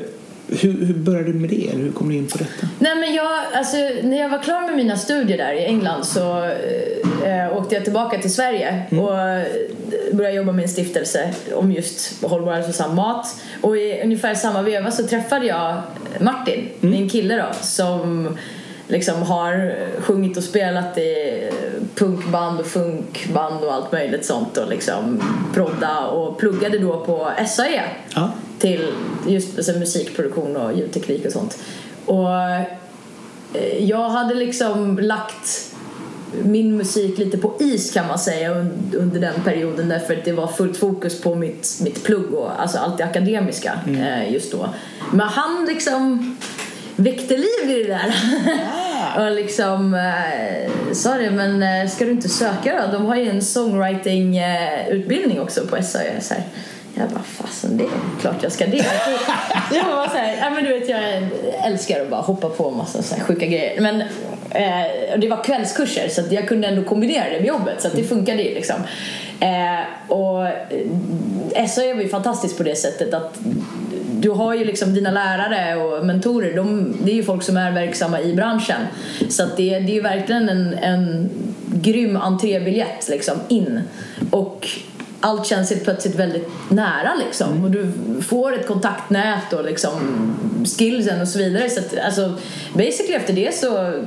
[0.49, 1.69] hur, hur började du med det?
[1.69, 2.69] Eller hur kom du in på detta?
[2.79, 6.45] Nej men jag, alltså när jag var klar med mina studier där i England så
[7.25, 9.47] eh, åkte jag tillbaka till Sverige och eh,
[10.13, 13.27] började jobba med en stiftelse om just hållbar och hälsosam mat.
[13.61, 15.83] Och i ungefär samma veva så träffade jag
[16.21, 18.29] Martin, min kille då, som
[18.89, 21.43] liksom har sjungit och spelat i
[21.95, 25.23] punkband och funkband och allt möjligt sånt och liksom
[25.55, 27.83] prodda och pluggade då på SAE
[28.15, 28.31] Ja.
[28.59, 28.93] till
[29.27, 31.59] just alltså, musikproduktion och ljudteknik och sånt.
[32.07, 32.31] Och
[33.53, 35.71] eh, jag hade liksom lagt
[36.43, 40.33] min musik lite på is kan man säga un- under den perioden därför att det
[40.33, 44.69] var fullt fokus på mitt, mitt plugg och alltså allt det akademiska eh, just då.
[45.13, 46.37] Men han liksom
[46.97, 48.15] väckte liv i det där.
[49.19, 52.93] och liksom eh, sa det, men eh, ska du inte söka då?
[52.93, 56.21] De har ju en songwriting eh, också på SAE.
[56.21, 56.43] Så här.
[56.97, 58.87] Jag bara, fasen det är klart jag ska det.
[59.73, 61.01] jag var så här, ja men du vet jag
[61.67, 63.81] älskar att bara hoppa på en massa så här sjuka grejer.
[63.81, 64.01] Men
[64.51, 68.43] eh, det var kvällskurser så jag kunde ändå kombinera det med jobbet så det funkade
[68.43, 68.77] ju liksom.
[69.41, 70.47] Eh, och
[71.69, 73.39] SAE var ju fantastiskt på det sättet att
[74.25, 77.73] du har ju liksom dina lärare och mentorer, de, det är ju folk som är
[77.73, 78.81] verksamma i branschen.
[79.29, 81.31] Så att det, det är ju verkligen en, en
[81.75, 83.81] grym entrébiljett liksom in.
[84.31, 84.69] Och
[85.21, 87.65] allt känns helt plötsligt väldigt nära liksom.
[87.65, 89.93] Och du får ett kontaktnät och liksom
[90.79, 91.71] skillsen och så vidare.
[91.71, 92.33] Så att, alltså,
[92.75, 94.03] basically efter det så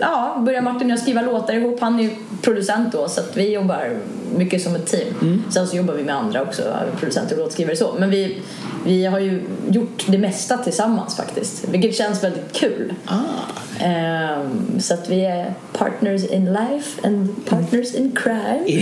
[0.00, 1.80] ja, börjar Martin och jag skriva låtar ihop.
[1.80, 2.10] Han är ju
[2.42, 3.96] producent då så att vi jobbar
[4.36, 5.42] mycket som ett team.
[5.50, 6.62] Sen så jobbar vi med andra också,
[7.00, 7.94] producenter och låtskrivare så.
[7.98, 8.38] Men vi,
[8.86, 11.68] vi har ju gjort det mesta tillsammans faktiskt.
[11.68, 12.94] Vilket känns väldigt kul.
[13.06, 13.18] Ah.
[13.80, 18.64] Ehm, så att vi är partners in life and partners in crime.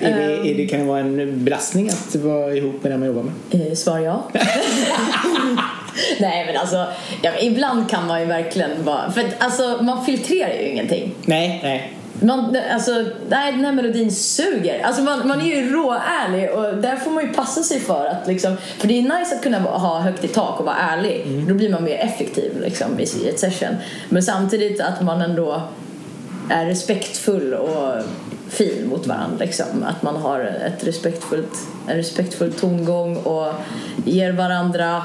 [0.00, 3.08] är det, är det, kan det vara en belastning att vara ihop med den man
[3.08, 3.68] jobbar med?
[3.68, 4.28] Eh, svar ja.
[6.20, 6.86] Nej men alltså,
[7.22, 11.14] ja, ibland kan man ju verkligen vara, för att, alltså man filtrerar ju ingenting.
[11.24, 11.98] Nej, nej.
[12.20, 14.82] Man, alltså, nej, den här melodin suger.
[14.84, 18.26] Alltså man, man är ju råärlig och där får man ju passa sig för att
[18.26, 21.44] liksom, för det är nice att kunna ha högt i tak och vara ärlig.
[21.48, 23.76] Då blir man mer effektiv liksom i i ett session.
[24.08, 25.62] Men samtidigt att man ändå
[26.50, 28.02] är respektfull och
[28.48, 29.84] fin mot varandra liksom.
[29.84, 33.52] Att man har ett respektfullt, en respektfull tongång och
[34.04, 35.02] ger varandra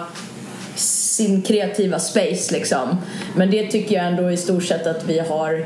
[1.17, 2.97] sin kreativa space liksom.
[3.35, 5.65] Men det tycker jag ändå i stort sett att vi har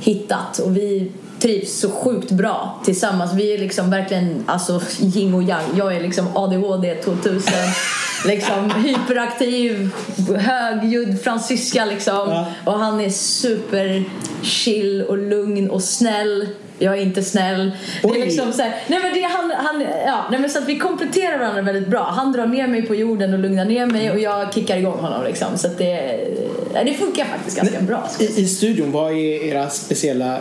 [0.00, 3.32] hittat och vi trivs så sjukt bra tillsammans.
[3.34, 5.64] Vi är liksom verkligen alltså yin och yang.
[5.76, 7.52] Jag är liksom ADHD 2000
[8.24, 9.90] liksom hyperaktiv,
[10.36, 12.28] högljudd fransyska liksom.
[12.28, 12.46] Ja.
[12.64, 14.04] Och han är super
[14.42, 16.48] chill och lugn och snäll.
[16.78, 17.70] Jag är inte snäll.
[18.02, 20.68] Det är liksom så här, nej men det han, han, ja, nej men så att
[20.68, 22.02] vi kompletterar varandra väldigt bra.
[22.02, 25.24] Han drar ner mig på jorden och lugnar ner mig och jag kickar igång honom
[25.24, 25.58] liksom.
[25.58, 26.20] Så det,
[26.84, 28.08] det funkar faktiskt ganska bra.
[28.18, 30.38] I, I studion, vad är era speciella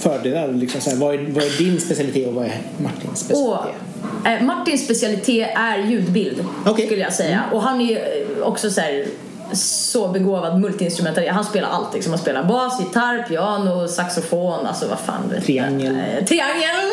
[0.00, 0.52] fördelar?
[0.52, 3.74] Liksom så här, vad, är, vad är din specialitet och vad är Martins specialitet?
[4.22, 6.86] Och, eh, Martins specialitet är ljudbild Okej.
[6.86, 7.42] skulle jag säga.
[7.52, 7.98] Och han är ju
[8.42, 9.06] också så här
[9.52, 11.32] så begåvad multiinstrumentalist.
[11.32, 12.12] Han spelar allt liksom.
[12.12, 15.96] Han spelar bas, gitarr, piano, saxofon, alltså vad fan vet Triangel.
[15.96, 16.18] jag.
[16.18, 16.90] Eh, Triangel!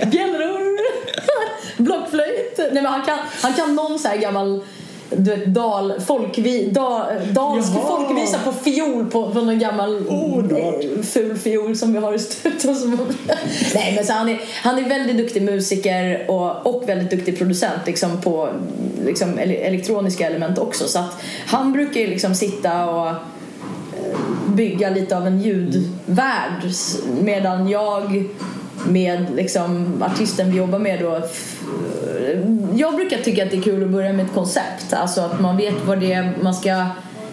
[0.10, 0.80] Bjällror!
[1.82, 2.58] Blockflöjt!
[2.58, 4.62] Nej men han kan, han kan någon så här gammal
[5.16, 7.88] du vet, dal, folkvi, da, dalsk Jaha.
[7.88, 12.18] folkvisa på fiol på, på någon gammal Oh, eh, ful fiol som vi har i
[12.18, 12.76] studion.
[12.76, 12.90] Som...
[13.74, 17.86] Nej men så han, är, han är väldigt duktig musiker och, och väldigt duktig producent
[17.86, 18.48] liksom på
[19.06, 20.84] liksom, ele- elektroniska element också.
[20.88, 21.16] Så att
[21.46, 23.14] han brukar ju liksom sitta och eh,
[24.48, 26.62] bygga lite av en ljudvärld
[27.22, 28.24] medan jag
[28.86, 31.60] med liksom artisten vi jobbar med då f-
[32.74, 35.56] jag brukar tycka att det är kul att börja med ett koncept alltså att man
[35.56, 36.86] vet vad det är man ska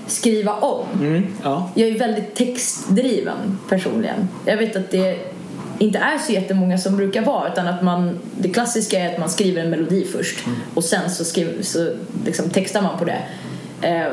[0.07, 1.72] skriva om Mm, ja.
[1.76, 5.15] jag är väldigt textdriven personligen jag vet att det
[5.80, 9.30] inte är så jättemånga som brukar vara utan att man det klassiska är att man
[9.30, 11.90] skriver en melodi först och sen så, skriver, så
[12.26, 13.22] liksom textar man på det
[13.82, 14.08] Eh,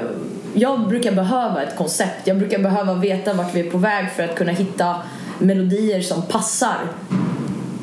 [0.54, 4.22] jag brukar behöva ett koncept jag brukar behöva veta vart vi är på väg för
[4.22, 4.96] att kunna hitta
[5.38, 6.76] melodier som passar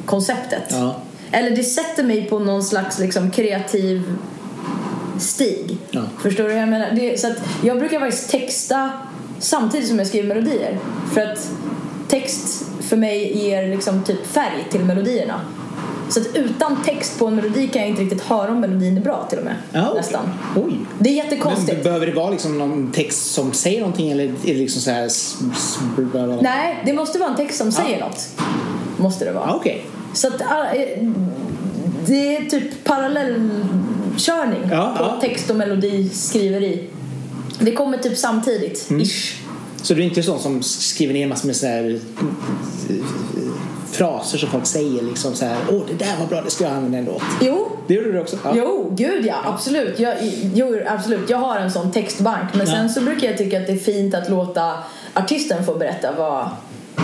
[0.06, 0.95] konceptet Ja.
[1.32, 4.03] eller det sätter mig på någon slags liksom kreativ
[5.20, 5.78] stig.
[5.91, 6.02] Ja.
[6.22, 6.91] Förstår du hur jag menar?
[6.91, 7.34] Det, så
[7.64, 8.91] jag brukar faktiskt texta
[9.40, 10.80] samtidigt som jag skriver melodier.
[11.14, 11.49] För att
[12.08, 15.41] text för mig ger liksom typ färg till melodierna.
[16.09, 19.01] Så att utan text på en melodi kan jag inte riktigt höra om melodin är
[19.01, 19.55] bra till och med.
[19.72, 19.95] Ja, okej.
[20.01, 20.30] Nästan.
[20.55, 20.73] Oj.
[20.99, 21.84] Det är Men jättekonstigt.
[21.84, 25.09] behöver det vara liksom någon text som säger någonting eller är det liksom så här...
[26.41, 28.27] Nej, det måste vara en text som säger något.
[28.97, 29.45] Måste det vara.
[29.47, 29.85] Ja, okej.
[30.13, 30.99] Så att ah, eh,
[32.05, 35.18] det är typ parallellkörning Ja, på ja.
[35.22, 36.89] text och melodiskriveri.
[37.59, 39.01] Det kommer typ samtidigt, Mm.
[39.01, 39.40] ish.
[39.82, 41.99] Så du är inte sån som skriver ner massor med så här
[43.91, 46.74] fraser som folk säger liksom så här åh det där var bra, det ska jag
[46.74, 47.24] använda låt.
[47.41, 48.38] Jo, Det gjorde du också?
[48.44, 48.53] Ja.
[48.56, 49.99] Jo, gud ja, absolut.
[49.99, 50.16] Jag,
[50.53, 51.30] jo, absolut.
[51.30, 52.53] jag har en sån textbank.
[52.53, 52.74] Men Ja.
[52.74, 54.74] sen så brukar jag tycka att det är fint att låta
[55.14, 56.49] artisten få berätta vad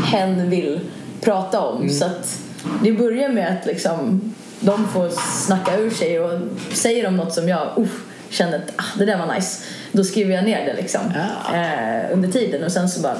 [0.05, 0.79] hen vill
[1.21, 1.77] prata om.
[1.81, 1.93] Mm.
[1.93, 2.37] Så att
[2.83, 4.21] det börjar med att liksom,
[4.59, 5.09] de får
[5.45, 6.39] snacka ur sig och
[6.73, 7.87] säger de något som jag uh,
[8.29, 9.63] känner att ah, det där var nice.
[9.91, 11.55] Då skriver jag ner det liksom Ah.
[11.55, 13.17] eh, under tiden och sen så bara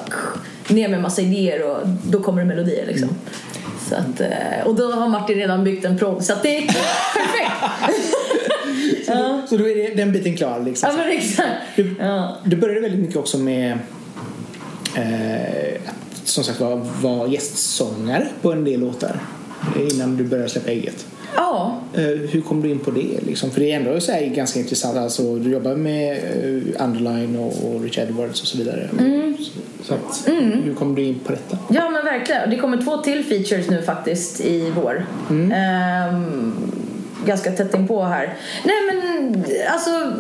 [0.68, 3.10] ner med massa idéer och då kommer det melodier liksom.
[3.10, 3.20] Mm.
[3.90, 6.62] Så att, eh, och då har Martin redan byggt en prov så att det är
[7.14, 7.52] perfekt.
[9.08, 9.42] ja.
[9.50, 10.90] Så då är det, den biten klar liksom.
[10.92, 11.50] ja men exakt.
[11.76, 12.38] Du, Ja.
[12.44, 13.72] du började väldigt mycket också med
[14.96, 19.20] eh, att som sagt var, var gästsångare på en del låtar
[19.92, 21.06] innan du började släppa eget.
[21.36, 23.20] Ja, Eh, hur kom du in på det?
[23.26, 23.52] Liksom?
[23.52, 24.98] För det är ändå så ganska intressant.
[24.98, 28.90] Alltså, du jobbar med eh, Underline och, Rich Edwards och så vidare.
[29.00, 29.38] Mm.
[29.84, 30.24] Så, att,
[30.64, 31.58] Hur kom du in på detta?
[31.70, 32.50] ja men verkligen.
[32.50, 35.06] Det kommer två till features nu faktiskt i vår.
[35.54, 36.54] Ehm,
[37.26, 38.34] ganska tätt inpå här.
[38.66, 39.44] Nej men
[39.74, 40.14] alltså,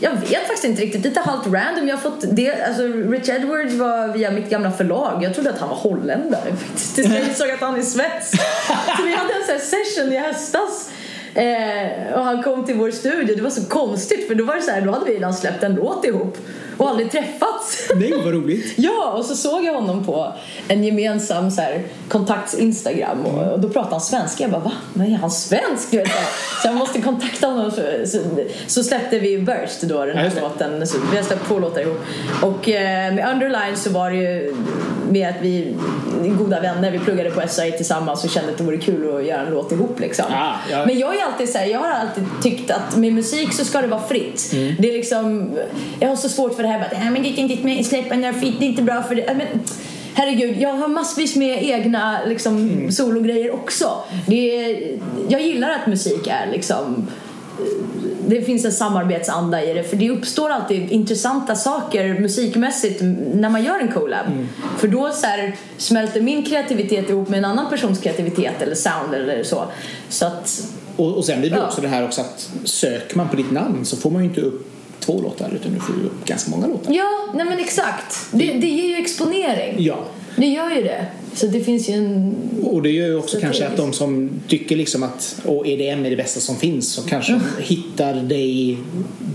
[0.00, 1.04] jag vet faktiskt inte riktigt.
[1.04, 1.88] Lite halvt random.
[1.88, 5.22] Jag har fått det, alltså Rich Edwards var via mitt gamla förlag.
[5.24, 6.94] Jag trodde att han var holländare faktiskt.
[6.94, 8.40] Tills jag insåg att han är svensk.
[8.96, 10.90] Så vi hade en sån session i höstas.
[11.34, 13.36] Eh, och han kom till vår studio.
[13.36, 15.62] Det var så konstigt för då var det så här, då hade vi redan släppt
[15.62, 16.38] en låt ihop
[16.80, 17.90] och aldrig träffats.
[17.94, 18.74] Nej, vad roligt.
[18.76, 20.32] Ja, och så såg jag honom på
[20.68, 24.42] en gemensam så här, kontakts Instagram och, och då pratade han svenska.
[24.44, 24.72] Jag bara, va?
[24.94, 25.90] Men är han svensk?
[25.90, 26.28] Du så här.
[26.64, 27.70] jag måste kontakta honom.
[27.70, 28.18] Så, så,
[28.66, 30.86] så släppte vi Burst då, den Ja, här låten.
[30.86, 31.98] Så vi har släppt två låtar ihop.
[32.42, 34.56] Och eh, med Underline så var det ju
[35.10, 35.76] med att vi
[36.38, 36.90] goda vänner.
[36.90, 39.72] Vi pluggade på SAI tillsammans och kände att det vore kul att göra en låt
[39.72, 40.24] ihop liksom.
[40.28, 40.86] Ah, ja.
[40.86, 43.80] Men jag är alltid så här, jag har alltid tyckt att med musik så ska
[43.80, 44.50] det vara fritt.
[44.52, 44.74] Mm.
[44.78, 45.50] Det är liksom,
[46.00, 48.08] jag har så svårt för det här att "Nej, men det är inte med släppa
[48.08, 49.34] den där feet, det är inte bra för det.
[49.36, 49.46] Men,
[50.14, 52.92] herregud, jag har massvis med egna liksom, Mm.
[52.92, 53.90] sologrejer också.
[54.26, 54.98] Det är,
[55.28, 57.06] jag gillar att musik är liksom
[58.28, 63.00] det finns en samarbetsanda i det för det uppstår alltid intressanta saker musikmässigt
[63.34, 64.26] när man gör en collab.
[64.26, 64.48] Mm.
[64.78, 69.14] För då så här, smälter min kreativitet ihop med en annan persons kreativitet eller sound
[69.14, 69.64] eller så.
[70.08, 70.62] Så att,
[70.96, 71.66] Och, och sen blir det Ja.
[71.66, 74.40] också det här också att söker man på ditt namn så får man ju inte
[74.40, 74.66] upp
[75.00, 76.92] två låtar utan du får ju upp ganska många låtar.
[76.92, 78.16] ja, nej men exakt.
[78.32, 79.74] Det, det ger ju exponering.
[79.78, 79.98] Ja.
[80.36, 81.06] Det gör ju det.
[81.34, 82.34] Så det finns ju en...
[82.64, 86.06] Och det gör ju också Så kanske att de som tycker liksom att och EDM
[86.06, 87.44] är det bästa som finns så kanske Mm.
[87.58, 88.78] hittar dig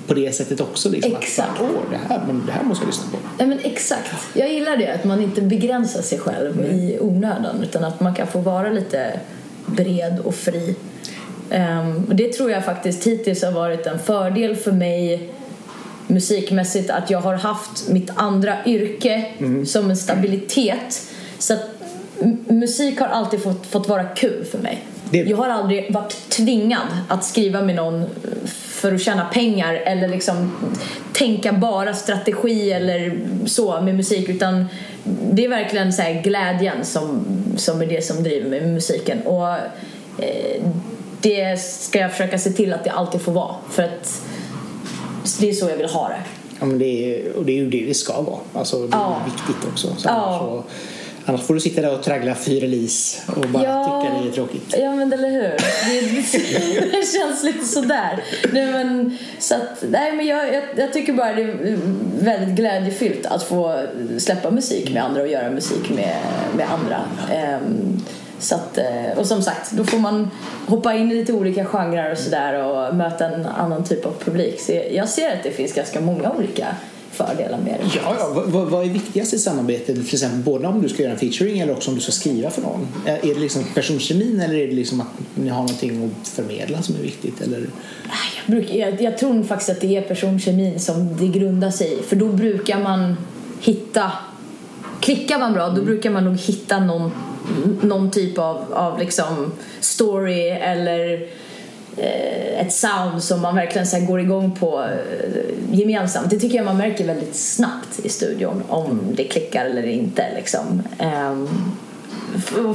[0.07, 0.89] på det sättet också.
[0.89, 1.49] Liksom, Exakt.
[1.49, 3.17] Att, Åh, det, här, men det här måste jag lyssna på.
[3.37, 4.11] Nej men exakt.
[4.33, 4.93] Jag gillar det.
[4.93, 7.63] Att man inte begränsar sig själv i onödan.
[7.63, 9.19] Utan att man kan få vara lite
[9.65, 10.75] bred och fri.
[11.49, 15.29] Ehm, och det tror jag faktiskt hittills har varit en fördel för mig
[16.07, 19.26] musikmässigt att jag har haft mitt andra yrke
[19.65, 21.02] som en stabilitet.
[21.40, 21.60] Så att
[22.48, 24.84] musik har alltid fått, fått vara kul för mig.
[25.10, 28.06] Det- Jag har aldrig varit tvingad att skriva med någon
[28.45, 30.52] för att tjäna pengar eller liksom
[31.14, 34.65] tänka bara strategi eller så med musik utan
[35.32, 37.26] det är verkligen så här glädjen som,
[37.57, 39.49] som är det som driver mig med musiken och
[40.23, 40.61] eh,
[41.22, 44.22] det ska jag försöka se till att det alltid får vara för att
[45.39, 46.22] det är så jag vill ha det.
[46.60, 48.39] Ja, men det är, och det är ju det det ska vara.
[48.53, 49.22] Alltså, det är Ja.
[49.26, 49.88] viktigt också.
[49.97, 50.11] Så Ja.
[50.11, 50.64] annars, så,
[51.26, 54.76] annars får du sitta där och traggla fyrelis och bara tycka det är tråkigt.
[54.77, 55.41] Ja men eller hur.
[55.41, 58.23] Det, det känns lite sådär.
[58.53, 61.77] Nej, men, så att, nej, men jag, jag, jag tycker bara det är
[62.19, 63.81] väldigt glädjefyllt att få
[64.18, 66.15] släppa musik med andra och göra musik med,
[66.57, 67.02] med andra.
[67.34, 68.02] Ehm,
[68.40, 70.32] så att, eh, och som sagt, då får man
[70.68, 74.60] hoppa in i lite olika genrer och sådär och möta en annan typ av publik.
[74.62, 76.68] Så jag- ser att det finns ganska många olika
[77.12, 77.99] fördelar med det.
[78.03, 78.44] Ja, ja.
[78.45, 79.86] Vad, vad- är viktigast i samarbetet?
[80.06, 82.49] Till exempel både om du ska göra en featuring eller också om du ska skriva
[82.49, 82.88] för någon.
[83.06, 86.95] Är det liksom personkemin eller är det liksom att ni har någonting att förmedla som
[86.95, 87.41] är viktigt?
[87.41, 87.57] Eller?
[87.57, 87.68] Jag,
[88.56, 92.03] brukar, jag, jag tror faktiskt att det är personkemin som det grundar sig i.
[92.03, 93.18] För då brukar man
[93.62, 94.12] hitta...
[94.99, 97.12] Klickar man bra, då brukar man nog hitta någon,
[97.81, 101.27] någon typ av, av liksom story eller
[101.97, 106.30] eh, ett sound som man verkligen så går igång på eh, gemensamt.
[106.30, 110.26] Det tycker jag man märker väldigt snabbt i studion om det klickar eller inte.
[110.35, 110.84] Liksom.
[110.99, 111.47] Ehm,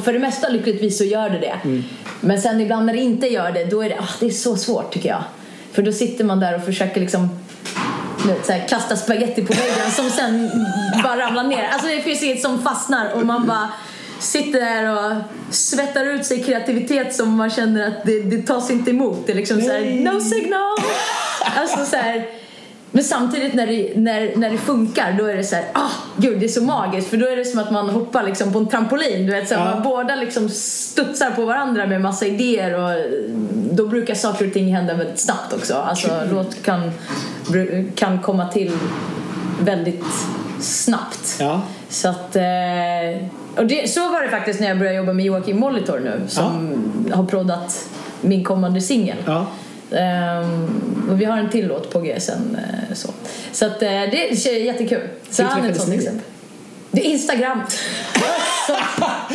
[0.05, 1.83] för, det mesta lyckligtvis så gör det det.
[2.21, 4.57] Men sen ibland när det inte gör det, då är det, ah, det är så
[4.57, 5.23] svårt tycker jag.
[5.73, 7.29] För då sitter man där och försöker liksom
[8.47, 10.51] så här, kasta spaghetti på väggen som sen
[11.03, 11.69] bara ramlar ner.
[11.73, 13.69] Alltså det finns inget som fastnar och man bara
[14.21, 18.91] sitter där och svettar ut sig kreativitet som man känner att det, det tas inte
[18.91, 19.27] emot.
[19.27, 20.77] Det är liksom så här, no signal!
[21.57, 22.27] Alltså så här,
[22.93, 26.41] men samtidigt när det, när, när det funkar då är det så här, ah, gud
[26.41, 28.69] det är så magiskt för då är det som att man hoppar liksom på en
[28.69, 29.27] trampolin.
[29.27, 29.75] Du vet, så här, Ja.
[29.75, 33.11] man båda liksom studsar på varandra med massa idéer och
[33.73, 35.75] då brukar saker och ting hända väldigt snabbt också.
[35.75, 36.93] Alltså låt kan,
[37.95, 38.73] kan komma till
[39.61, 40.05] väldigt
[40.61, 41.37] snabbt.
[41.41, 41.63] Ja.
[41.91, 42.43] Så att, eh,
[43.57, 46.83] och det, så var det faktiskt när jag började jobba med Joakim Molitor nu som
[47.13, 47.89] har proddat
[48.21, 49.17] min kommande singel.
[49.27, 49.47] Ja.
[49.97, 52.59] Ehm, och vi har en till låt på G sen.
[52.61, 53.09] eh, så
[53.53, 55.09] så att, eh, det är jättekul.
[55.31, 55.97] Så Hur träffades ni?
[55.97, 56.23] exempel.
[56.91, 57.63] Det är Instagram.
[58.67, 58.77] så,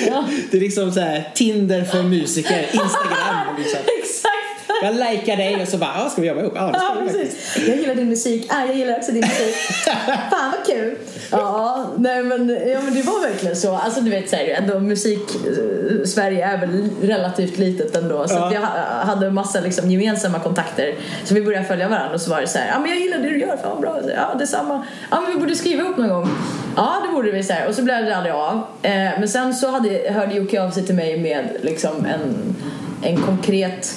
[0.07, 3.56] ja, Det är liksom så här Tinder för musiker, Instagram.
[3.57, 3.80] Liksom.
[3.99, 4.35] exakt.
[4.84, 6.54] Jag likar dig och så bara, ja, ska vi jobba ihop?
[6.54, 7.58] Ska Ja, precis.
[7.68, 8.48] Jag gillar din musik.
[8.50, 9.56] Ah, jag gillar också din musik.
[10.06, 10.96] Fan vad kul.
[11.32, 13.76] Ja, nej men, ja, men det var verkligen så.
[13.76, 18.28] Alltså du vet så här, ändå musik eh, Sverige är väl relativt litet ändå.
[18.28, 18.54] Så Ja.
[18.54, 20.96] jag ha- hade massa liksom, gemensamma kontakter.
[21.24, 23.18] Så vi började följa varandra och så var det så här, ja men jag gillar
[23.18, 24.00] det du gör, fan vad bra.
[24.04, 24.86] Så, Ja detsamma.
[25.12, 26.30] Ja men vi borde skriva ihop någon gång.
[26.76, 27.68] Ja det borde vi så här.
[27.68, 28.56] Och så blev det aldrig av.
[28.82, 32.56] Eh, men sen så hade, hörde Jocke av sig till mig med liksom en,
[33.04, 33.92] en konkret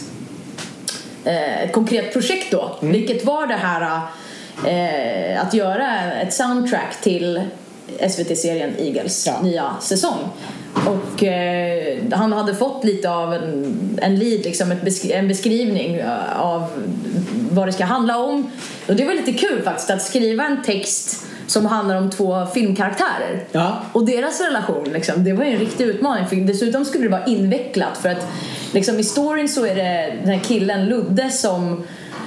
[1.24, 2.76] ett konkret projekt då.
[2.80, 4.00] Vilket var det här
[4.66, 7.42] eh, att göra ett soundtrack till
[8.10, 9.40] SVT-serien Eagles Ja.
[9.42, 10.18] nya säsong.
[10.86, 16.40] Och eh, han hade fått lite av en, en lead, liksom besk- en beskrivning eh,
[16.40, 16.64] av
[17.50, 18.50] vad det ska handla om.
[18.88, 23.44] Och det var lite kul faktiskt att skriva en text som handlar om två filmkaraktärer.
[23.52, 23.82] Ja.
[23.92, 26.26] Och deras relation, liksom, det var ju en riktig utmaning.
[26.26, 28.26] För dessutom skulle det vara invecklat för att
[28.72, 31.84] liksom, i storyn så är det den här killen Ludde som,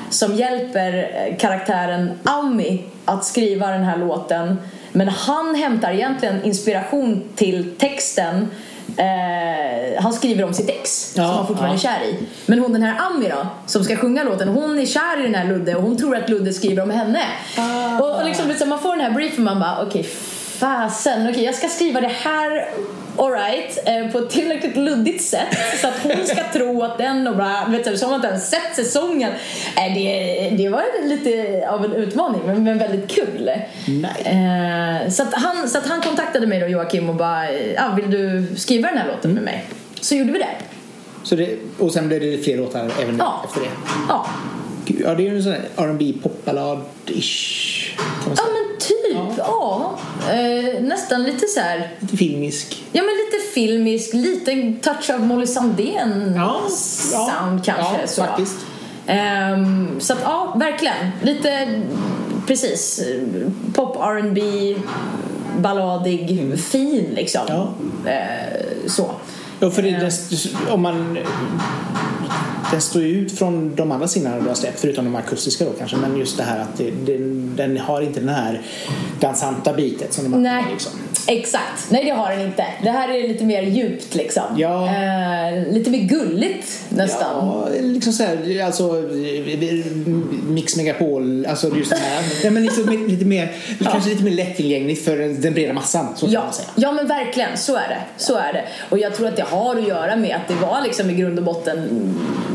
[0.10, 4.58] som hjälper eh, karaktären Ami att skriva den här låten.
[4.92, 8.48] Men han hämtar egentligen inspiration till texten
[8.98, 11.92] Eh, han skriver om sitt ex Ja, som han fortfarande ja.
[11.92, 12.28] är kär i.
[12.46, 15.36] Men hon den här Ami då, som ska sjunga låten, hon är kär i den
[15.36, 17.22] här Ludde och hon tror att Ludde skriver om henne.
[17.58, 18.00] Ah.
[18.00, 20.04] Och, och liksom, så man får den här briefen man bara okej
[20.62, 22.70] fasen, okej jag ska skriva det här
[23.18, 27.36] alright eh, på ett tillräckligt luddigt sätt så att hon ska tro att den och
[27.36, 29.32] bla, vet du, som att den sett säsongen.
[29.78, 33.52] Eh, det, det var lite av en utmaning men, men väldigt kul.
[33.88, 34.22] Nej.
[35.06, 37.44] Eh, så, att han, så att han kontaktade mig då Joakim och bara
[37.78, 39.66] ah, vill du skriva den här låten med mig?
[40.02, 40.56] Så gjorde vi det.
[41.24, 43.42] Så det, och sen blev det fler låtar även Ja.
[43.48, 43.68] efter det.
[44.10, 44.28] Ja,
[44.86, 47.90] Gud, Ja, det är ju en sån här R&B popballad-ish.
[48.36, 49.38] Ja men typ.
[49.38, 49.98] Ja.
[50.32, 51.90] Eh, nästan lite så här.
[52.00, 52.84] Lite filmisk.
[52.92, 56.62] Ja men lite filmisk, lite touch av Molly Sandén Ja,
[57.14, 58.02] ja, sound kanske.
[58.02, 58.22] ja, så.
[58.24, 58.56] faktiskt.
[59.08, 60.96] Ehm, så att ja, verkligen.
[61.22, 61.82] Lite
[62.48, 63.02] precis.
[63.76, 64.42] Pop, R&B
[65.58, 67.42] balladig, fin liksom.
[67.48, 67.74] Ja.
[68.12, 69.12] Eh, så.
[69.62, 70.12] Ja, för det, den,
[70.70, 71.18] om man...
[72.72, 75.72] Den står ju ut från de andra singlarna du har släppt, förutom de akustiska då
[75.72, 75.98] kanske.
[75.98, 78.62] Men just det här att det, den, den har inte den här
[79.20, 80.64] dansanta bitet som de andra.
[80.72, 80.92] Liksom.
[81.28, 81.86] Exakt.
[81.90, 82.66] Nej, det har den inte.
[82.84, 84.44] Det här är lite mer djupt liksom.
[84.58, 84.86] Ja.
[84.88, 87.48] Eh, lite mer gulligt nästan.
[87.48, 89.04] Ja, liksom så här, alltså
[90.48, 92.24] Mix Megapol, alltså just det här.
[92.44, 93.52] ja, men liksom lite mer,
[93.92, 96.08] kanske lite mer lättillgängligt för den breda massan.
[96.16, 96.68] Så Ja, man säga.
[96.76, 98.02] ja men verkligen, så är det.
[98.18, 98.64] Så är det.
[98.90, 101.38] Och jag tror att det har att göra med att det var liksom i grund
[101.40, 101.88] och botten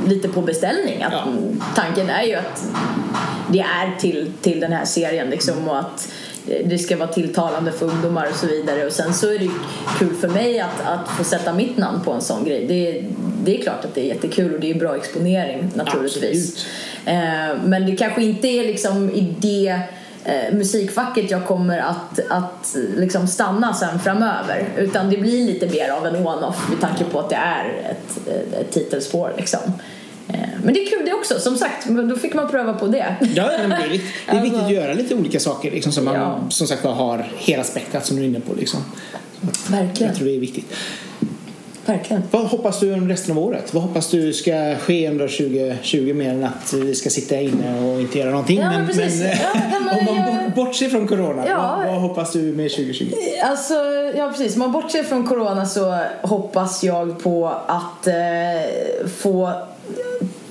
[0.08, 1.02] lite på beställning.
[1.02, 1.24] Att Ja.
[1.74, 2.64] Tanken är ju att
[3.52, 6.08] det är till, till den här serien liksom och att
[6.64, 8.86] det ska vara tilltalande för ungdomar och så vidare.
[8.86, 9.50] Och sen så är det
[9.98, 12.66] kul för mig att, att få sätta mitt namn på en sån grej.
[12.66, 13.04] Det,
[13.44, 16.52] det är klart att det är jättekul och det är bra exponering naturligtvis.
[16.52, 16.66] Absolut.
[17.06, 19.80] Eh, men det kanske inte är liksom i det
[20.24, 24.68] eh, musikfacket jag kommer att, att liksom stanna sen framöver.
[24.78, 28.28] Utan det blir lite mer av en one-off med tanke på att det är ett,
[28.28, 29.60] ett, ett titelspår liksom.
[30.28, 30.34] Eh,
[30.64, 33.16] men det är kul det också, som sagt, men då fick man pröva på det.
[33.34, 35.92] Ja, men det är viktigt, det är viktigt att Alltså- göra lite olika saker liksom,
[35.92, 36.38] så man Ja.
[36.48, 38.54] som sagt har hela spektrat som du är inne på.
[38.54, 38.80] Liksom.
[39.68, 40.08] Verkligen.
[40.10, 40.72] Jag tror det är viktigt.
[41.86, 42.22] Verkligen.
[42.30, 43.74] Vad hoppas du om resten av året?
[43.74, 48.00] Vad hoppas du ska ske under 2020 mer än att vi ska sitta inne och
[48.00, 48.58] inte göra någonting?
[48.60, 49.20] Ja, men precis.
[49.22, 49.28] Ja,
[49.72, 51.76] ja, men om man bortser från corona, Ja.
[51.78, 53.12] vad, vad hoppas du med 2020?
[53.44, 53.74] Alltså,
[54.16, 54.54] ja precis.
[54.54, 58.14] Om man bortser från corona så hoppas jag på att eh,
[59.18, 59.52] få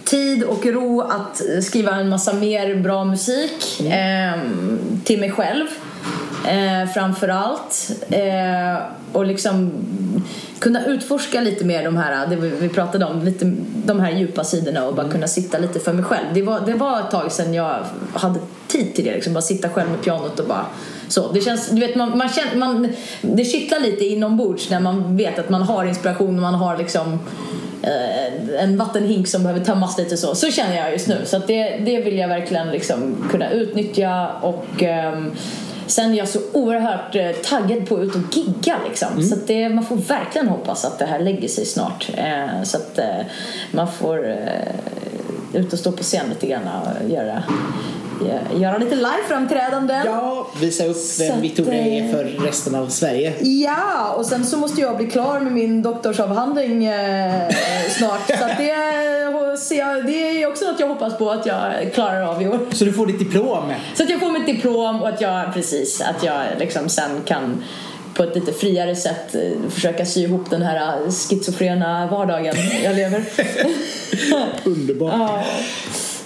[0.06, 4.40] tid och ro att skriva en massa mer bra musik eh,
[5.04, 5.66] till mig själv
[6.48, 7.92] eh, framför allt.
[8.10, 8.84] Eh,
[9.14, 9.72] och liksom
[10.60, 13.54] kunna utforska lite mer de här, det vi pratade om, lite,
[13.86, 16.26] de här djupa sidorna och bara kunna sitta lite för mig själv.
[16.34, 17.80] Det var, det var ett tag sedan jag
[18.14, 20.66] hade tid till det, liksom bara sitta själv med pianot och bara
[21.08, 21.32] så.
[21.32, 22.88] Det känns, du vet, man, man känner, man,
[23.22, 27.20] det kittlar lite inombords när man vet att man har inspiration och man har liksom
[28.60, 30.36] en vattenhink som behöver tömmas lite så.
[30.36, 31.22] Så känner jag just nu.
[31.26, 35.32] Så det, det vill jag verkligen liksom kunna utnyttja och ehm,
[35.88, 39.24] Sen är jag så oerhört eh, taggad på att ut och gigga liksom.
[39.24, 42.10] Så att det, man får verkligen hoppas att det här lägger sig snart.
[42.18, 43.26] Eh, så att eh,
[43.72, 44.76] man får eh,
[45.54, 47.44] ut och stå på scen lite grann och göra,
[48.22, 50.06] göra, göra lite liveframträdanden.
[50.06, 53.34] Ja, visa upp vem Victoria är eh, för resten av Sverige.
[53.42, 57.50] Ja, och sen så måste jag bli klar med min doktorsavhandling eh,
[57.98, 58.28] snart.
[58.28, 62.48] Så det, jag, det är också något jag hoppas på att jag klarar av i
[62.48, 62.60] år.
[62.72, 63.74] Så du får ditt diplom.
[63.96, 67.64] Så att jag får mitt diplom och att jag, precis, att jag liksom sen kan
[68.14, 73.24] på ett lite friare sätt eh, försöka sy ihop den här schizofrena vardagen jag lever.
[74.64, 75.14] Underbart.
[75.14, 75.44] ja.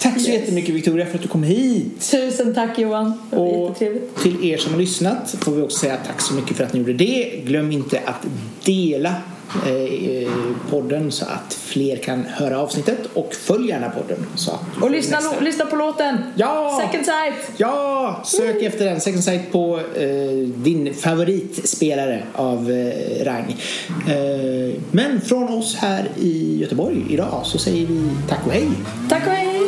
[0.02, 2.10] Tack så jättemycket Victoria för att du kom hit.
[2.10, 4.16] Tusen tack Johan, det var Och jättetrevligt.
[4.22, 6.78] till er som har lyssnat får vi också säga tack så mycket för att ni
[6.78, 7.42] gjorde det.
[7.44, 8.26] Glöm inte att
[8.64, 9.14] dela
[10.70, 14.26] podden så att fler kan höra avsnittet och följ gärna podden.
[14.36, 16.16] Så Och lyssna, nästa- lyssna på låten!
[16.36, 16.80] Ja!
[16.86, 17.50] Second sight!
[17.56, 18.20] Ja!
[18.24, 19.00] Sök efter den.
[19.00, 20.06] Second Sight på eh,
[20.56, 23.56] din favoritspelare av eh, rang.
[24.08, 28.68] Eh, men från oss här i Göteborg idag så säger vi tack och hej!
[29.08, 29.60] Tack och hej!